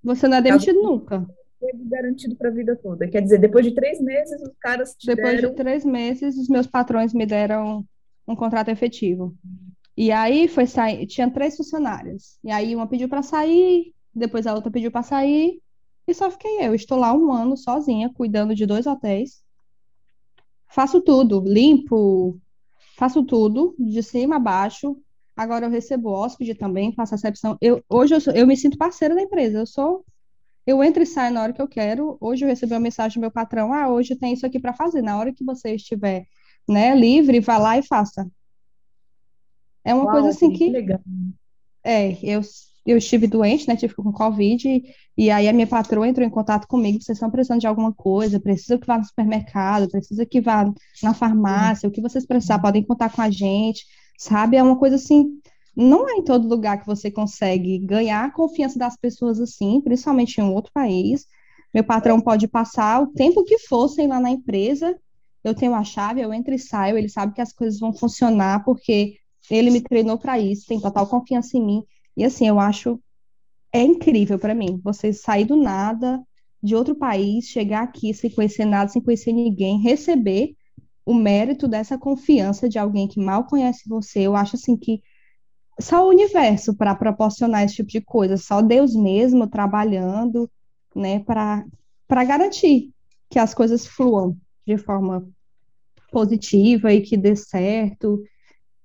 Você 0.05 0.27
não 0.27 0.39
é 0.39 0.43
demitido 0.43 0.81
caso... 0.81 0.89
nunca. 0.89 1.27
É 1.63 1.71
garantido 1.75 2.35
para 2.35 2.49
a 2.49 2.53
vida 2.53 2.75
toda. 2.75 3.07
Quer 3.07 3.23
dizer, 3.23 3.39
depois 3.39 3.65
de 3.65 3.73
três 3.73 4.01
meses, 4.01 4.41
os 4.43 4.53
caras 4.61 4.97
Depois 5.05 5.37
deram... 5.37 5.51
de 5.51 5.57
três 5.57 5.85
meses, 5.85 6.37
os 6.37 6.49
meus 6.49 6.67
patrões 6.67 7.15
me 7.15 7.25
deram 7.25 7.85
um 8.27 8.35
contrato 8.35 8.69
efetivo. 8.69 9.35
E 9.97 10.11
aí 10.11 10.49
foi 10.49 10.67
sair, 10.67 11.07
tinha 11.07 11.31
três 11.31 11.57
funcionárias. 11.57 12.39
E 12.43 12.51
aí 12.51 12.75
uma 12.75 12.87
pediu 12.87 13.09
para 13.09 13.23
sair, 13.23 13.95
depois 14.15 14.47
a 14.47 14.55
outra 14.55 14.71
pediu 14.71 14.91
para 14.91 15.03
sair, 15.03 15.61
e 16.07 16.15
só 16.15 16.31
fiquei 16.31 16.67
eu. 16.67 16.75
Estou 16.75 16.99
lá 16.99 17.13
um 17.15 17.33
ano 17.33 17.57
sozinha, 17.57 18.13
cuidando 18.13 18.55
de 18.55 18.67
dois 18.67 18.87
hotéis. 18.87 19.42
Faço 20.73 21.01
tudo, 21.03 21.41
limpo, 21.47 22.41
faço 22.97 23.23
tudo, 23.25 23.75
de 23.79 24.03
cima 24.03 24.37
a 24.37 24.39
baixo. 24.39 24.97
Agora 25.37 25.67
eu 25.67 25.71
recebo 25.71 26.11
hóspede 26.11 26.55
também, 26.55 26.95
faço 26.95 27.13
recepção. 27.13 27.57
Eu, 27.61 27.83
hoje 27.89 28.15
eu, 28.15 28.21
sou, 28.21 28.33
eu 28.33 28.47
me 28.47 28.57
sinto 28.57 28.79
parceira 28.79 29.15
da 29.15 29.23
empresa. 29.23 29.59
Eu 29.59 29.67
sou. 29.67 30.05
Eu 30.67 30.83
entro 30.83 31.03
e 31.03 31.07
saio 31.07 31.33
na 31.35 31.43
hora 31.43 31.53
que 31.53 31.61
eu 31.61 31.69
quero. 31.69 32.17
Hoje 32.21 32.45
eu 32.45 32.49
recebi 32.49 32.73
uma 32.73 32.81
mensagem 32.81 33.19
do 33.19 33.21
meu 33.21 33.31
patrão: 33.31 33.73
ah, 33.73 33.89
hoje 33.89 34.17
tem 34.17 34.33
isso 34.33 34.47
aqui 34.47 34.59
para 34.61 34.73
fazer. 34.73 35.03
Na 35.03 35.19
hora 35.19 35.33
que 35.33 35.45
você 35.45 35.75
estiver 35.75 36.25
né, 36.69 36.95
livre, 36.95 37.41
vá 37.41 37.59
lá 37.59 37.77
e 37.79 37.83
faça. 37.83 38.27
É 39.85 39.93
uma 39.93 40.05
Uau, 40.05 40.13
coisa 40.13 40.29
assim 40.31 40.53
que. 40.53 40.71
Legal. 40.71 41.01
É, 41.85 42.13
eu, 42.23 42.41
eu 42.85 42.97
estive 42.99 43.27
doente, 43.27 43.69
né? 43.69 43.77
Tive 43.77 43.95
com 43.95 44.13
Covid, 44.13 44.83
e 45.17 45.31
aí 45.31 45.49
a 45.49 45.53
minha 45.53 45.67
patroa 45.67 46.09
entrou 46.09 46.27
em 46.27 46.31
contato 46.31 46.67
comigo. 46.67 47.01
Vocês 47.01 47.17
estão 47.17 47.31
precisando 47.31 47.61
de 47.61 47.67
alguma 47.67 47.93
coisa, 47.93 48.41
precisa 48.41 48.79
que 48.79 48.87
vá 48.87 48.99
no 48.99 49.05
supermercado, 49.05 49.89
precisa 49.89 50.27
que 50.27 50.41
vá 50.41 50.73
na 51.03 51.15
farmácia, 51.15 51.89
o 51.89 51.93
que 51.93 52.01
vocês 52.01 52.27
precisar, 52.27 52.59
podem 52.59 52.83
contar 52.83 53.11
com 53.11 53.23
a 53.23 53.31
gente, 53.31 53.85
sabe? 54.19 54.57
É 54.57 54.63
uma 54.63 54.77
coisa 54.77 54.97
assim. 54.97 55.41
Não 55.75 56.09
é 56.09 56.15
em 56.15 56.25
todo 56.25 56.49
lugar 56.49 56.79
que 56.81 56.87
você 56.87 57.11
consegue 57.11 57.79
ganhar 57.79 58.25
a 58.25 58.31
confiança 58.31 58.79
das 58.79 58.97
pessoas 58.97 59.41
assim, 59.41 59.81
principalmente 59.81 60.39
em 60.39 60.45
um 60.45 60.53
outro 60.53 60.71
país. 60.73 61.27
Meu 61.73 61.85
patrão 61.85 62.21
pode 62.21 62.47
passar 62.47 63.03
o 63.03 63.07
tempo 63.09 63.45
que 63.45 63.59
fossem 63.59 64.07
lá 64.07 64.21
na 64.21 64.31
empresa, 64.31 64.95
eu 65.43 65.55
tenho 65.55 65.75
a 65.75 65.83
chave, 65.83 66.21
eu 66.21 66.33
entro 66.33 66.55
e 66.55 66.59
saio, 66.59 66.99
ele 66.99 67.09
sabe 67.09 67.35
que 67.35 67.41
as 67.41 67.53
coisas 67.53 67.81
vão 67.81 67.93
funcionar, 67.93 68.65
porque 68.65 69.17
ele 69.51 69.71
me 69.71 69.81
treinou 69.81 70.19
para 70.19 70.39
isso, 70.39 70.67
tem 70.67 70.81
total 70.81 71.07
confiança 71.07 71.57
em 71.57 71.65
mim. 71.65 71.83
E 72.17 72.25
assim, 72.25 72.47
eu 72.47 72.59
acho 72.59 73.01
é 73.73 73.83
incrível 73.83 74.39
para 74.39 74.55
mim 74.55 74.81
você 74.85 75.13
sair 75.13 75.47
do 75.47 75.57
nada 75.57 76.23
de 76.63 76.77
outro 76.77 76.95
país, 76.95 77.47
chegar 77.47 77.83
aqui 77.83 78.13
sem 78.15 78.31
conhecer 78.31 78.65
nada, 78.65 78.91
sem 78.91 79.03
conhecer 79.03 79.33
ninguém, 79.33 79.81
receber 79.81 80.55
o 81.05 81.15
mérito 81.15 81.67
dessa 81.67 81.99
confiança 81.99 82.69
de 82.69 82.79
alguém 82.79 83.09
que 83.09 83.19
mal 83.19 83.47
conhece 83.47 83.89
você. 83.89 84.21
Eu 84.21 84.37
acho 84.37 84.57
assim 84.57 84.77
que 84.77 85.03
só 85.81 86.07
o 86.07 86.11
universo 86.11 86.77
para 86.77 86.95
proporcionar 86.95 87.65
esse 87.65 87.77
tipo 87.77 87.91
de 87.91 88.01
coisa, 88.01 88.37
só 88.37 88.61
Deus 88.63 88.95
mesmo 88.95 89.49
trabalhando, 89.49 90.51
né, 90.95 91.21
para 91.21 91.65
para 92.07 92.25
garantir 92.25 92.91
que 93.31 93.39
as 93.39 93.55
coisas 93.55 93.87
fluam 93.87 94.37
de 94.67 94.77
forma 94.77 95.27
positiva 96.11 96.93
e 96.93 97.01
que 97.01 97.17
dê 97.17 97.35
certo 97.35 98.23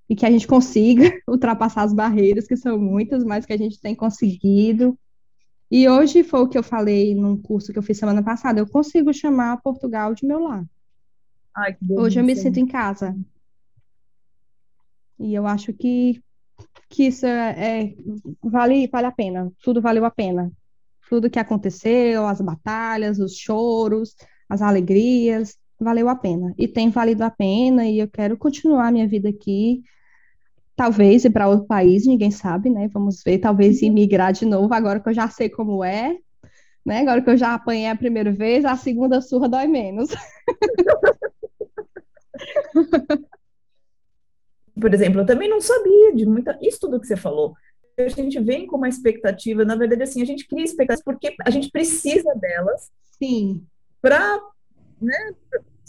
e 0.08 0.16
que 0.16 0.24
a 0.24 0.30
gente 0.30 0.46
consiga 0.46 1.02
ultrapassar 1.28 1.82
as 1.82 1.92
barreiras, 1.92 2.46
que 2.46 2.56
são 2.56 2.78
muitas, 2.78 3.24
mas 3.24 3.44
que 3.44 3.52
a 3.52 3.56
gente 3.56 3.80
tem 3.80 3.94
conseguido. 3.94 4.98
E 5.70 5.88
hoje 5.88 6.24
foi 6.24 6.40
o 6.40 6.48
que 6.48 6.56
eu 6.56 6.62
falei 6.62 7.14
num 7.14 7.36
curso 7.36 7.72
que 7.72 7.78
eu 7.78 7.82
fiz 7.82 7.98
semana 7.98 8.22
passada, 8.22 8.58
eu 8.58 8.66
consigo 8.66 9.12
chamar 9.12 9.60
Portugal 9.60 10.14
de 10.14 10.26
meu 10.26 10.40
lar. 10.40 10.64
Ai, 11.54 11.76
hoje 11.90 12.18
eu 12.18 12.24
me 12.24 12.34
sinto 12.34 12.58
em 12.58 12.66
casa. 12.66 13.14
E 15.18 15.34
eu 15.34 15.46
acho 15.46 15.72
que, 15.72 16.22
que 16.88 17.08
isso 17.08 17.26
é, 17.26 17.82
é, 17.82 17.94
vale, 18.42 18.86
vale 18.86 19.06
a 19.06 19.12
pena, 19.12 19.52
tudo 19.62 19.82
valeu 19.82 20.04
a 20.04 20.10
pena. 20.10 20.50
Tudo 21.08 21.30
que 21.30 21.38
aconteceu, 21.38 22.26
as 22.26 22.40
batalhas, 22.40 23.18
os 23.18 23.34
choros, 23.34 24.14
as 24.48 24.62
alegrias, 24.62 25.58
valeu 25.80 26.08
a 26.08 26.16
pena. 26.16 26.54
E 26.56 26.68
tem 26.68 26.90
valido 26.90 27.24
a 27.24 27.30
pena, 27.30 27.86
e 27.86 27.98
eu 27.98 28.08
quero 28.08 28.36
continuar 28.36 28.92
minha 28.92 29.08
vida 29.08 29.28
aqui. 29.28 29.82
Talvez 30.78 31.24
ir 31.24 31.30
para 31.30 31.48
outro 31.48 31.66
país, 31.66 32.06
ninguém 32.06 32.30
sabe, 32.30 32.70
né? 32.70 32.88
Vamos 32.92 33.20
ver, 33.24 33.38
talvez 33.38 33.82
imigrar 33.82 34.32
de 34.32 34.46
novo, 34.46 34.72
agora 34.72 35.00
que 35.00 35.08
eu 35.08 35.12
já 35.12 35.28
sei 35.28 35.48
como 35.48 35.82
é, 35.82 36.16
né? 36.86 37.00
Agora 37.00 37.20
que 37.20 37.28
eu 37.28 37.36
já 37.36 37.52
apanhei 37.52 37.88
a 37.88 37.96
primeira 37.96 38.30
vez, 38.30 38.64
a 38.64 38.76
segunda 38.76 39.20
surra 39.20 39.48
dói 39.48 39.66
menos. 39.66 40.08
Por 44.80 44.94
exemplo, 44.94 45.22
eu 45.22 45.26
também 45.26 45.50
não 45.50 45.60
sabia 45.60 46.14
de 46.14 46.24
muita. 46.24 46.56
Isso 46.62 46.78
tudo 46.78 47.00
que 47.00 47.08
você 47.08 47.16
falou. 47.16 47.54
A 47.98 48.06
gente 48.06 48.38
vem 48.38 48.64
com 48.64 48.76
uma 48.76 48.88
expectativa, 48.88 49.64
na 49.64 49.74
verdade, 49.74 50.04
assim, 50.04 50.22
a 50.22 50.24
gente 50.24 50.46
cria 50.46 50.62
expectativas 50.62 51.02
porque 51.02 51.34
a 51.44 51.50
gente 51.50 51.72
precisa 51.72 52.32
delas. 52.36 52.88
Sim. 53.20 53.66
Para, 54.00 54.40
né, 55.02 55.34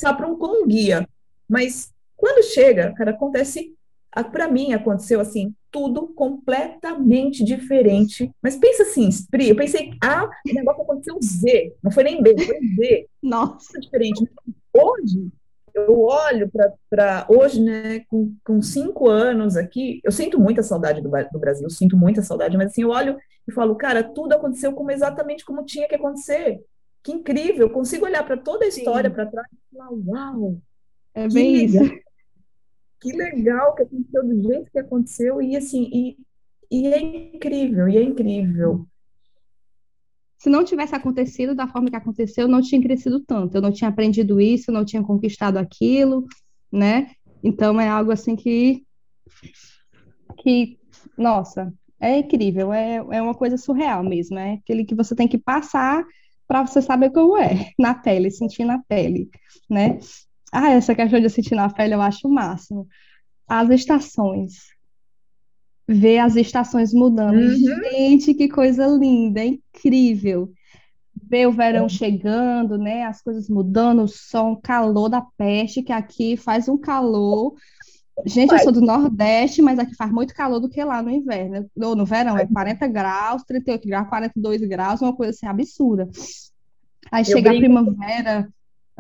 para 0.02 0.28
um 0.28 0.36
com 0.36 0.64
um 0.64 0.68
guia. 0.68 1.08
Mas 1.48 1.94
quando 2.18 2.44
chega, 2.44 2.92
cara, 2.96 3.12
acontece. 3.12 3.76
Para 4.32 4.50
mim, 4.50 4.74
aconteceu 4.74 5.20
assim, 5.20 5.54
tudo 5.72 6.08
completamente 6.08 7.44
diferente. 7.44 8.32
Mas 8.42 8.56
pensa 8.56 8.84
assim, 8.84 9.08
Spri, 9.10 9.50
eu 9.50 9.56
pensei, 9.56 9.92
ah, 10.04 10.26
o 10.26 10.54
negócio 10.54 10.82
aconteceu 10.82 11.18
Z, 11.22 11.76
não 11.84 11.92
foi 11.92 12.04
nem 12.04 12.22
B, 12.22 12.36
foi 12.38 12.60
Z. 12.76 13.08
Nossa. 13.22 13.80
Diferente. 13.80 14.28
Hoje, 14.74 15.30
eu 15.74 16.02
olho 16.02 16.52
para 16.90 17.26
hoje, 17.30 17.62
né, 17.62 18.02
com, 18.10 18.36
com 18.44 18.62
cinco 18.62 19.08
anos 19.08 19.56
aqui, 19.56 20.02
eu 20.04 20.12
sinto 20.12 20.40
muita 20.40 20.64
saudade 20.64 21.02
do, 21.02 21.10
do 21.10 21.40
Brasil, 21.40 21.70
sinto 21.70 21.96
muita 21.96 22.22
saudade, 22.22 22.58
mas 22.58 22.72
assim, 22.72 22.84
eu 22.84 22.90
olho 22.90 23.18
e 23.48 23.52
falo, 23.52 23.76
cara, 23.76 24.04
tudo 24.04 24.34
aconteceu 24.34 24.74
como 24.74 24.92
exatamente 24.92 25.46
como 25.46 25.66
tinha 25.66 25.88
que 25.88 25.96
acontecer. 25.96 26.60
Que 27.04 27.12
incrível, 27.12 27.68
eu 27.68 27.74
consigo 27.74 28.06
olhar 28.06 28.24
para 28.26 28.38
toda 28.38 28.66
a 28.66 28.68
história 28.68 29.10
para 29.10 29.26
trás 29.26 29.48
e 29.52 29.78
falar, 29.78 29.90
uau! 29.92 30.58
É 31.14 31.28
bem 31.28 31.66
isso. 31.66 31.80
Que 33.02 33.12
legal 33.12 33.76
que 33.76 33.84
aconteceu 33.84 34.28
do 34.28 34.42
jeito 34.44 34.72
que 34.72 34.80
aconteceu, 34.80 35.42
e 35.42 35.56
assim, 35.56 35.90
e, 35.94 36.18
e 36.70 36.88
é 36.88 37.00
incrível, 37.36 37.88
e 37.88 37.98
é 37.98 38.02
incrível 38.04 38.88
se 40.40 40.50
não 40.50 40.64
tivesse 40.64 40.96
acontecido 40.96 41.54
da 41.54 41.68
forma 41.68 41.90
que 41.90 41.96
aconteceu, 41.98 42.44
eu 42.44 42.48
não 42.48 42.62
tinha 42.62 42.82
crescido 42.82 43.20
tanto, 43.20 43.56
eu 43.56 43.62
não 43.62 43.74
tinha 43.74 43.90
aprendido 43.90 44.40
isso, 44.40 44.72
eu 44.72 44.74
não 44.74 44.86
tinha 44.86 45.04
conquistado 45.04 45.58
aquilo, 45.58 46.26
né? 46.72 47.12
Então 47.44 47.80
é 47.80 47.90
algo 47.90 48.12
assim 48.12 48.38
que, 48.38 48.86
que 50.38 50.80
nossa, 51.18 51.74
é 52.00 52.20
incrível, 52.20 52.72
é, 52.72 52.96
é 52.96 53.22
uma 53.22 53.36
coisa 53.36 53.58
surreal 53.58 54.02
mesmo, 54.02 54.40
é 54.40 54.54
aquele 54.54 54.86
que 54.86 54.96
você 54.96 55.14
tem 55.14 55.28
que 55.28 55.38
passar 55.38 56.06
para 56.48 56.66
você 56.66 56.82
saber 56.82 57.12
como 57.12 57.38
é, 57.38 57.72
na 57.78 57.94
pele, 57.94 58.32
sentir 58.32 58.64
na 58.64 58.82
pele, 58.88 59.30
né? 59.70 60.00
Ah, 60.52 60.72
essa 60.72 60.96
questão 60.96 61.20
de 61.20 61.30
sentir 61.30 61.56
na 61.56 61.70
pele 61.70 61.94
eu 61.94 62.02
acho 62.02 62.28
o 62.28 62.32
máximo. 62.32 62.88
As 63.48 63.70
estações, 63.70 64.54
ver 65.88 66.20
as 66.20 66.36
estações 66.36 66.94
mudando. 66.94 67.40
Uhum. 67.40 67.56
Gente, 67.56 68.34
que 68.34 68.48
coisa 68.48 68.86
linda, 68.86 69.42
é 69.42 69.48
incrível. 69.48 70.52
Ver 71.30 71.48
o 71.48 71.52
verão 71.52 71.86
é. 71.86 71.90
chegando, 71.90 72.78
né? 72.78 73.04
As 73.04 73.22
coisas 73.22 73.50
mudando, 73.50 74.04
o 74.04 74.08
sol, 74.08 74.54
o 74.54 74.62
calor 74.62 75.10
da 75.10 75.22
peste, 75.38 75.84
que 75.84 75.92
aqui 75.92 76.38
faz 76.38 76.68
um 76.68 76.78
calor. 76.78 77.56
Gente, 78.26 78.54
eu 78.54 78.60
sou 78.60 78.72
do 78.72 78.82
Nordeste, 78.82 79.62
mas 79.62 79.80
aqui 79.80 79.96
faz 79.96 80.12
muito 80.12 80.34
calor 80.34 80.60
do 80.60 80.70
que 80.70 80.84
lá 80.84 81.02
no 81.02 81.10
inverno. 81.10 81.70
Ou 81.82 81.96
no 81.96 82.06
verão, 82.06 82.38
é 82.38 82.46
40 82.46 82.88
graus, 82.88 83.44
38 83.44 83.88
graus, 83.88 84.10
42 84.10 84.62
graus, 84.62 85.02
uma 85.02 85.16
coisa 85.16 85.32
assim 85.32 85.48
absurda. 85.48 86.08
Aí 87.12 87.22
eu 87.22 87.26
chega 87.26 87.50
brinco. 87.50 87.66
a 87.66 87.84
primavera, 87.84 88.50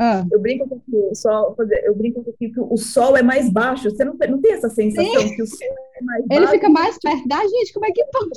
ah. 0.02 0.26
Eu 0.32 0.40
brinco 0.40 0.66
com 0.66 0.80
que 0.80 0.96
o 0.96 1.14
sol, 1.14 1.58
eu 1.84 1.94
brinco 1.94 2.24
com 2.24 2.32
que 2.32 2.54
o 2.58 2.78
sol 2.78 3.18
é 3.18 3.22
mais 3.22 3.52
baixo. 3.52 3.90
Você 3.90 4.06
não, 4.06 4.14
não 4.14 4.40
tem 4.40 4.54
essa 4.54 4.70
sensação 4.70 5.22
Sim. 5.22 5.36
que 5.36 5.42
o 5.42 5.46
sol 5.46 5.68
é 5.96 6.02
mais 6.02 6.26
baixo? 6.26 6.42
Ele 6.42 6.52
fica 6.52 6.70
mais 6.70 6.98
perto 6.98 7.28
da 7.28 7.42
gente. 7.42 7.74
Como 7.74 7.86
é 7.86 7.92
que 7.92 8.06
pode? 8.06 8.30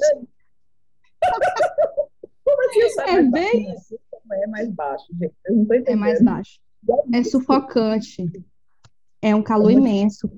Como 2.45 2.69
assim 2.69 2.83
o 2.83 2.91
sol 2.91 3.05
é, 3.05 3.11
é 3.11 3.23
mais 3.23 3.31
bem... 3.31 3.65
baixo? 3.67 3.99
É 4.33 4.47
mais 4.49 4.69
baixo, 4.71 5.07
gente. 5.13 5.35
Eu 5.47 5.57
não 5.57 5.65
tô 5.65 5.75
entendendo. 5.75 5.89
É 5.89 6.01
mais 6.01 6.21
baixo. 6.21 6.59
É 7.13 7.23
sufocante. 7.23 8.29
É 9.21 9.33
um 9.33 9.43
calor 9.43 9.71
é 9.71 9.75
imenso. 9.75 10.29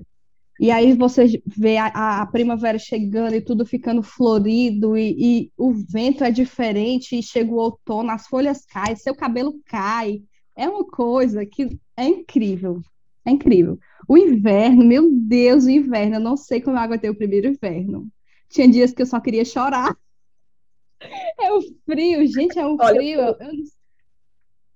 E 0.59 0.69
aí 0.69 0.93
você 0.93 1.41
vê 1.43 1.77
a, 1.77 2.21
a, 2.21 2.25
primavera 2.27 2.77
chegando 2.77 3.33
e 3.33 3.41
tudo 3.41 3.65
ficando 3.65 4.03
florido, 4.03 4.95
e, 4.95 5.15
e, 5.17 5.51
o 5.57 5.73
vento 5.73 6.23
é 6.23 6.29
diferente, 6.31 7.17
e 7.17 7.23
chega 7.23 7.51
o 7.51 7.57
outono, 7.57 8.11
as 8.11 8.27
folhas 8.27 8.63
caem, 8.63 8.95
seu 8.95 9.13
cabelo 9.13 9.59
cai, 9.65 10.21
é 10.55 10.69
uma 10.69 10.85
coisa 10.85 11.45
que 11.45 11.79
é 11.97 12.05
incrível. 12.05 12.81
É 13.25 13.31
incrível. 13.31 13.79
O 14.07 14.17
inverno, 14.17 14.85
meu 14.85 15.09
Deus, 15.11 15.65
o 15.65 15.69
inverno, 15.69 16.15
eu 16.15 16.19
não 16.19 16.37
sei 16.37 16.61
como 16.61 16.77
eu 16.77 16.81
aguentei 16.81 17.09
o 17.09 17.17
primeiro 17.17 17.47
inverno. 17.47 18.07
Tinha 18.49 18.69
dias 18.69 18.93
que 18.93 19.01
eu 19.01 19.05
só 19.05 19.19
queria 19.19 19.43
chorar. 19.43 19.95
É 21.37 21.51
o 21.51 21.61
frio, 21.85 22.25
gente, 22.25 22.57
é 22.57 22.65
o 22.65 22.77
Olha, 22.79 22.95
frio. 22.95 23.19
Eu, 23.19 23.35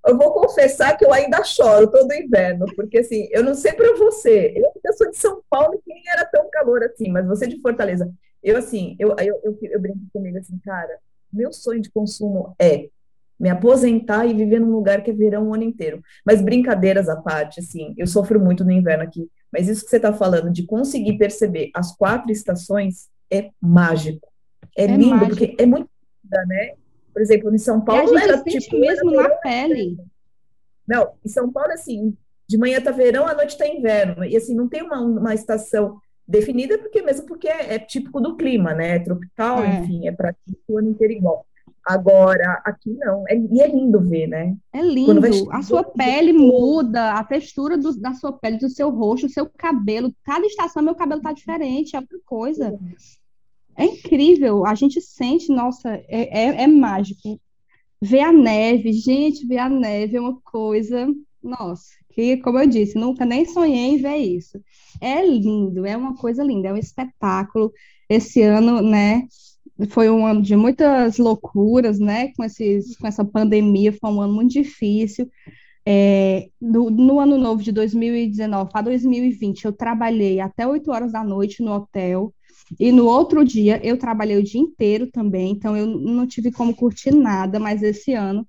eu, 0.06 0.18
vou 0.18 0.34
confessar 0.34 0.96
que 0.96 1.06
eu 1.06 1.12
ainda 1.12 1.44
choro 1.44 1.90
todo 1.90 2.14
inverno, 2.14 2.66
porque 2.76 3.00
assim, 3.00 3.28
eu 3.32 3.44
não 3.44 3.56
sei 3.56 3.74
para 3.74 3.96
você, 3.96 4.54
eu, 4.56 4.72
eu, 4.84 4.94
sou 4.94 5.10
de 5.10 5.18
São 5.18 5.42
Paulo 5.50 5.74
e 5.74 5.94
nem 5.94 6.04
era 6.08 6.26
tão 6.26 6.48
calor 6.52 6.84
assim, 6.84 7.10
mas 7.10 7.26
você 7.26 7.48
de 7.48 7.60
Fortaleza. 7.62 8.14
Eu 8.44 8.58
assim, 8.58 8.96
eu, 9.00 9.16
eu, 9.18 9.40
eu, 9.44 9.58
eu 9.62 9.80
brinco 9.80 10.00
comigo 10.14 10.38
assim, 10.38 10.60
cara, 10.60 11.00
meu 11.32 11.52
sonho 11.52 11.82
de 11.82 11.90
consumo 11.90 12.54
é 12.60 12.90
me 13.40 13.50
aposentar 13.50 14.26
e 14.26 14.34
viver 14.34 14.60
num 14.60 14.72
lugar 14.72 15.02
que 15.02 15.12
é 15.12 15.14
verão 15.14 15.48
o 15.48 15.54
ano 15.54 15.64
inteiro. 15.64 16.02
Mas 16.26 16.42
brincadeiras 16.42 17.08
à 17.08 17.16
parte, 17.16 17.60
assim, 17.60 17.94
eu 17.98 18.06
sofro 18.06 18.40
muito 18.40 18.66
no 18.66 18.72
inverno 18.72 19.04
aqui, 19.04 19.30
mas 19.52 19.70
isso 19.70 19.84
que 19.84 19.90
você 19.90 19.96
está 19.96 20.12
falando 20.12 20.52
de 20.52 20.64
conseguir 20.64 21.18
perceber 21.18 21.72
as 21.74 21.96
quatro 21.96 22.32
estações 22.32 23.08
é 23.32 23.50
mágico. 23.62 24.28
É, 24.78 24.84
é 24.84 24.88
lindo, 24.88 25.16
mágico. 25.16 25.30
porque 25.30 25.56
é 25.58 25.66
muito 25.66 25.90
linda, 26.24 26.46
né? 26.46 26.74
Por 27.14 27.22
exemplo, 27.22 27.54
em 27.54 27.58
São 27.58 27.82
Paulo 27.82 28.18
era 28.18 28.42
tipo, 28.44 28.80
mesmo 28.80 29.12
na 29.12 29.30
pele. 29.30 29.98
Não, 30.88 31.14
em 31.26 31.30
São 31.30 31.52
Paulo, 31.52 31.72
assim, 31.72 32.16
de 32.48 32.58
manhã 32.58 32.82
tá 32.82 32.92
verão, 32.92 33.28
à 33.28 33.34
noite 33.34 33.58
tá 33.58 33.68
inverno. 33.68 34.24
E 34.24 34.36
assim, 34.36 34.56
não 34.56 34.68
tem 34.68 34.82
uma, 34.82 35.00
uma 35.00 35.34
estação 35.34 36.00
definida, 36.28 36.78
porque 36.78 37.02
mesmo 37.02 37.26
porque 37.26 37.48
é, 37.48 37.76
é 37.76 37.80
típico 37.80 38.22
do 38.22 38.36
clima, 38.36 38.74
né? 38.74 38.96
É 38.96 39.00
tropical, 39.00 39.64
é. 39.64 39.80
enfim, 39.80 40.08
é 40.08 40.12
para 40.12 40.36
o 40.68 40.78
ano 40.78 40.90
inteiro 40.90 41.14
igual. 41.14 41.46
Agora, 41.86 42.62
aqui 42.66 42.94
não. 42.94 43.24
É, 43.28 43.36
e 43.36 43.62
é 43.62 43.68
lindo 43.68 44.00
ver, 44.02 44.28
né? 44.28 44.56
É 44.74 44.82
lindo. 44.82 45.22
A 45.52 45.62
sua 45.62 45.84
pele 45.84 46.34
muda, 46.34 47.14
a 47.14 47.24
textura 47.24 47.78
do, 47.78 48.00
da 48.00 48.14
sua 48.14 48.34
pele, 48.34 48.58
do 48.58 48.70
seu 48.70 48.90
rosto, 48.90 49.28
o 49.28 49.30
seu 49.30 49.50
cabelo. 49.50 50.14
Cada 50.24 50.46
estação, 50.46 50.84
meu 50.84 50.96
cabelo 50.96 51.22
tá 51.22 51.32
diferente, 51.32 51.96
é 51.96 52.00
outra 52.00 52.20
coisa. 52.26 52.78
É 53.76 53.86
incrível. 53.86 54.66
A 54.66 54.76
gente 54.76 55.00
sente, 55.02 55.52
nossa, 55.52 55.90
é, 56.08 56.46
é, 56.48 56.64
é 56.64 56.68
mágico. 56.68 57.40
Ver 58.02 58.22
a 58.22 58.32
neve, 58.32 58.94
gente, 58.94 59.46
ver 59.46 59.58
a 59.58 59.70
neve 59.70 60.18
é 60.18 60.22
uma 60.22 60.40
coisa, 60.42 61.08
nossa, 61.44 61.90
que, 62.12 62.38
como 62.38 62.60
eu 62.60 62.68
disse, 62.68 62.98
nunca 62.98 63.26
nem 63.26 63.46
sonhei 63.46 63.96
em 63.96 63.98
ver 63.98 64.18
isso. 64.18 64.62
É 65.02 65.26
lindo, 65.26 65.86
é 65.86 65.96
uma 65.96 66.16
coisa 66.16 66.44
linda, 66.44 66.70
é 66.70 66.74
um 66.74 66.78
espetáculo. 66.78 67.74
Esse 68.10 68.42
ano, 68.42 68.82
né? 68.82 69.28
Foi 69.90 70.10
um 70.10 70.26
ano 70.26 70.42
de 70.42 70.56
muitas 70.56 71.18
loucuras, 71.18 72.00
né? 72.00 72.32
Com, 72.36 72.44
esses, 72.44 72.98
com 72.98 73.08
essa 73.08 73.24
pandemia, 73.24 73.94
foi 73.94 74.10
um 74.10 74.22
ano 74.22 74.34
muito 74.34 74.52
difícil. 74.52 75.30
É, 75.86 76.50
no, 76.62 76.90
no, 76.90 77.20
ano 77.20 77.38
novo 77.38 77.64
de 77.64 77.72
2019 77.72 78.72
para 78.72 78.84
2020, 78.84 79.66
eu 79.66 79.74
trabalhei 79.74 80.40
até 80.40 80.68
8 80.68 80.92
horas 80.92 81.12
da 81.14 81.24
noite 81.24 81.64
no 81.64 81.74
hotel. 81.74 82.34
E 82.80 82.92
no 82.92 83.06
outro 83.06 83.44
dia 83.44 83.80
eu 83.84 83.98
trabalhei 83.98 84.38
o 84.38 84.44
dia 84.44 84.62
inteiro 84.62 85.08
também, 85.08 85.52
então 85.52 85.76
eu 85.76 85.88
não 85.88 86.28
tive 86.28 86.52
como 86.52 86.76
curtir 86.76 87.12
nada, 87.12 87.60
mas 87.60 87.82
esse 87.82 88.14
ano 88.14 88.46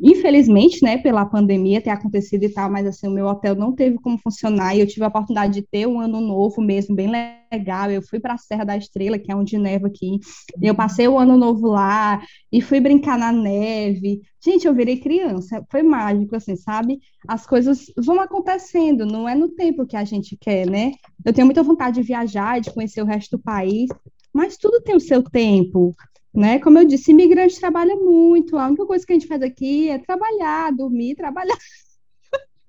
Infelizmente, 0.00 0.82
né, 0.82 0.98
pela 0.98 1.26
pandemia 1.26 1.80
ter 1.80 1.90
acontecido 1.90 2.44
e 2.44 2.48
tal, 2.48 2.70
mas 2.70 2.86
assim, 2.86 3.06
o 3.06 3.10
meu 3.10 3.26
hotel 3.26 3.54
não 3.54 3.72
teve 3.72 3.98
como 3.98 4.18
funcionar 4.18 4.74
e 4.74 4.80
eu 4.80 4.86
tive 4.86 5.04
a 5.04 5.08
oportunidade 5.08 5.54
de 5.54 5.62
ter 5.62 5.86
um 5.86 6.00
ano 6.00 6.20
novo 6.20 6.60
mesmo, 6.60 6.94
bem 6.94 7.10
legal. 7.52 7.90
Eu 7.90 8.02
fui 8.02 8.18
para 8.18 8.34
a 8.34 8.38
Serra 8.38 8.64
da 8.64 8.76
Estrela, 8.76 9.18
que 9.18 9.30
é 9.30 9.36
onde 9.36 9.58
neva 9.58 9.86
aqui. 9.86 10.18
Eu 10.60 10.74
passei 10.74 11.06
o 11.06 11.18
ano 11.18 11.36
novo 11.36 11.68
lá 11.68 12.22
e 12.50 12.60
fui 12.60 12.80
brincar 12.80 13.18
na 13.18 13.30
neve. 13.30 14.22
Gente, 14.44 14.66
eu 14.66 14.74
virei 14.74 14.98
criança, 14.98 15.64
foi 15.70 15.82
mágico, 15.82 16.34
assim, 16.34 16.56
sabe? 16.56 16.98
As 17.28 17.46
coisas 17.46 17.86
vão 17.96 18.20
acontecendo, 18.20 19.06
não 19.06 19.28
é 19.28 19.34
no 19.34 19.48
tempo 19.48 19.86
que 19.86 19.96
a 19.96 20.04
gente 20.04 20.36
quer, 20.36 20.68
né? 20.68 20.92
Eu 21.24 21.32
tenho 21.32 21.46
muita 21.46 21.62
vontade 21.62 22.00
de 22.00 22.06
viajar, 22.06 22.60
de 22.60 22.72
conhecer 22.72 23.02
o 23.02 23.06
resto 23.06 23.36
do 23.36 23.42
país, 23.42 23.88
mas 24.32 24.56
tudo 24.56 24.80
tem 24.80 24.96
o 24.96 25.00
seu 25.00 25.22
tempo 25.22 25.94
né? 26.34 26.58
Como 26.58 26.78
eu 26.78 26.84
disse, 26.84 27.10
imigrante 27.10 27.60
trabalha 27.60 27.94
muito. 27.96 28.56
A 28.56 28.66
única 28.66 28.86
coisa 28.86 29.04
que 29.06 29.12
a 29.12 29.16
gente 29.16 29.28
faz 29.28 29.42
aqui 29.42 29.90
é 29.90 29.98
trabalhar, 29.98 30.72
dormir, 30.72 31.14
trabalhar. 31.14 31.56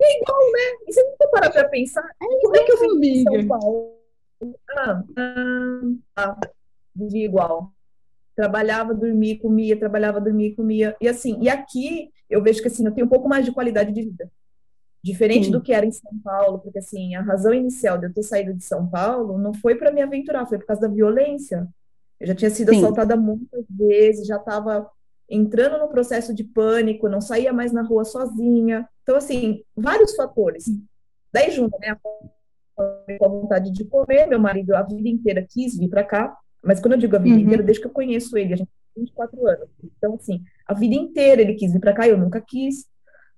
É 0.00 0.20
igual, 0.20 0.52
né? 0.52 0.86
E 0.86 0.92
você 0.92 1.02
nunca 1.02 1.28
parou 1.28 1.50
pra 1.50 1.68
pensar? 1.68 2.04
É 2.20 2.40
como 2.42 2.56
é 2.56 2.64
que 2.64 2.72
eu 2.72 2.78
vou 2.78 3.04
em 3.04 3.22
São 3.22 3.48
Paulo? 3.48 3.94
Ah, 4.76 5.02
ah, 5.16 5.80
ah 6.16 6.40
vivia 6.94 7.24
igual. 7.24 7.72
Trabalhava, 8.36 8.92
dormia, 8.92 9.38
comia, 9.38 9.78
trabalhava, 9.78 10.20
dormia, 10.20 10.54
comia. 10.54 10.96
E 11.00 11.08
assim, 11.08 11.38
e 11.40 11.48
aqui 11.48 12.10
eu 12.28 12.42
vejo 12.42 12.60
que 12.60 12.68
assim, 12.68 12.84
eu 12.84 12.92
tenho 12.92 13.06
um 13.06 13.10
pouco 13.10 13.28
mais 13.28 13.44
de 13.44 13.52
qualidade 13.52 13.92
de 13.92 14.02
vida. 14.02 14.30
Diferente 15.02 15.46
Sim. 15.46 15.52
do 15.52 15.62
que 15.62 15.72
era 15.72 15.84
em 15.86 15.92
São 15.92 16.18
Paulo, 16.22 16.58
porque 16.58 16.78
assim, 16.78 17.14
a 17.14 17.22
razão 17.22 17.52
inicial 17.52 17.98
de 17.98 18.06
eu 18.06 18.12
ter 18.12 18.22
saído 18.22 18.54
de 18.54 18.64
São 18.64 18.88
Paulo 18.88 19.38
não 19.38 19.52
foi 19.52 19.74
para 19.74 19.92
me 19.92 20.00
aventurar, 20.00 20.46
foi 20.46 20.58
por 20.58 20.66
causa 20.66 20.82
da 20.82 20.88
violência. 20.88 21.68
Eu 22.24 22.28
já 22.28 22.34
tinha 22.34 22.50
sido 22.50 22.70
Sim. 22.70 22.78
assaltada 22.78 23.16
muitas 23.16 23.66
vezes, 23.68 24.26
já 24.26 24.36
estava 24.36 24.90
entrando 25.28 25.78
no 25.78 25.88
processo 25.88 26.32
de 26.32 26.42
pânico, 26.42 27.06
não 27.06 27.20
saía 27.20 27.52
mais 27.52 27.70
na 27.70 27.82
rua 27.82 28.02
sozinha. 28.02 28.88
Então, 29.02 29.14
assim, 29.14 29.62
vários 29.76 30.16
fatores. 30.16 30.64
Daí 31.30 31.50
junto, 31.50 31.78
né? 31.78 31.94
Com 33.18 33.24
a 33.26 33.28
vontade 33.28 33.70
de 33.70 33.84
comer, 33.84 34.26
meu 34.26 34.38
marido 34.38 34.74
a 34.74 34.82
vida 34.82 35.06
inteira 35.06 35.46
quis 35.46 35.76
vir 35.76 35.90
para 35.90 36.02
cá, 36.02 36.34
mas 36.62 36.80
quando 36.80 36.94
eu 36.94 36.98
digo 36.98 37.14
a 37.14 37.18
vida 37.18 37.36
uhum. 37.36 37.42
inteira, 37.42 37.62
desde 37.62 37.82
que 37.82 37.88
eu 37.88 37.92
conheço 37.92 38.38
ele, 38.38 38.54
a 38.54 38.56
gente 38.56 38.70
tem 38.94 39.04
24 39.04 39.46
anos. 39.46 39.68
Então, 39.84 40.14
assim, 40.14 40.42
a 40.66 40.72
vida 40.72 40.94
inteira 40.94 41.42
ele 41.42 41.54
quis 41.54 41.74
vir 41.74 41.80
para 41.80 41.92
cá, 41.92 42.08
eu 42.08 42.16
nunca 42.16 42.40
quis. 42.40 42.86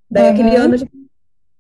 Daí 0.08 0.26
uhum. 0.26 0.30
aquele 0.30 0.54
ano 0.54 0.74
a 0.74 0.76
gente 0.76 0.92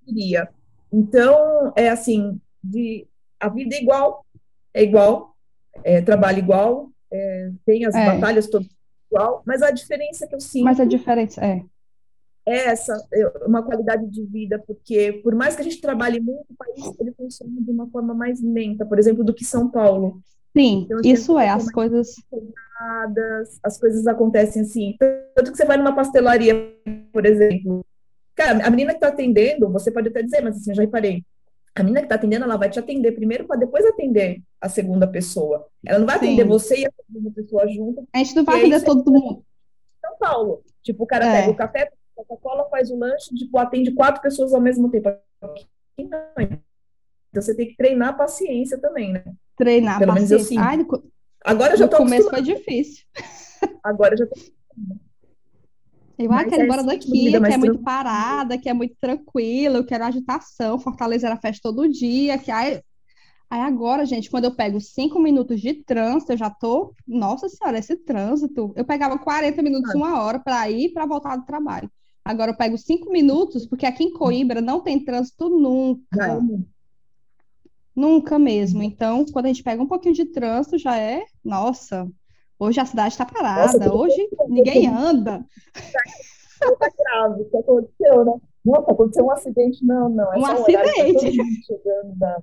queria. 0.04 0.48
Então, 0.92 1.72
é 1.74 1.88
assim, 1.88 2.40
de, 2.62 3.04
a 3.40 3.48
vida 3.48 3.74
é 3.74 3.82
igual, 3.82 4.24
é 4.72 4.82
igual, 4.84 5.36
é, 5.82 6.00
trabalho 6.00 6.38
igual, 6.38 6.92
é, 7.16 7.50
tem 7.64 7.84
as 7.84 7.94
é. 7.94 8.06
batalhas 8.06 8.48
todas 8.48 8.68
igual, 9.10 9.42
mas 9.46 9.62
a 9.62 9.70
diferença 9.70 10.26
que 10.26 10.34
eu 10.34 10.40
sinto. 10.40 10.64
Mas 10.64 10.80
a 10.80 10.84
diferença 10.84 11.44
é. 11.44 11.62
É 12.48 12.68
essa, 12.68 12.96
é 13.12 13.26
uma 13.44 13.62
qualidade 13.62 14.06
de 14.08 14.24
vida, 14.24 14.62
porque 14.64 15.20
por 15.24 15.34
mais 15.34 15.56
que 15.56 15.62
a 15.62 15.64
gente 15.64 15.80
trabalhe 15.80 16.20
muito, 16.20 16.46
o 16.48 16.56
país 16.56 16.94
ele 17.00 17.12
funciona 17.12 17.60
de 17.60 17.70
uma 17.70 17.88
forma 17.88 18.14
mais 18.14 18.40
lenta, 18.40 18.86
por 18.86 18.98
exemplo, 18.98 19.24
do 19.24 19.34
que 19.34 19.44
São 19.44 19.68
Paulo. 19.68 20.20
Sim, 20.56 20.84
então, 20.84 20.98
assim, 21.00 21.10
isso 21.10 21.38
é, 21.38 21.48
as 21.48 21.70
coisas. 21.70 22.14
As 23.62 23.78
coisas 23.78 24.06
acontecem 24.06 24.62
assim. 24.62 24.96
Tanto 25.34 25.50
que 25.50 25.56
você 25.56 25.64
vai 25.64 25.76
numa 25.76 25.94
pastelaria, 25.94 26.54
por 27.12 27.26
exemplo. 27.26 27.84
Cara, 28.34 28.64
a 28.64 28.70
menina 28.70 28.92
que 28.92 28.98
está 28.98 29.08
atendendo, 29.08 29.68
você 29.70 29.90
pode 29.90 30.08
até 30.08 30.22
dizer, 30.22 30.42
mas 30.42 30.56
assim, 30.56 30.70
eu 30.70 30.76
já 30.76 30.82
reparei 30.82 31.24
a 31.76 31.82
menina 31.82 32.00
que 32.00 32.06
está 32.06 32.14
atendendo, 32.14 32.44
ela 32.44 32.56
vai 32.56 32.70
te 32.70 32.78
atender 32.78 33.12
primeiro 33.12 33.46
para 33.46 33.58
depois 33.58 33.84
atender 33.84 34.42
a 34.60 34.68
segunda 34.68 35.06
pessoa. 35.06 35.68
Ela 35.84 35.98
não 35.98 36.06
vai 36.06 36.16
atender 36.16 36.44
você 36.44 36.80
e 36.80 36.86
a 36.86 36.90
segunda 37.06 37.30
pessoa 37.30 37.68
junto. 37.68 38.08
A 38.14 38.18
gente 38.18 38.34
não 38.34 38.44
vai 38.44 38.60
atender 38.60 38.82
todo 38.82 39.12
mundo. 39.12 39.44
São 40.00 40.16
Paulo. 40.18 40.62
Tipo, 40.82 41.04
o 41.04 41.06
cara 41.06 41.26
é. 41.26 41.40
pega 41.40 41.52
o 41.52 41.56
café, 41.56 41.92
Coca-Cola, 42.14 42.68
faz 42.70 42.90
o 42.90 42.98
lanche, 42.98 43.34
tipo, 43.34 43.58
atende 43.58 43.92
quatro 43.92 44.22
pessoas 44.22 44.54
ao 44.54 44.60
mesmo 44.60 44.90
tempo. 44.90 45.10
Então 45.98 46.18
você 47.34 47.54
tem 47.54 47.68
que 47.68 47.76
treinar 47.76 48.08
a 48.08 48.14
paciência 48.14 48.78
também, 48.78 49.12
né? 49.12 49.24
Treinar 49.56 49.98
Pelo 49.98 50.12
a 50.12 50.14
paciência. 50.14 50.36
Menos 50.36 50.50
eu, 50.50 50.56
sim. 50.56 50.58
Ai, 50.58 51.02
Agora 51.44 51.74
eu 51.74 51.76
já 51.76 51.86
tô 51.86 51.98
no 51.98 52.04
começo 52.04 52.30
foi 52.30 52.42
difícil. 52.42 53.04
Agora 53.84 54.14
eu 54.14 54.18
já 54.18 54.26
tô 54.26 54.34
Eu 56.18 56.32
ah, 56.32 56.44
quero 56.44 56.62
ir 56.62 56.64
embora 56.64 56.82
daqui, 56.82 57.30
que 57.30 57.36
é 57.36 57.56
muito 57.58 57.78
parada, 57.80 58.56
que 58.56 58.68
é 58.68 58.72
muito 58.72 58.96
tranquila, 59.00 59.78
eu 59.78 59.84
quero 59.84 60.04
agitação, 60.04 60.78
Fortaleza 60.78 61.26
era 61.26 61.36
festa 61.36 61.60
todo 61.62 61.88
dia, 61.88 62.38
que 62.38 62.50
aí, 62.50 62.80
aí 63.50 63.60
agora, 63.60 64.06
gente, 64.06 64.30
quando 64.30 64.44
eu 64.44 64.54
pego 64.54 64.80
cinco 64.80 65.20
minutos 65.20 65.60
de 65.60 65.74
trânsito, 65.74 66.32
eu 66.32 66.38
já 66.38 66.48
tô, 66.48 66.94
nossa 67.06 67.48
senhora, 67.48 67.78
esse 67.78 67.96
trânsito, 67.96 68.72
eu 68.76 68.84
pegava 68.84 69.18
40 69.18 69.62
minutos, 69.62 69.94
ah. 69.94 69.98
uma 69.98 70.22
hora 70.22 70.38
para 70.38 70.70
ir 70.70 70.92
para 70.94 71.04
voltar 71.04 71.36
do 71.36 71.44
trabalho. 71.44 71.90
Agora 72.24 72.50
eu 72.50 72.56
pego 72.56 72.78
cinco 72.78 73.12
minutos, 73.12 73.66
porque 73.66 73.86
aqui 73.86 74.02
em 74.02 74.12
Coimbra 74.12 74.60
não 74.60 74.80
tem 74.80 74.98
trânsito 75.04 75.48
nunca. 75.48 76.42
Nunca 77.94 78.38
mesmo. 78.38 78.82
Então, 78.82 79.24
quando 79.26 79.46
a 79.46 79.48
gente 79.48 79.62
pega 79.62 79.82
um 79.82 79.86
pouquinho 79.86 80.14
de 80.14 80.24
trânsito, 80.24 80.76
já 80.76 80.98
é, 80.98 81.24
nossa, 81.44 82.10
Hoje 82.58 82.80
a 82.80 82.86
cidade 82.86 83.08
está 83.08 83.26
parada, 83.26 83.78
Nossa, 83.78 83.94
hoje 83.94 84.28
ninguém 84.48 84.86
anda. 84.86 85.44
Está 85.74 86.90
grave, 86.98 87.42
o 87.42 87.50
que 87.50 87.56
aconteceu, 87.56 88.24
né? 88.24 88.32
Nossa, 88.64 88.90
aconteceu 88.90 89.24
um 89.24 89.30
acidente. 89.30 89.84
Não, 89.84 90.08
não. 90.08 90.34
É 90.34 90.38
um 90.38 90.46
acidente. 90.46 91.36
Da... 92.16 92.42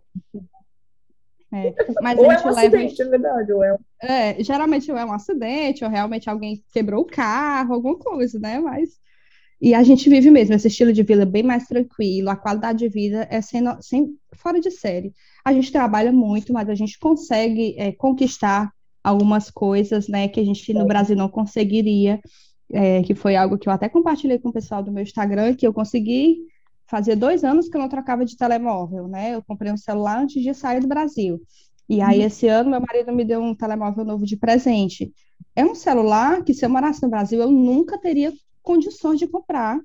É, 1.51 1.75
mas 2.01 2.17
ou 2.17 2.29
a 2.29 2.33
é 2.33 2.37
gente 2.37 2.47
é 2.47 2.51
um 2.51 2.55
leva... 2.55 2.77
acidente, 2.77 3.01
é 3.01 3.05
verdade. 3.05 3.51
Ou 3.51 3.63
é... 3.63 3.77
É, 4.01 4.43
geralmente 4.43 4.91
ou 4.91 4.97
é 4.97 5.05
um 5.05 5.11
acidente, 5.11 5.83
ou 5.83 5.89
realmente 5.89 6.29
alguém 6.29 6.63
quebrou 6.71 7.01
o 7.01 7.07
carro, 7.07 7.73
alguma 7.73 7.97
coisa, 7.97 8.39
né? 8.39 8.59
Mas. 8.59 9.01
E 9.59 9.73
a 9.73 9.81
gente 9.81 10.09
vive 10.09 10.29
mesmo 10.29 10.53
esse 10.53 10.67
estilo 10.67 10.91
de 10.91 11.03
vida 11.03 11.25
bem 11.25 11.41
mais 11.41 11.67
tranquilo, 11.67 12.29
a 12.29 12.35
qualidade 12.35 12.79
de 12.79 12.89
vida 12.89 13.27
é 13.31 13.41
sem, 13.41 13.63
sem 13.81 14.17
fora 14.35 14.59
de 14.59 14.69
série. 14.69 15.13
A 15.43 15.53
gente 15.53 15.71
trabalha 15.71 16.11
muito, 16.11 16.51
mas 16.51 16.69
a 16.69 16.75
gente 16.75 16.99
consegue 16.99 17.75
é, 17.77 17.91
conquistar 17.93 18.71
algumas 19.03 19.51
coisas, 19.51 20.07
né, 20.07 20.27
que 20.27 20.39
a 20.39 20.45
gente 20.45 20.73
no 20.73 20.85
Brasil 20.85 21.15
não 21.15 21.27
conseguiria, 21.27 22.21
é, 22.71 23.03
que 23.03 23.13
foi 23.13 23.35
algo 23.35 23.57
que 23.57 23.67
eu 23.67 23.73
até 23.73 23.89
compartilhei 23.89 24.39
com 24.39 24.49
o 24.49 24.53
pessoal 24.53 24.81
do 24.81 24.91
meu 24.91 25.03
Instagram, 25.03 25.55
que 25.55 25.67
eu 25.67 25.73
consegui 25.73 26.37
fazer 26.87 27.15
dois 27.15 27.43
anos 27.43 27.67
que 27.67 27.75
eu 27.75 27.81
não 27.81 27.89
trocava 27.89 28.23
de 28.23 28.37
telemóvel, 28.37 29.07
né? 29.07 29.35
Eu 29.35 29.43
comprei 29.43 29.71
um 29.71 29.77
celular 29.77 30.19
antes 30.19 30.41
de 30.41 30.53
sair 30.53 30.79
do 30.79 30.87
Brasil. 30.87 31.41
E 31.89 32.01
aí, 32.01 32.21
hum. 32.21 32.25
esse 32.25 32.47
ano, 32.47 32.69
meu 32.69 32.81
marido 32.81 33.11
me 33.11 33.25
deu 33.25 33.41
um 33.41 33.55
telemóvel 33.55 34.05
novo 34.05 34.25
de 34.25 34.37
presente. 34.37 35.11
É 35.55 35.65
um 35.65 35.75
celular 35.75 36.43
que, 36.43 36.53
se 36.53 36.65
eu 36.65 36.69
morasse 36.69 37.01
no 37.03 37.09
Brasil, 37.09 37.41
eu 37.41 37.51
nunca 37.51 37.97
teria 37.97 38.33
condições 38.61 39.19
de 39.19 39.27
comprar. 39.27 39.79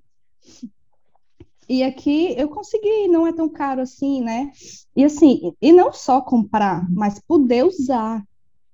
E 1.69 1.83
aqui 1.83 2.35
eu 2.39 2.49
consegui, 2.49 3.09
não 3.09 3.27
é 3.27 3.33
tão 3.33 3.49
caro 3.49 3.83
assim, 3.83 4.23
né? 4.23 4.51
E 4.97 5.05
assim, 5.05 5.53
e 5.61 5.73
não 5.73 5.93
só 5.93 6.21
comprar, 6.21 6.89
mas 6.91 7.21
poder 7.21 7.65
usar, 7.65 8.25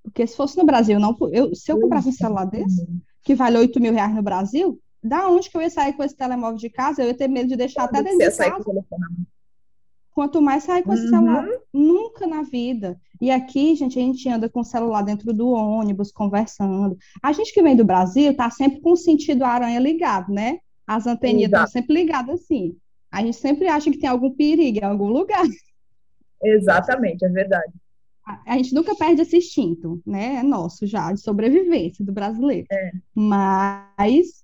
porque 0.05 0.25
se 0.25 0.37
fosse 0.37 0.57
no 0.57 0.65
Brasil, 0.65 0.99
não, 0.99 1.15
eu, 1.31 1.53
se 1.53 1.71
eu 1.71 1.79
comprasse 1.79 2.07
um 2.07 2.13
celular 2.13 2.45
desse, 2.45 2.87
que 3.23 3.35
vale 3.35 3.57
8 3.57 3.81
mil 3.81 3.91
reais 3.91 4.13
no 4.13 4.21
Brasil, 4.21 4.79
da 5.03 5.27
onde 5.27 5.49
que 5.49 5.57
eu 5.57 5.61
ia 5.61 5.69
sair 5.69 5.93
com 5.93 6.03
esse 6.03 6.15
telemóvel 6.15 6.57
de 6.57 6.69
casa? 6.69 7.01
Eu 7.01 7.07
ia 7.07 7.17
ter 7.17 7.27
medo 7.27 7.49
de 7.49 7.55
deixar 7.55 7.83
até 7.83 8.01
dentro 8.01 8.17
de 8.17 8.37
casa. 8.37 8.63
Quanto 10.11 10.41
mais 10.41 10.63
sair 10.63 10.83
com 10.83 10.91
uhum. 10.91 10.95
esse 10.95 11.09
celular, 11.09 11.45
nunca 11.73 12.25
na 12.25 12.43
vida. 12.43 12.97
E 13.19 13.29
aqui, 13.29 13.75
gente, 13.75 13.99
a 13.99 14.01
gente 14.01 14.29
anda 14.29 14.47
com 14.47 14.61
o 14.61 14.65
celular 14.65 15.01
dentro 15.01 15.33
do 15.33 15.49
ônibus, 15.49 16.11
conversando. 16.11 16.97
A 17.21 17.33
gente 17.33 17.53
que 17.53 17.61
vem 17.61 17.75
do 17.75 17.83
Brasil 17.83 18.35
tá 18.35 18.49
sempre 18.49 18.79
com 18.79 18.93
o 18.93 18.97
sentido 18.97 19.43
aranha 19.43 19.79
ligado, 19.79 20.31
né? 20.31 20.59
As 20.87 21.05
anteninhas 21.05 21.51
estão 21.51 21.67
sempre 21.67 21.93
ligadas 21.93 22.41
assim. 22.41 22.77
A 23.11 23.21
gente 23.21 23.37
sempre 23.37 23.67
acha 23.67 23.91
que 23.91 23.97
tem 23.97 24.09
algum 24.09 24.31
perigo 24.31 24.79
em 24.79 24.83
algum 24.83 25.07
lugar. 25.07 25.45
Exatamente, 26.43 27.25
é 27.25 27.29
verdade 27.29 27.73
a 28.25 28.57
gente 28.57 28.73
nunca 28.73 28.95
perde 28.95 29.21
esse 29.21 29.37
instinto, 29.37 30.01
né? 30.05 30.37
É 30.37 30.43
nosso 30.43 30.87
já, 30.87 31.11
de 31.11 31.19
sobrevivência 31.21 32.03
do 32.03 32.11
brasileiro. 32.11 32.65
É. 32.71 32.91
Mas 33.13 34.43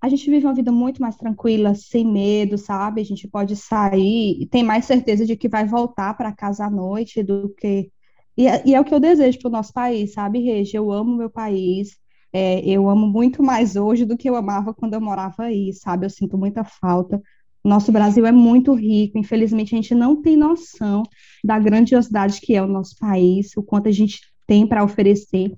a 0.00 0.08
gente 0.08 0.28
vive 0.28 0.44
uma 0.46 0.54
vida 0.54 0.72
muito 0.72 1.00
mais 1.00 1.16
tranquila, 1.16 1.74
sem 1.76 2.04
medo, 2.04 2.58
sabe? 2.58 3.00
A 3.00 3.04
gente 3.04 3.28
pode 3.28 3.54
sair 3.54 4.36
e 4.42 4.46
tem 4.46 4.64
mais 4.64 4.84
certeza 4.84 5.24
de 5.24 5.36
que 5.36 5.48
vai 5.48 5.64
voltar 5.64 6.14
para 6.14 6.32
casa 6.34 6.66
à 6.66 6.70
noite 6.70 7.22
do 7.22 7.48
que. 7.54 7.90
E 8.36 8.48
é, 8.48 8.62
e 8.66 8.74
é 8.74 8.80
o 8.80 8.84
que 8.84 8.92
eu 8.94 8.98
desejo 9.00 9.38
para 9.38 9.48
o 9.48 9.52
nosso 9.52 9.72
país, 9.72 10.12
sabe, 10.14 10.40
Regi? 10.40 10.76
Eu 10.76 10.90
amo 10.90 11.16
meu 11.16 11.30
país. 11.30 11.96
É, 12.32 12.60
eu 12.68 12.88
amo 12.88 13.06
muito 13.06 13.42
mais 13.42 13.76
hoje 13.76 14.04
do 14.04 14.16
que 14.16 14.28
eu 14.28 14.34
amava 14.34 14.74
quando 14.74 14.94
eu 14.94 15.00
morava 15.00 15.44
aí, 15.44 15.72
sabe? 15.72 16.06
Eu 16.06 16.10
sinto 16.10 16.36
muita 16.38 16.64
falta. 16.64 17.22
Nosso 17.64 17.92
Brasil 17.92 18.26
é 18.26 18.32
muito 18.32 18.74
rico, 18.74 19.18
infelizmente 19.18 19.74
a 19.74 19.76
gente 19.76 19.94
não 19.94 20.20
tem 20.20 20.36
noção 20.36 21.02
da 21.44 21.58
grandiosidade 21.58 22.40
que 22.40 22.54
é 22.54 22.62
o 22.62 22.66
nosso 22.66 22.96
país, 22.98 23.56
o 23.56 23.62
quanto 23.62 23.88
a 23.88 23.92
gente 23.92 24.20
tem 24.46 24.66
para 24.66 24.82
oferecer. 24.82 25.52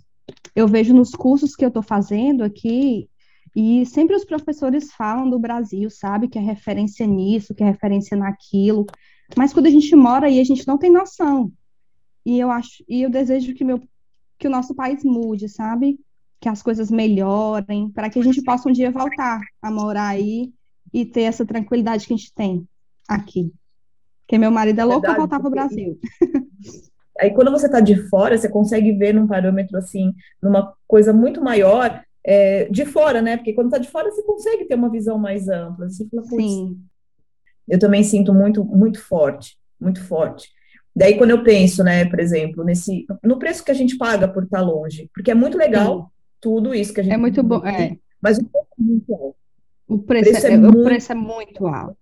Eu 0.55 0.69
vejo 0.69 0.95
nos 0.95 1.11
cursos 1.13 1.57
que 1.57 1.65
eu 1.65 1.69
estou 1.69 1.83
fazendo 1.83 2.45
aqui, 2.45 3.09
e 3.57 3.87
sempre 3.87 4.17
os 4.17 4.25
professores 4.25 4.93
falam 4.93 5.31
do 5.31 5.39
Brasil, 5.39 5.89
sabe? 5.89 6.29
Que 6.29 6.39
é 6.39 6.43
referência 6.43 7.07
nisso, 7.07 7.55
que 7.55 7.63
é 7.63 7.67
referência 7.67 8.17
naquilo. 8.17 8.85
Mas 9.37 9.53
quando 9.53 9.67
a 9.67 9.71
gente 9.71 9.95
mora 9.95 10.27
aí, 10.27 10.41
a 10.41 10.45
gente 10.45 10.67
não 10.67 10.77
tem 10.77 10.91
noção. 10.91 11.53
E 12.27 12.39
eu 12.39 12.51
acho, 12.51 12.85
e 12.89 13.03
eu 13.03 13.11
desejo 13.11 13.55
que, 13.55 13.65
meu, 13.65 13.81
que 14.39 14.49
o 14.49 14.51
nosso 14.51 14.75
país 14.75 15.05
mude, 15.05 15.49
sabe? 15.49 15.99
Que 16.41 16.49
as 16.49 16.63
coisas 16.63 16.91
melhorem, 16.91 17.89
para 17.91 18.11
que 18.11 18.19
a 18.19 18.23
gente 18.23 18.43
possa 18.43 18.69
um 18.69 18.73
dia 18.73 18.91
voltar 18.91 19.41
a 19.63 19.71
morar 19.71 20.09
aí 20.09 20.53
e 20.95 21.05
ter 21.05 21.23
essa 21.23 21.45
tranquilidade 21.45 22.07
que 22.07 22.15
a 22.15 22.17
gente 22.17 22.33
tem 22.33 22.67
aqui. 23.09 23.53
Porque 24.21 24.39
meu 24.39 24.53
marido 24.53 24.81
é 24.81 24.85
louco 24.85 25.03
para 25.03 25.17
voltar 25.17 25.41
para 25.41 25.49
o 25.49 25.51
Brasil. 25.51 25.99
Aí 27.21 27.33
quando 27.33 27.51
você 27.51 27.67
está 27.67 27.81
de 27.81 27.97
fora, 28.09 28.39
você 28.39 28.49
consegue 28.49 28.93
ver 28.93 29.13
num 29.13 29.27
parâmetro 29.27 29.77
assim, 29.77 30.15
numa 30.41 30.73
coisa 30.87 31.13
muito 31.13 31.43
maior 31.43 32.03
é, 32.25 32.69
de 32.71 32.87
fora, 32.87 33.21
né? 33.21 33.37
Porque 33.37 33.53
quando 33.53 33.67
está 33.67 33.79
de 33.79 33.91
fora, 33.91 34.11
você 34.11 34.23
consegue 34.23 34.67
ter 34.67 34.77
uma 34.77 34.91
visão 34.91 35.19
mais 35.19 35.49
ampla. 35.49 35.91
Você 35.91 36.09
fala, 36.09 36.23
Sim. 36.23 36.81
Eu 37.69 37.79
também 37.79 38.05
sinto 38.05 38.33
muito, 38.33 38.65
muito 38.65 39.01
forte, 39.01 39.57
muito 39.81 40.03
forte. 40.05 40.49
Daí 40.95 41.19
quando 41.19 41.31
eu 41.31 41.43
penso, 41.43 41.83
né, 41.83 42.05
por 42.05 42.21
exemplo, 42.21 42.63
nesse 42.63 43.05
no 43.23 43.39
preço 43.39 43.65
que 43.65 43.71
a 43.71 43.75
gente 43.75 43.97
paga 43.97 44.29
por 44.29 44.45
estar 44.45 44.61
longe, 44.61 45.11
porque 45.13 45.31
é 45.31 45.35
muito 45.35 45.59
legal 45.59 46.03
Sim. 46.03 46.07
tudo 46.41 46.73
isso 46.75 46.95
que 46.95 47.01
a 47.01 47.03
gente 47.03 47.15
É 47.15 47.17
muito 47.17 47.43
bom, 47.43 47.67
é. 47.67 47.97
Mas 48.21 48.39
o 48.39 48.45
preço 48.45 48.69
é 48.79 48.83
muito 48.83 49.13
alto. 49.13 49.44
O 49.87 49.99
preço, 49.99 50.31
preço 50.31 50.47
é, 50.47 50.51
é, 50.51 50.55
é 50.55 50.57
muito... 50.57 50.79
o 50.79 50.85
preço 50.85 51.13
é 51.13 51.15
muito 51.15 51.67
alto. 51.67 51.99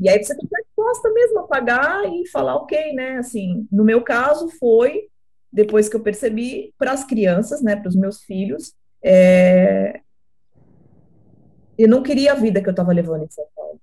E 0.00 0.08
aí 0.08 0.22
você 0.22 0.32
tem 0.34 0.40
que 0.40 0.54
estar 0.54 0.62
disposta 0.62 1.10
mesmo 1.12 1.40
a 1.40 1.46
pagar 1.46 2.04
e 2.06 2.28
falar, 2.28 2.54
ok, 2.56 2.92
né? 2.92 3.16
Assim, 3.16 3.66
no 3.70 3.84
meu 3.84 4.02
caso 4.02 4.48
foi, 4.58 5.08
depois 5.52 5.88
que 5.88 5.96
eu 5.96 6.00
percebi, 6.00 6.72
para 6.78 6.92
as 6.92 7.04
crianças, 7.04 7.62
né, 7.62 7.74
para 7.74 7.88
os 7.88 7.96
meus 7.96 8.22
filhos, 8.22 8.74
é... 9.02 10.00
eu 11.76 11.88
não 11.88 12.02
queria 12.02 12.32
a 12.32 12.36
vida 12.36 12.62
que 12.62 12.68
eu 12.68 12.72
estava 12.72 12.92
levando 12.92 13.24
em 13.24 13.30
São 13.30 13.44
Paulo. 13.56 13.80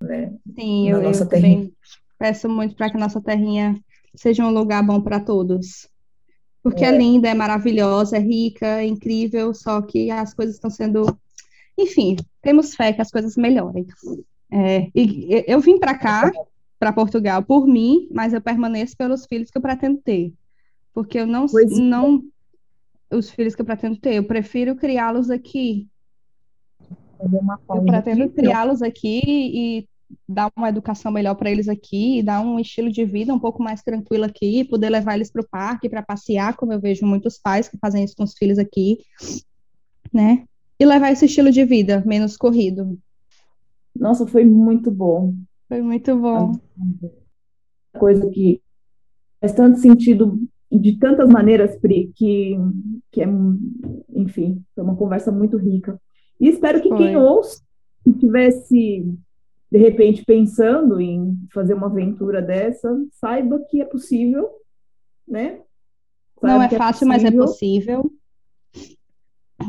Né? 0.00 0.32
Sim, 0.58 0.90
Na 0.90 0.98
eu, 0.98 1.02
nossa 1.02 1.24
eu 1.24 1.28
terrinha. 1.28 1.70
peço 2.18 2.48
muito 2.48 2.74
para 2.74 2.90
que 2.90 2.96
a 2.96 3.00
nossa 3.00 3.20
terrinha 3.20 3.78
seja 4.14 4.44
um 4.44 4.50
lugar 4.50 4.82
bom 4.82 5.02
para 5.02 5.20
todos. 5.20 5.89
Porque 6.62 6.84
é. 6.84 6.88
é 6.88 6.96
linda, 6.96 7.28
é 7.28 7.34
maravilhosa, 7.34 8.16
é 8.16 8.20
rica, 8.20 8.66
é 8.66 8.86
incrível, 8.86 9.54
só 9.54 9.80
que 9.80 10.10
as 10.10 10.34
coisas 10.34 10.56
estão 10.56 10.70
sendo. 10.70 11.16
Enfim, 11.78 12.16
temos 12.42 12.74
fé 12.74 12.92
que 12.92 13.00
as 13.00 13.10
coisas 13.10 13.36
melhorem. 13.36 13.86
É, 14.52 14.88
e 14.94 15.44
eu 15.46 15.60
vim 15.60 15.78
para 15.78 15.96
cá, 15.96 16.30
para 16.78 16.92
Portugal, 16.92 17.42
por 17.42 17.66
mim, 17.66 18.08
mas 18.10 18.32
eu 18.32 18.40
permaneço 18.40 18.96
pelos 18.96 19.26
filhos 19.26 19.50
que 19.50 19.56
eu 19.56 19.62
pretendo 19.62 19.98
ter. 19.98 20.32
Porque 20.92 21.18
eu 21.18 21.26
não. 21.26 21.46
Pois 21.46 21.72
é. 21.72 21.80
não 21.80 22.22
os 23.10 23.30
filhos 23.30 23.54
que 23.54 23.60
eu 23.60 23.66
pretendo 23.66 23.96
ter, 23.96 24.14
eu 24.14 24.24
prefiro 24.24 24.76
criá-los 24.76 25.30
aqui. 25.30 25.88
Eu 27.20 27.82
pretendo 27.84 28.30
criá-los 28.30 28.82
aqui 28.82 29.20
e 29.26 29.88
dar 30.28 30.50
uma 30.56 30.68
educação 30.68 31.10
melhor 31.12 31.34
para 31.34 31.50
eles 31.50 31.68
aqui, 31.68 32.22
dar 32.22 32.40
um 32.40 32.58
estilo 32.58 32.90
de 32.90 33.04
vida 33.04 33.34
um 33.34 33.38
pouco 33.38 33.62
mais 33.62 33.82
tranquilo 33.82 34.24
aqui, 34.24 34.64
poder 34.64 34.90
levar 34.90 35.14
eles 35.14 35.30
para 35.30 35.42
o 35.42 35.48
parque 35.48 35.88
para 35.88 36.02
passear, 36.02 36.56
como 36.56 36.72
eu 36.72 36.80
vejo 36.80 37.06
muitos 37.06 37.38
pais 37.38 37.68
que 37.68 37.78
fazem 37.78 38.04
isso 38.04 38.16
com 38.16 38.24
os 38.24 38.34
filhos 38.34 38.58
aqui, 38.58 38.98
né? 40.12 40.44
E 40.78 40.84
levar 40.84 41.12
esse 41.12 41.26
estilo 41.26 41.50
de 41.50 41.64
vida 41.64 42.02
menos 42.06 42.36
corrido. 42.36 42.98
Nossa, 43.94 44.26
foi 44.26 44.44
muito 44.44 44.90
bom. 44.90 45.34
Foi 45.68 45.82
muito 45.82 46.16
bom. 46.16 46.58
Coisa 47.98 48.28
que 48.30 48.60
faz 49.40 49.52
tanto 49.52 49.78
sentido 49.78 50.40
de 50.70 50.96
tantas 50.98 51.28
maneiras, 51.28 51.76
Pri, 51.76 52.12
que, 52.14 52.56
que 53.10 53.22
é, 53.22 53.28
enfim, 54.14 54.62
foi 54.74 54.84
uma 54.84 54.96
conversa 54.96 55.32
muito 55.32 55.56
rica. 55.56 56.00
E 56.40 56.48
espero 56.48 56.80
que 56.80 56.88
foi. 56.88 56.98
quem 56.98 57.16
ouça, 57.16 57.60
se 58.02 58.12
tivesse 58.14 59.04
de 59.70 59.78
repente 59.78 60.24
pensando 60.24 61.00
em 61.00 61.38
fazer 61.54 61.74
uma 61.74 61.86
aventura 61.86 62.42
dessa, 62.42 62.92
saiba 63.12 63.60
que 63.70 63.80
é 63.80 63.84
possível, 63.84 64.50
né? 65.26 65.60
Saiba 66.40 66.54
não 66.54 66.62
é, 66.62 66.66
é 66.66 66.68
fácil, 66.70 67.06
mas 67.06 67.24
é 67.24 67.30
possível. 67.30 68.12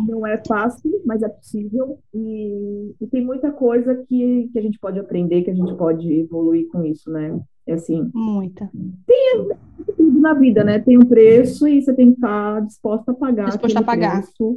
Não 0.07 0.25
é 0.25 0.41
fácil, 0.47 1.01
mas 1.05 1.21
é 1.21 1.29
possível. 1.29 1.99
E, 2.13 2.95
e, 2.99 3.07
tem 3.07 3.23
muita 3.23 3.51
coisa 3.51 3.93
que, 4.07 4.49
que 4.51 4.57
a 4.57 4.61
gente 4.61 4.79
pode 4.79 4.97
aprender, 4.97 5.43
que 5.43 5.51
a 5.51 5.55
gente 5.55 5.75
pode 5.75 6.11
evoluir 6.11 6.67
com 6.69 6.83
isso, 6.83 7.11
né? 7.11 7.39
É 7.67 7.73
assim. 7.73 8.09
Muita. 8.13 8.71
Tem 9.05 9.45
tudo 9.95 10.19
na 10.19 10.33
vida, 10.33 10.63
né? 10.63 10.79
Tem 10.79 10.97
um 10.97 11.05
preço 11.05 11.67
e 11.67 11.81
você 11.81 11.93
tem 11.93 12.11
que 12.11 12.15
estar 12.15 12.61
disposta 12.61 13.11
a 13.11 13.13
pagar. 13.13 13.47
Disposta 13.47 13.79
a 13.79 13.83
pagar. 13.83 14.21
Preço. 14.21 14.55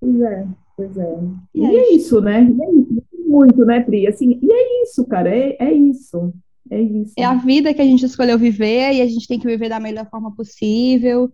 Pois 0.00 0.20
é, 0.20 0.46
pois 0.76 0.96
é. 0.98 1.18
E, 1.54 1.60
e 1.60 1.64
é, 1.64 1.74
é 1.74 1.94
isso, 1.94 2.20
né? 2.20 2.44
E 2.44 2.62
é 2.62 2.70
isso 2.70 3.13
muito, 3.34 3.64
né, 3.64 3.80
Pri? 3.80 4.06
Assim, 4.06 4.38
e 4.40 4.52
é 4.52 4.82
isso, 4.82 5.04
cara, 5.06 5.34
é, 5.34 5.56
é 5.58 5.72
isso. 5.72 6.32
É 6.70 6.80
isso. 6.80 7.12
É 7.18 7.24
a 7.24 7.34
vida 7.34 7.74
que 7.74 7.82
a 7.82 7.84
gente 7.84 8.06
escolheu 8.06 8.38
viver 8.38 8.94
e 8.94 9.02
a 9.02 9.06
gente 9.06 9.28
tem 9.28 9.38
que 9.38 9.46
viver 9.46 9.68
da 9.68 9.80
melhor 9.80 10.08
forma 10.08 10.34
possível. 10.34 11.30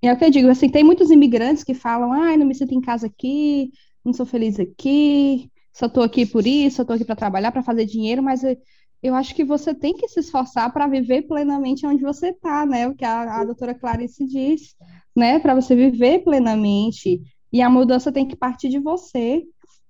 É 0.00 0.12
o 0.12 0.16
que 0.16 0.24
eu 0.24 0.30
digo, 0.30 0.48
assim, 0.48 0.68
tem 0.68 0.84
muitos 0.84 1.10
imigrantes 1.10 1.64
que 1.64 1.74
falam, 1.74 2.12
ai, 2.12 2.36
não 2.36 2.46
me 2.46 2.54
sinto 2.54 2.72
em 2.74 2.80
casa 2.80 3.06
aqui, 3.06 3.70
não 4.04 4.12
sou 4.12 4.24
feliz 4.24 4.58
aqui, 4.60 5.50
só 5.72 5.86
estou 5.86 6.02
aqui 6.02 6.24
por 6.24 6.46
isso, 6.46 6.76
só 6.76 6.82
estou 6.82 6.94
aqui 6.94 7.04
para 7.04 7.16
trabalhar, 7.16 7.50
para 7.50 7.62
fazer 7.62 7.84
dinheiro, 7.84 8.22
mas 8.22 8.44
eu, 8.44 8.56
eu, 9.02 9.14
acho 9.14 9.34
que 9.34 9.44
você 9.44 9.74
tem 9.74 9.94
que 9.94 10.08
se 10.08 10.20
esforçar 10.20 10.72
para 10.72 10.86
viver 10.86 11.22
plenamente 11.22 11.86
onde 11.86 12.02
você 12.02 12.28
está, 12.28 12.64
né? 12.64 12.86
O 12.86 12.94
que 12.94 13.04
a, 13.04 13.40
a 13.40 13.44
doutora 13.44 13.74
Clarice 13.74 14.24
diz, 14.26 14.74
né? 15.14 15.38
Para 15.38 15.54
você 15.54 15.74
viver 15.74 16.20
plenamente. 16.20 17.20
E 17.52 17.60
a 17.60 17.70
mudança 17.70 18.12
tem 18.12 18.26
que 18.26 18.36
partir 18.36 18.68
de 18.68 18.78
você 18.78 19.44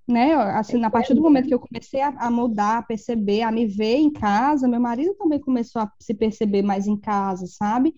né? 0.06 0.34
Assim, 0.34 0.82
a 0.84 0.90
partir 0.90 1.14
do 1.14 1.22
momento 1.22 1.48
que 1.48 1.54
eu 1.54 1.58
comecei 1.58 2.00
a, 2.00 2.08
a, 2.08 2.30
mudar, 2.30 2.78
a 2.78 2.82
perceber, 2.82 3.42
a 3.42 3.50
me 3.50 3.66
ver 3.66 3.96
em 3.96 4.10
casa, 4.10 4.68
meu 4.68 4.80
marido 4.80 5.14
também 5.14 5.40
começou 5.40 5.82
a 5.82 5.90
se 6.00 6.14
perceber 6.14 6.62
mais 6.62 6.86
em 6.86 6.96
casa, 6.96 7.46
sabe? 7.46 7.94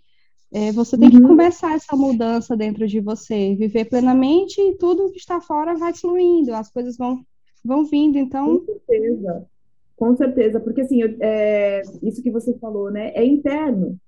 É, 0.51 0.73
você 0.73 0.97
tem 0.97 1.11
que 1.11 1.19
uhum. 1.19 1.29
começar 1.29 1.75
essa 1.75 1.95
mudança 1.95 2.57
dentro 2.57 2.87
de 2.87 3.01
você, 3.01 3.55
viver 3.55 3.85
plenamente 3.85 4.59
e 4.61 4.77
tudo 4.77 5.11
que 5.13 5.19
está 5.19 5.41
fora 5.41 5.75
vai 5.75 5.93
fluindo, 5.93 6.55
as 6.55 6.71
coisas 6.71 6.97
vão, 6.97 7.23
vão 7.63 7.85
vindo, 7.85 8.17
então... 8.17 8.61
Com 8.61 8.65
certeza, 8.65 9.47
com 9.95 10.17
certeza, 10.17 10.61
porque 10.61 10.81
assim, 10.81 11.03
eu, 11.03 11.15
é, 11.21 11.83
isso 12.03 12.23
que 12.23 12.31
você 12.31 12.57
falou, 12.59 12.91
né, 12.91 13.13
é 13.15 13.23
interno. 13.23 13.99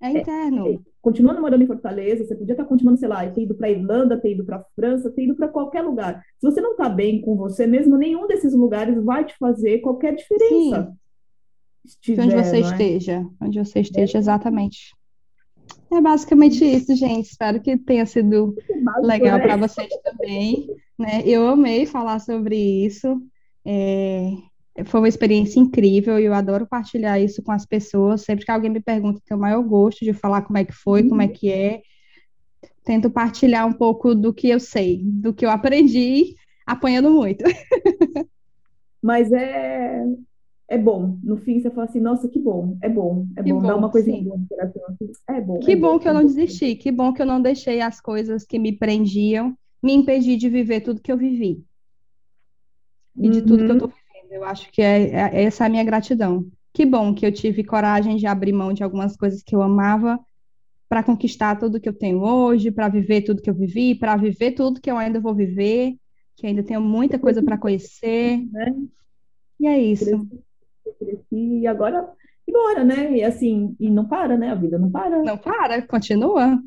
É 0.00 0.10
interno. 0.10 0.66
É, 0.66 0.78
continuando 1.06 1.40
morando 1.40 1.62
em 1.62 1.68
Fortaleza, 1.68 2.24
você 2.24 2.34
podia 2.34 2.54
estar 2.54 2.64
continuando, 2.64 2.98
sei 2.98 3.08
lá, 3.08 3.24
ter 3.30 3.42
ido 3.42 3.54
para 3.54 3.68
a 3.68 3.70
Irlanda, 3.70 4.20
ter 4.20 4.32
ido 4.32 4.44
para 4.44 4.56
a 4.56 4.64
França, 4.74 5.08
ter 5.08 5.22
ido 5.22 5.36
para 5.36 5.46
qualquer 5.46 5.82
lugar. 5.82 6.20
Se 6.40 6.50
você 6.50 6.60
não 6.60 6.72
está 6.72 6.88
bem 6.88 7.20
com 7.20 7.36
você 7.36 7.64
mesmo, 7.64 7.96
nenhum 7.96 8.26
desses 8.26 8.52
lugares 8.52 9.00
vai 9.04 9.24
te 9.24 9.32
fazer 9.38 9.78
qualquer 9.78 10.16
diferença. 10.16 10.92
Estiver, 11.84 12.24
onde 12.24 12.34
você 12.34 12.56
é? 12.56 12.58
esteja, 12.58 13.24
onde 13.40 13.64
você 13.64 13.78
esteja, 13.78 14.18
é. 14.18 14.20
exatamente. 14.20 14.96
É 15.92 16.00
basicamente 16.00 16.64
isso, 16.64 16.96
gente. 16.96 17.30
Espero 17.30 17.60
que 17.60 17.76
tenha 17.76 18.04
sido 18.04 18.56
legal 19.04 19.38
para 19.38 19.56
né? 19.56 19.68
vocês 19.68 19.88
também. 20.02 20.66
Né? 20.98 21.22
Eu 21.24 21.46
amei 21.46 21.86
falar 21.86 22.18
sobre 22.18 22.56
isso. 22.84 23.22
É, 23.64 24.32
foi 24.84 25.00
uma 25.00 25.08
experiência 25.08 25.58
incrível 25.58 26.18
e 26.18 26.24
eu 26.24 26.34
adoro 26.34 26.66
partilhar 26.66 27.20
isso 27.20 27.42
com 27.42 27.52
as 27.52 27.64
pessoas. 27.64 28.22
Sempre 28.22 28.44
que 28.44 28.50
alguém 28.50 28.70
me 28.70 28.80
pergunta, 28.80 29.20
tenho 29.24 29.38
o 29.38 29.40
maior 29.40 29.62
gosto 29.62 30.04
de 30.04 30.12
falar 30.12 30.42
como 30.42 30.58
é 30.58 30.64
que 30.64 30.72
foi, 30.72 31.02
uhum. 31.02 31.08
como 31.08 31.22
é 31.22 31.28
que 31.28 31.50
é. 31.50 31.82
Tento 32.84 33.10
partilhar 33.10 33.66
um 33.66 33.72
pouco 33.72 34.14
do 34.14 34.32
que 34.32 34.48
eu 34.48 34.60
sei, 34.60 35.02
do 35.02 35.34
que 35.34 35.44
eu 35.44 35.50
aprendi, 35.50 36.34
apanhando 36.66 37.10
muito. 37.10 37.44
Mas 39.02 39.32
é, 39.32 40.04
é 40.68 40.78
bom. 40.78 41.18
No 41.22 41.36
fim, 41.36 41.60
você 41.60 41.70
fala 41.70 41.84
assim, 41.84 42.00
nossa, 42.00 42.28
que 42.28 42.38
bom, 42.38 42.76
é 42.82 42.88
bom, 42.88 43.26
é 43.36 43.42
bom, 43.42 43.60
bom 43.60 43.66
dar 43.66 43.76
uma 43.76 43.90
coisinha 43.90 44.22
boa 44.22 44.38
É 45.28 45.40
bom. 45.40 45.58
Que 45.60 45.72
é 45.72 45.76
bom, 45.76 45.92
bom 45.92 45.98
que 45.98 46.08
eu 46.08 46.14
não 46.14 46.24
desisti, 46.24 46.74
que 46.74 46.92
bom 46.92 47.12
que 47.12 47.22
eu 47.22 47.26
não 47.26 47.40
deixei 47.40 47.80
as 47.80 48.00
coisas 48.00 48.44
que 48.44 48.58
me 48.58 48.72
prendiam 48.72 49.56
me 49.82 49.92
impedir 49.92 50.36
de 50.36 50.48
viver 50.48 50.80
tudo 50.80 51.00
que 51.00 51.12
eu 51.12 51.16
vivi. 51.16 51.64
E 53.16 53.30
de 53.30 53.42
tudo 53.42 53.64
que 53.64 53.70
eu 53.70 53.78
tô 53.78 53.84
uhum. 53.86 53.92
Eu 54.30 54.44
acho 54.44 54.70
que 54.70 54.82
é, 54.82 55.10
é, 55.10 55.44
essa 55.44 55.64
é 55.64 55.66
a 55.66 55.70
minha 55.70 55.84
gratidão. 55.84 56.46
Que 56.72 56.84
bom 56.84 57.14
que 57.14 57.24
eu 57.24 57.32
tive 57.32 57.64
coragem 57.64 58.16
de 58.16 58.26
abrir 58.26 58.52
mão 58.52 58.72
de 58.72 58.82
algumas 58.82 59.16
coisas 59.16 59.42
que 59.42 59.54
eu 59.54 59.62
amava 59.62 60.18
para 60.88 61.02
conquistar 61.02 61.56
tudo 61.56 61.80
que 61.80 61.88
eu 61.88 61.92
tenho 61.92 62.22
hoje, 62.22 62.70
para 62.70 62.88
viver 62.88 63.22
tudo 63.22 63.42
que 63.42 63.50
eu 63.50 63.54
vivi, 63.54 63.94
para 63.94 64.16
viver 64.16 64.52
tudo 64.52 64.80
que 64.80 64.90
eu 64.90 64.96
ainda 64.96 65.18
vou 65.18 65.34
viver, 65.34 65.96
que 66.36 66.46
ainda 66.46 66.62
tenho 66.62 66.80
muita 66.80 67.18
coisa 67.18 67.42
para 67.42 67.58
conhecer. 67.58 68.46
Né? 68.52 68.74
E 69.58 69.66
é 69.66 69.78
isso. 69.78 70.26
Cresci, 70.84 70.98
cresci, 70.98 71.60
e 71.60 71.66
agora, 71.66 72.08
agora, 72.48 72.84
né? 72.84 73.16
E 73.16 73.24
assim, 73.24 73.74
e 73.80 73.90
não 73.90 74.06
para, 74.06 74.36
né? 74.36 74.50
A 74.50 74.54
vida 74.54 74.78
não 74.78 74.90
para. 74.90 75.22
Não 75.22 75.38
para, 75.38 75.82
continua. 75.82 76.60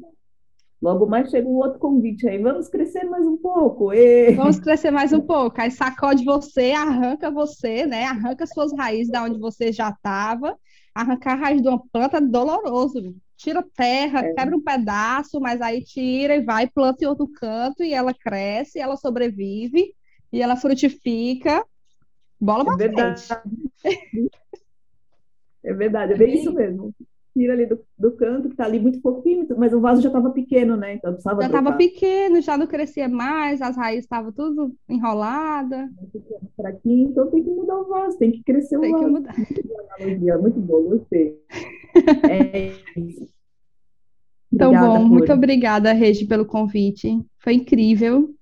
Logo 0.81 1.05
mais 1.05 1.29
chega 1.29 1.47
um 1.47 1.57
outro 1.57 1.77
convite 1.77 2.27
aí. 2.27 2.37
Vamos 2.37 2.69
crescer 2.69 3.03
mais 3.03 3.25
um 3.25 3.35
pouco. 3.35 3.91
E... 3.93 4.31
Vamos 4.31 4.59
crescer 4.59 4.91
mais 4.91 5.11
um 5.11 5.19
pouco. 5.19 5.59
Aí 5.59 5.69
sacode 5.69 6.23
você, 6.23 6.71
arranca 6.71 7.29
você, 7.29 7.85
né? 7.85 8.05
Arranca 8.05 8.47
suas 8.47 8.71
raízes 8.73 9.11
da 9.11 9.23
onde 9.23 9.37
você 9.37 9.73
já 9.73 9.89
estava. 9.89 10.57
Arrancar 10.95 11.33
a 11.33 11.35
raiz 11.35 11.61
de 11.61 11.67
uma 11.67 11.83
planta 11.91 12.17
é 12.17 12.21
doloroso. 12.21 13.13
Tira 13.35 13.61
terra, 13.75 14.21
é. 14.21 14.33
quebra 14.33 14.55
um 14.55 14.61
pedaço, 14.61 15.39
mas 15.41 15.61
aí 15.61 15.83
tira 15.83 16.35
e 16.35 16.41
vai, 16.43 16.67
planta 16.67 17.03
em 17.03 17.07
outro 17.07 17.27
canto 17.27 17.83
e 17.83 17.93
ela 17.93 18.13
cresce, 18.13 18.79
ela 18.79 18.95
sobrevive 18.95 19.93
e 20.31 20.41
ela 20.41 20.55
frutifica. 20.55 21.63
Bola 22.39 22.73
é 22.73 22.77
verdade. 22.77 23.27
É 25.61 25.73
verdade, 25.73 26.13
é 26.13 26.17
bem 26.17 26.35
isso 26.35 26.53
mesmo 26.53 26.93
tira 27.39 27.53
ali 27.53 27.65
do, 27.65 27.79
do 27.97 28.11
canto, 28.11 28.49
que 28.49 28.55
tá 28.57 28.65
ali 28.65 28.79
muito 28.79 28.99
fofinho, 28.99 29.47
mas 29.57 29.71
o 29.71 29.79
vaso 29.79 30.01
já 30.01 30.09
estava 30.09 30.29
pequeno, 30.29 30.75
né? 30.75 30.95
Então 30.95 31.13
precisava 31.13 31.39
Já 31.39 31.47
estava 31.47 31.71
pequeno, 31.73 32.41
já 32.41 32.57
não 32.57 32.67
crescia 32.67 33.07
mais, 33.07 33.61
as 33.61 33.77
raízes 33.77 34.03
estavam 34.03 34.33
tudo 34.33 34.75
enrolada. 34.89 35.89
Fraquinho, 36.57 37.09
então 37.09 37.27
tem 37.31 37.41
que 37.41 37.49
mudar 37.49 37.79
o 37.79 37.87
vaso, 37.87 38.17
tem 38.17 38.31
que 38.31 38.43
crescer 38.43 38.77
o 38.77 38.81
tem 38.81 38.91
vaso. 38.91 39.05
Que 39.05 39.09
mudar. 39.09 39.37
Muito 39.37 39.67
boa 39.67 39.85
analogia, 39.97 40.37
muito 40.37 40.59
boa, 40.59 40.97
gostei. 40.97 41.39
é 42.29 42.73
isso. 42.99 43.29
Então, 44.51 44.73
bom, 44.73 44.99
por... 44.99 45.09
muito 45.09 45.31
obrigada, 45.31 45.93
Regi, 45.93 46.25
pelo 46.25 46.45
convite. 46.45 47.25
Foi 47.39 47.53
incrível. 47.53 48.35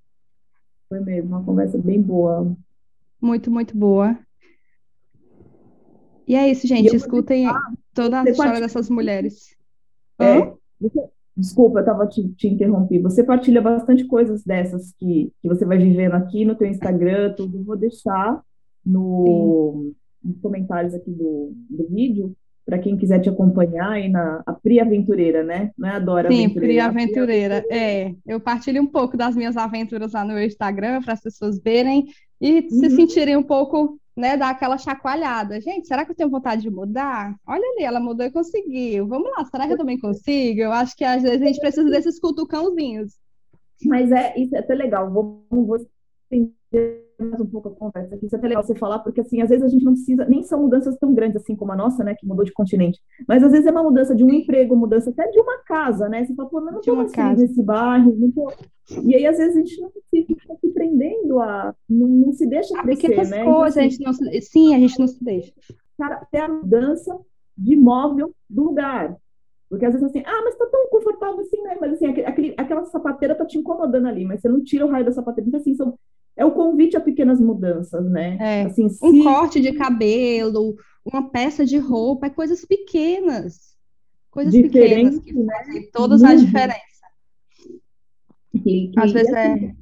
Foi 0.88 0.98
mesmo, 0.98 1.28
uma 1.28 1.44
conversa 1.44 1.78
bem 1.78 2.02
boa. 2.02 2.56
Muito, 3.20 3.48
muito 3.48 3.76
boa. 3.76 4.18
E 6.28 6.36
é 6.36 6.50
isso, 6.50 6.66
gente. 6.66 6.94
Escutem 6.94 7.46
toda 7.94 8.20
a 8.20 8.24
história 8.24 8.52
partilha... 8.52 8.60
dessas 8.60 8.90
mulheres. 8.90 9.56
É, 10.20 10.52
você... 10.78 11.00
Desculpa, 11.34 11.78
eu 11.78 11.82
estava 11.82 12.04
te, 12.06 12.28
te 12.30 12.48
interrompi. 12.48 12.98
Você 12.98 13.22
partilha 13.22 13.62
bastante 13.62 14.04
coisas 14.04 14.42
dessas 14.42 14.92
que, 14.98 15.32
que 15.40 15.48
você 15.48 15.64
vai 15.64 15.78
vivendo 15.78 16.14
aqui 16.14 16.44
no 16.44 16.56
teu 16.56 16.66
Instagram, 16.66 17.32
tudo. 17.34 17.62
Vou 17.62 17.76
deixar 17.76 18.42
no, 18.84 19.92
nos 20.22 20.40
comentários 20.40 20.94
aqui 20.94 21.12
do, 21.12 21.52
do 21.70 21.86
vídeo, 21.88 22.34
para 22.66 22.80
quem 22.80 22.96
quiser 22.96 23.20
te 23.20 23.28
acompanhar 23.28 23.92
aí 23.92 24.08
na 24.08 24.42
a 24.44 24.52
Pri 24.52 24.80
Aventureira, 24.80 25.44
né? 25.44 25.70
Não 25.78 25.88
é 25.88 25.92
a 25.92 25.98
Dora 26.00 26.28
Sim, 26.28 26.46
Aventureira. 26.46 26.90
Pri 26.90 27.00
Aventureira. 27.00 27.64
É, 27.70 28.14
eu 28.26 28.40
partilho 28.40 28.82
um 28.82 28.86
pouco 28.86 29.16
das 29.16 29.36
minhas 29.36 29.56
aventuras 29.56 30.12
lá 30.12 30.24
no 30.24 30.34
meu 30.34 30.44
Instagram 30.44 31.00
para 31.02 31.12
as 31.12 31.22
pessoas 31.22 31.60
verem 31.62 32.08
e 32.40 32.60
uhum. 32.60 32.68
se 32.68 32.90
sentirem 32.90 33.36
um 33.36 33.44
pouco 33.44 33.96
né, 34.18 34.36
dar 34.36 34.50
aquela 34.50 34.76
chacoalhada. 34.76 35.60
Gente, 35.60 35.86
será 35.86 36.04
que 36.04 36.10
eu 36.10 36.16
tenho 36.16 36.28
vontade 36.28 36.62
de 36.62 36.70
mudar? 36.70 37.34
Olha 37.46 37.62
ali, 37.74 37.84
ela 37.84 38.00
mudou 38.00 38.26
e 38.26 38.32
conseguiu. 38.32 39.06
Vamos 39.06 39.30
lá, 39.30 39.44
será 39.44 39.66
que 39.66 39.74
eu 39.74 39.78
também 39.78 39.98
consigo? 39.98 40.60
Eu 40.60 40.72
acho 40.72 40.96
que 40.96 41.04
às 41.04 41.22
vezes 41.22 41.40
a 41.40 41.46
gente 41.46 41.60
precisa 41.60 41.88
desses 41.88 42.18
cutucãozinhos. 42.18 43.14
Mas 43.84 44.10
é, 44.10 44.36
isso 44.36 44.56
é 44.56 44.58
até 44.58 44.74
legal. 44.74 45.08
Vou, 45.10 45.46
vou 45.48 45.76
estender 45.76 47.08
mais 47.18 47.40
um 47.40 47.46
pouco 47.46 47.68
a 47.68 47.74
conversa 47.74 48.14
aqui. 48.16 48.26
Isso 48.26 48.34
é 48.34 48.38
até 48.38 48.48
legal 48.48 48.64
você 48.64 48.74
falar, 48.74 48.98
porque 48.98 49.20
assim, 49.20 49.40
às 49.40 49.48
vezes 49.48 49.64
a 49.64 49.68
gente 49.68 49.84
não 49.84 49.92
precisa, 49.92 50.24
nem 50.24 50.42
são 50.42 50.60
mudanças 50.60 50.96
tão 50.98 51.14
grandes 51.14 51.36
assim 51.36 51.54
como 51.54 51.72
a 51.72 51.76
nossa, 51.76 52.02
né, 52.02 52.14
que 52.14 52.26
mudou 52.26 52.44
de 52.44 52.52
continente. 52.52 53.00
Mas 53.26 53.42
às 53.42 53.52
vezes 53.52 53.66
é 53.66 53.70
uma 53.70 53.82
mudança 53.82 54.14
de 54.14 54.24
um 54.24 54.30
emprego, 54.30 54.76
mudança 54.76 55.10
até 55.10 55.28
de 55.30 55.40
uma 55.40 55.58
casa, 55.58 56.08
né? 56.08 56.24
Você 56.24 56.34
fala, 56.34 56.48
pô, 56.48 56.60
mas 56.60 56.72
não 56.72 56.80
estou 56.80 57.10
casa 57.10 57.42
nesse 57.42 57.62
bairro, 57.62 58.16
não 58.18 58.30
tô... 58.32 58.52
E 59.04 59.14
aí, 59.14 59.26
às 59.26 59.36
vezes, 59.36 59.56
a 59.56 59.60
gente 59.60 59.80
não 59.80 59.90
fica 60.10 60.56
se 60.60 60.68
prendendo 60.68 61.40
a. 61.40 61.74
Não, 61.88 62.08
não 62.08 62.32
se 62.32 62.46
deixa 62.46 62.78
a 62.78 62.82
crescer, 62.82 63.08
pequenas 63.08 63.30
né? 63.30 63.44
coisas, 63.44 63.76
então, 63.76 64.08
a 64.08 64.12
gente 64.12 64.22
não. 64.22 64.40
Sim, 64.40 64.74
a 64.74 64.78
gente 64.78 64.98
não 64.98 65.08
se 65.08 65.22
deixa. 65.22 65.52
Cara, 65.98 66.16
até 66.16 66.40
a 66.40 66.48
mudança 66.48 67.18
de 67.56 67.76
móvel 67.76 68.34
do 68.48 68.64
lugar. 68.64 69.16
Porque 69.68 69.84
às 69.84 69.92
vezes 69.92 70.08
assim, 70.08 70.22
ah, 70.24 70.40
mas 70.44 70.56
tá 70.56 70.66
tão 70.66 70.88
confortável 70.88 71.40
assim, 71.40 71.60
né? 71.62 71.76
Mas 71.78 71.92
assim, 71.92 72.06
aquele, 72.06 72.54
aquela 72.56 72.84
sapateira 72.86 73.34
tá 73.34 73.44
te 73.44 73.58
incomodando 73.58 74.06
ali, 74.06 74.24
mas 74.24 74.40
você 74.40 74.48
não 74.48 74.64
tira 74.64 74.86
o 74.86 74.88
raio 74.88 75.04
da 75.04 75.12
sapateira. 75.12 75.46
Então, 75.46 75.60
assim, 75.60 75.74
são, 75.74 75.98
é 76.34 76.44
o 76.44 76.52
convite 76.52 76.96
a 76.96 77.00
pequenas 77.00 77.38
mudanças, 77.40 78.08
né? 78.10 78.38
É, 78.40 78.62
assim, 78.62 78.88
se... 78.88 79.04
Um 79.04 79.22
corte 79.22 79.60
de 79.60 79.72
cabelo, 79.72 80.76
uma 81.04 81.28
peça 81.30 81.66
de 81.66 81.76
roupa, 81.76 82.26
é 82.26 82.30
coisas 82.30 82.64
pequenas. 82.64 83.76
Coisas 84.30 84.52
Diferente, 84.52 85.18
pequenas 85.18 85.18
que 85.18 85.32
né? 85.34 85.46
fazem 85.46 85.90
todas 85.90 86.22
a 86.22 86.34
diferença. 86.34 86.87
Que, 88.62 88.88
que, 88.88 89.00
Às 89.00 89.12
vezes 89.12 89.32
assim, 89.32 89.74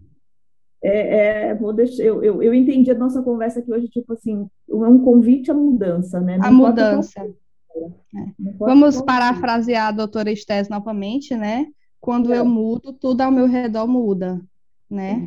é... 0.82 0.88
é, 0.88 1.48
é... 1.48 1.54
vou 1.54 1.72
deixar, 1.72 2.02
eu, 2.02 2.22
eu, 2.22 2.42
eu 2.42 2.54
entendi 2.54 2.90
a 2.90 2.98
nossa 2.98 3.22
conversa 3.22 3.60
aqui 3.60 3.72
hoje, 3.72 3.88
tipo 3.88 4.12
assim, 4.12 4.48
é 4.68 4.74
um 4.74 4.98
convite 4.98 5.50
à 5.50 5.54
mudança, 5.54 6.20
né? 6.20 6.38
Não 6.38 6.46
a 6.46 6.50
mudança. 6.50 7.20
É. 7.24 8.54
Vamos 8.58 9.02
parafrasear 9.02 9.88
a 9.88 9.92
doutora 9.92 10.30
Estés 10.30 10.68
novamente, 10.68 11.34
né? 11.34 11.66
Quando 12.00 12.32
é. 12.32 12.38
eu 12.38 12.44
mudo, 12.44 12.92
tudo 12.92 13.20
ao 13.20 13.30
meu 13.30 13.46
redor 13.46 13.86
muda, 13.86 14.40
né? 14.88 15.26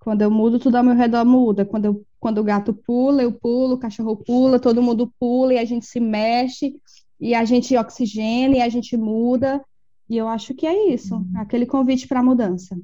Quando 0.00 0.22
eu 0.22 0.30
mudo, 0.30 0.58
tudo 0.58 0.76
ao 0.76 0.84
meu 0.84 0.94
redor 0.94 1.24
muda. 1.24 1.64
Quando, 1.64 1.84
eu, 1.86 2.04
quando 2.18 2.38
o 2.38 2.44
gato 2.44 2.74
pula, 2.74 3.22
eu 3.22 3.32
pulo, 3.32 3.74
o 3.74 3.78
cachorro 3.78 4.16
pula, 4.16 4.58
todo 4.58 4.82
mundo 4.82 5.12
pula 5.18 5.54
e 5.54 5.58
a 5.58 5.64
gente 5.64 5.86
se 5.86 6.00
mexe 6.00 6.76
e 7.20 7.34
a 7.34 7.44
gente 7.44 7.76
oxigena 7.76 8.56
e 8.56 8.60
a 8.60 8.68
gente 8.68 8.96
muda. 8.96 9.64
E 10.08 10.16
eu 10.16 10.28
acho 10.28 10.54
que 10.54 10.66
é 10.66 10.92
isso, 10.92 11.16
uhum. 11.16 11.32
aquele 11.36 11.66
convite 11.66 12.06
para 12.06 12.20
a 12.20 12.24
mudança. 12.24 12.78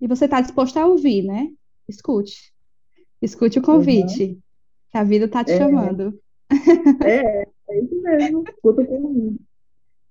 E 0.00 0.06
você 0.06 0.26
está 0.26 0.40
disposto 0.40 0.76
a 0.76 0.86
ouvir, 0.86 1.22
né? 1.22 1.50
Escute. 1.88 2.52
Escute 3.22 3.58
o 3.58 3.62
convite, 3.62 4.24
uhum. 4.24 4.38
que 4.90 4.98
a 4.98 5.04
vida 5.04 5.24
está 5.24 5.42
te 5.42 5.52
é. 5.52 5.58
chamando. 5.58 6.18
É, 7.02 7.48
é 7.68 7.80
isso 7.80 8.02
mesmo. 8.02 8.44
Escuta 8.46 8.82
o 8.82 8.86
convite. 8.86 9.40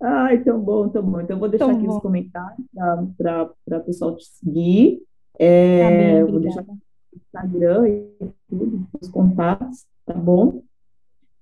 Ai, 0.02 0.44
tão 0.44 0.60
bom, 0.60 0.90
tão 0.90 1.04
bom. 1.04 1.22
Então, 1.22 1.40
vou 1.40 1.48
deixar 1.48 1.68
tão 1.68 1.76
aqui 1.76 1.86
bom. 1.86 1.96
os 1.96 2.02
comentários 2.02 2.66
para 3.18 3.78
o 3.78 3.82
pessoal 3.82 4.16
te 4.16 4.26
seguir. 4.26 5.02
É, 5.40 6.20
tá 6.20 6.32
vou 6.32 6.40
deixar 6.40 6.64
o 6.64 6.78
Instagram 7.16 7.88
e 7.88 8.32
tudo, 8.50 8.88
os 9.00 9.08
contatos, 9.08 9.86
tá 10.06 10.14
bom? 10.14 10.62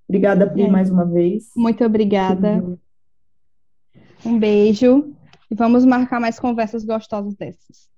Obrigada, 0.07 0.47
Pri, 0.47 0.63
é. 0.63 0.69
mais 0.69 0.89
uma 0.89 1.05
vez. 1.05 1.49
Muito 1.55 1.83
obrigada. 1.83 2.77
Um 4.25 4.39
beijo 4.39 5.13
e 5.49 5.55
vamos 5.55 5.85
marcar 5.85 6.19
mais 6.19 6.39
conversas 6.39 6.85
gostosas 6.85 7.35
dessas. 7.35 7.90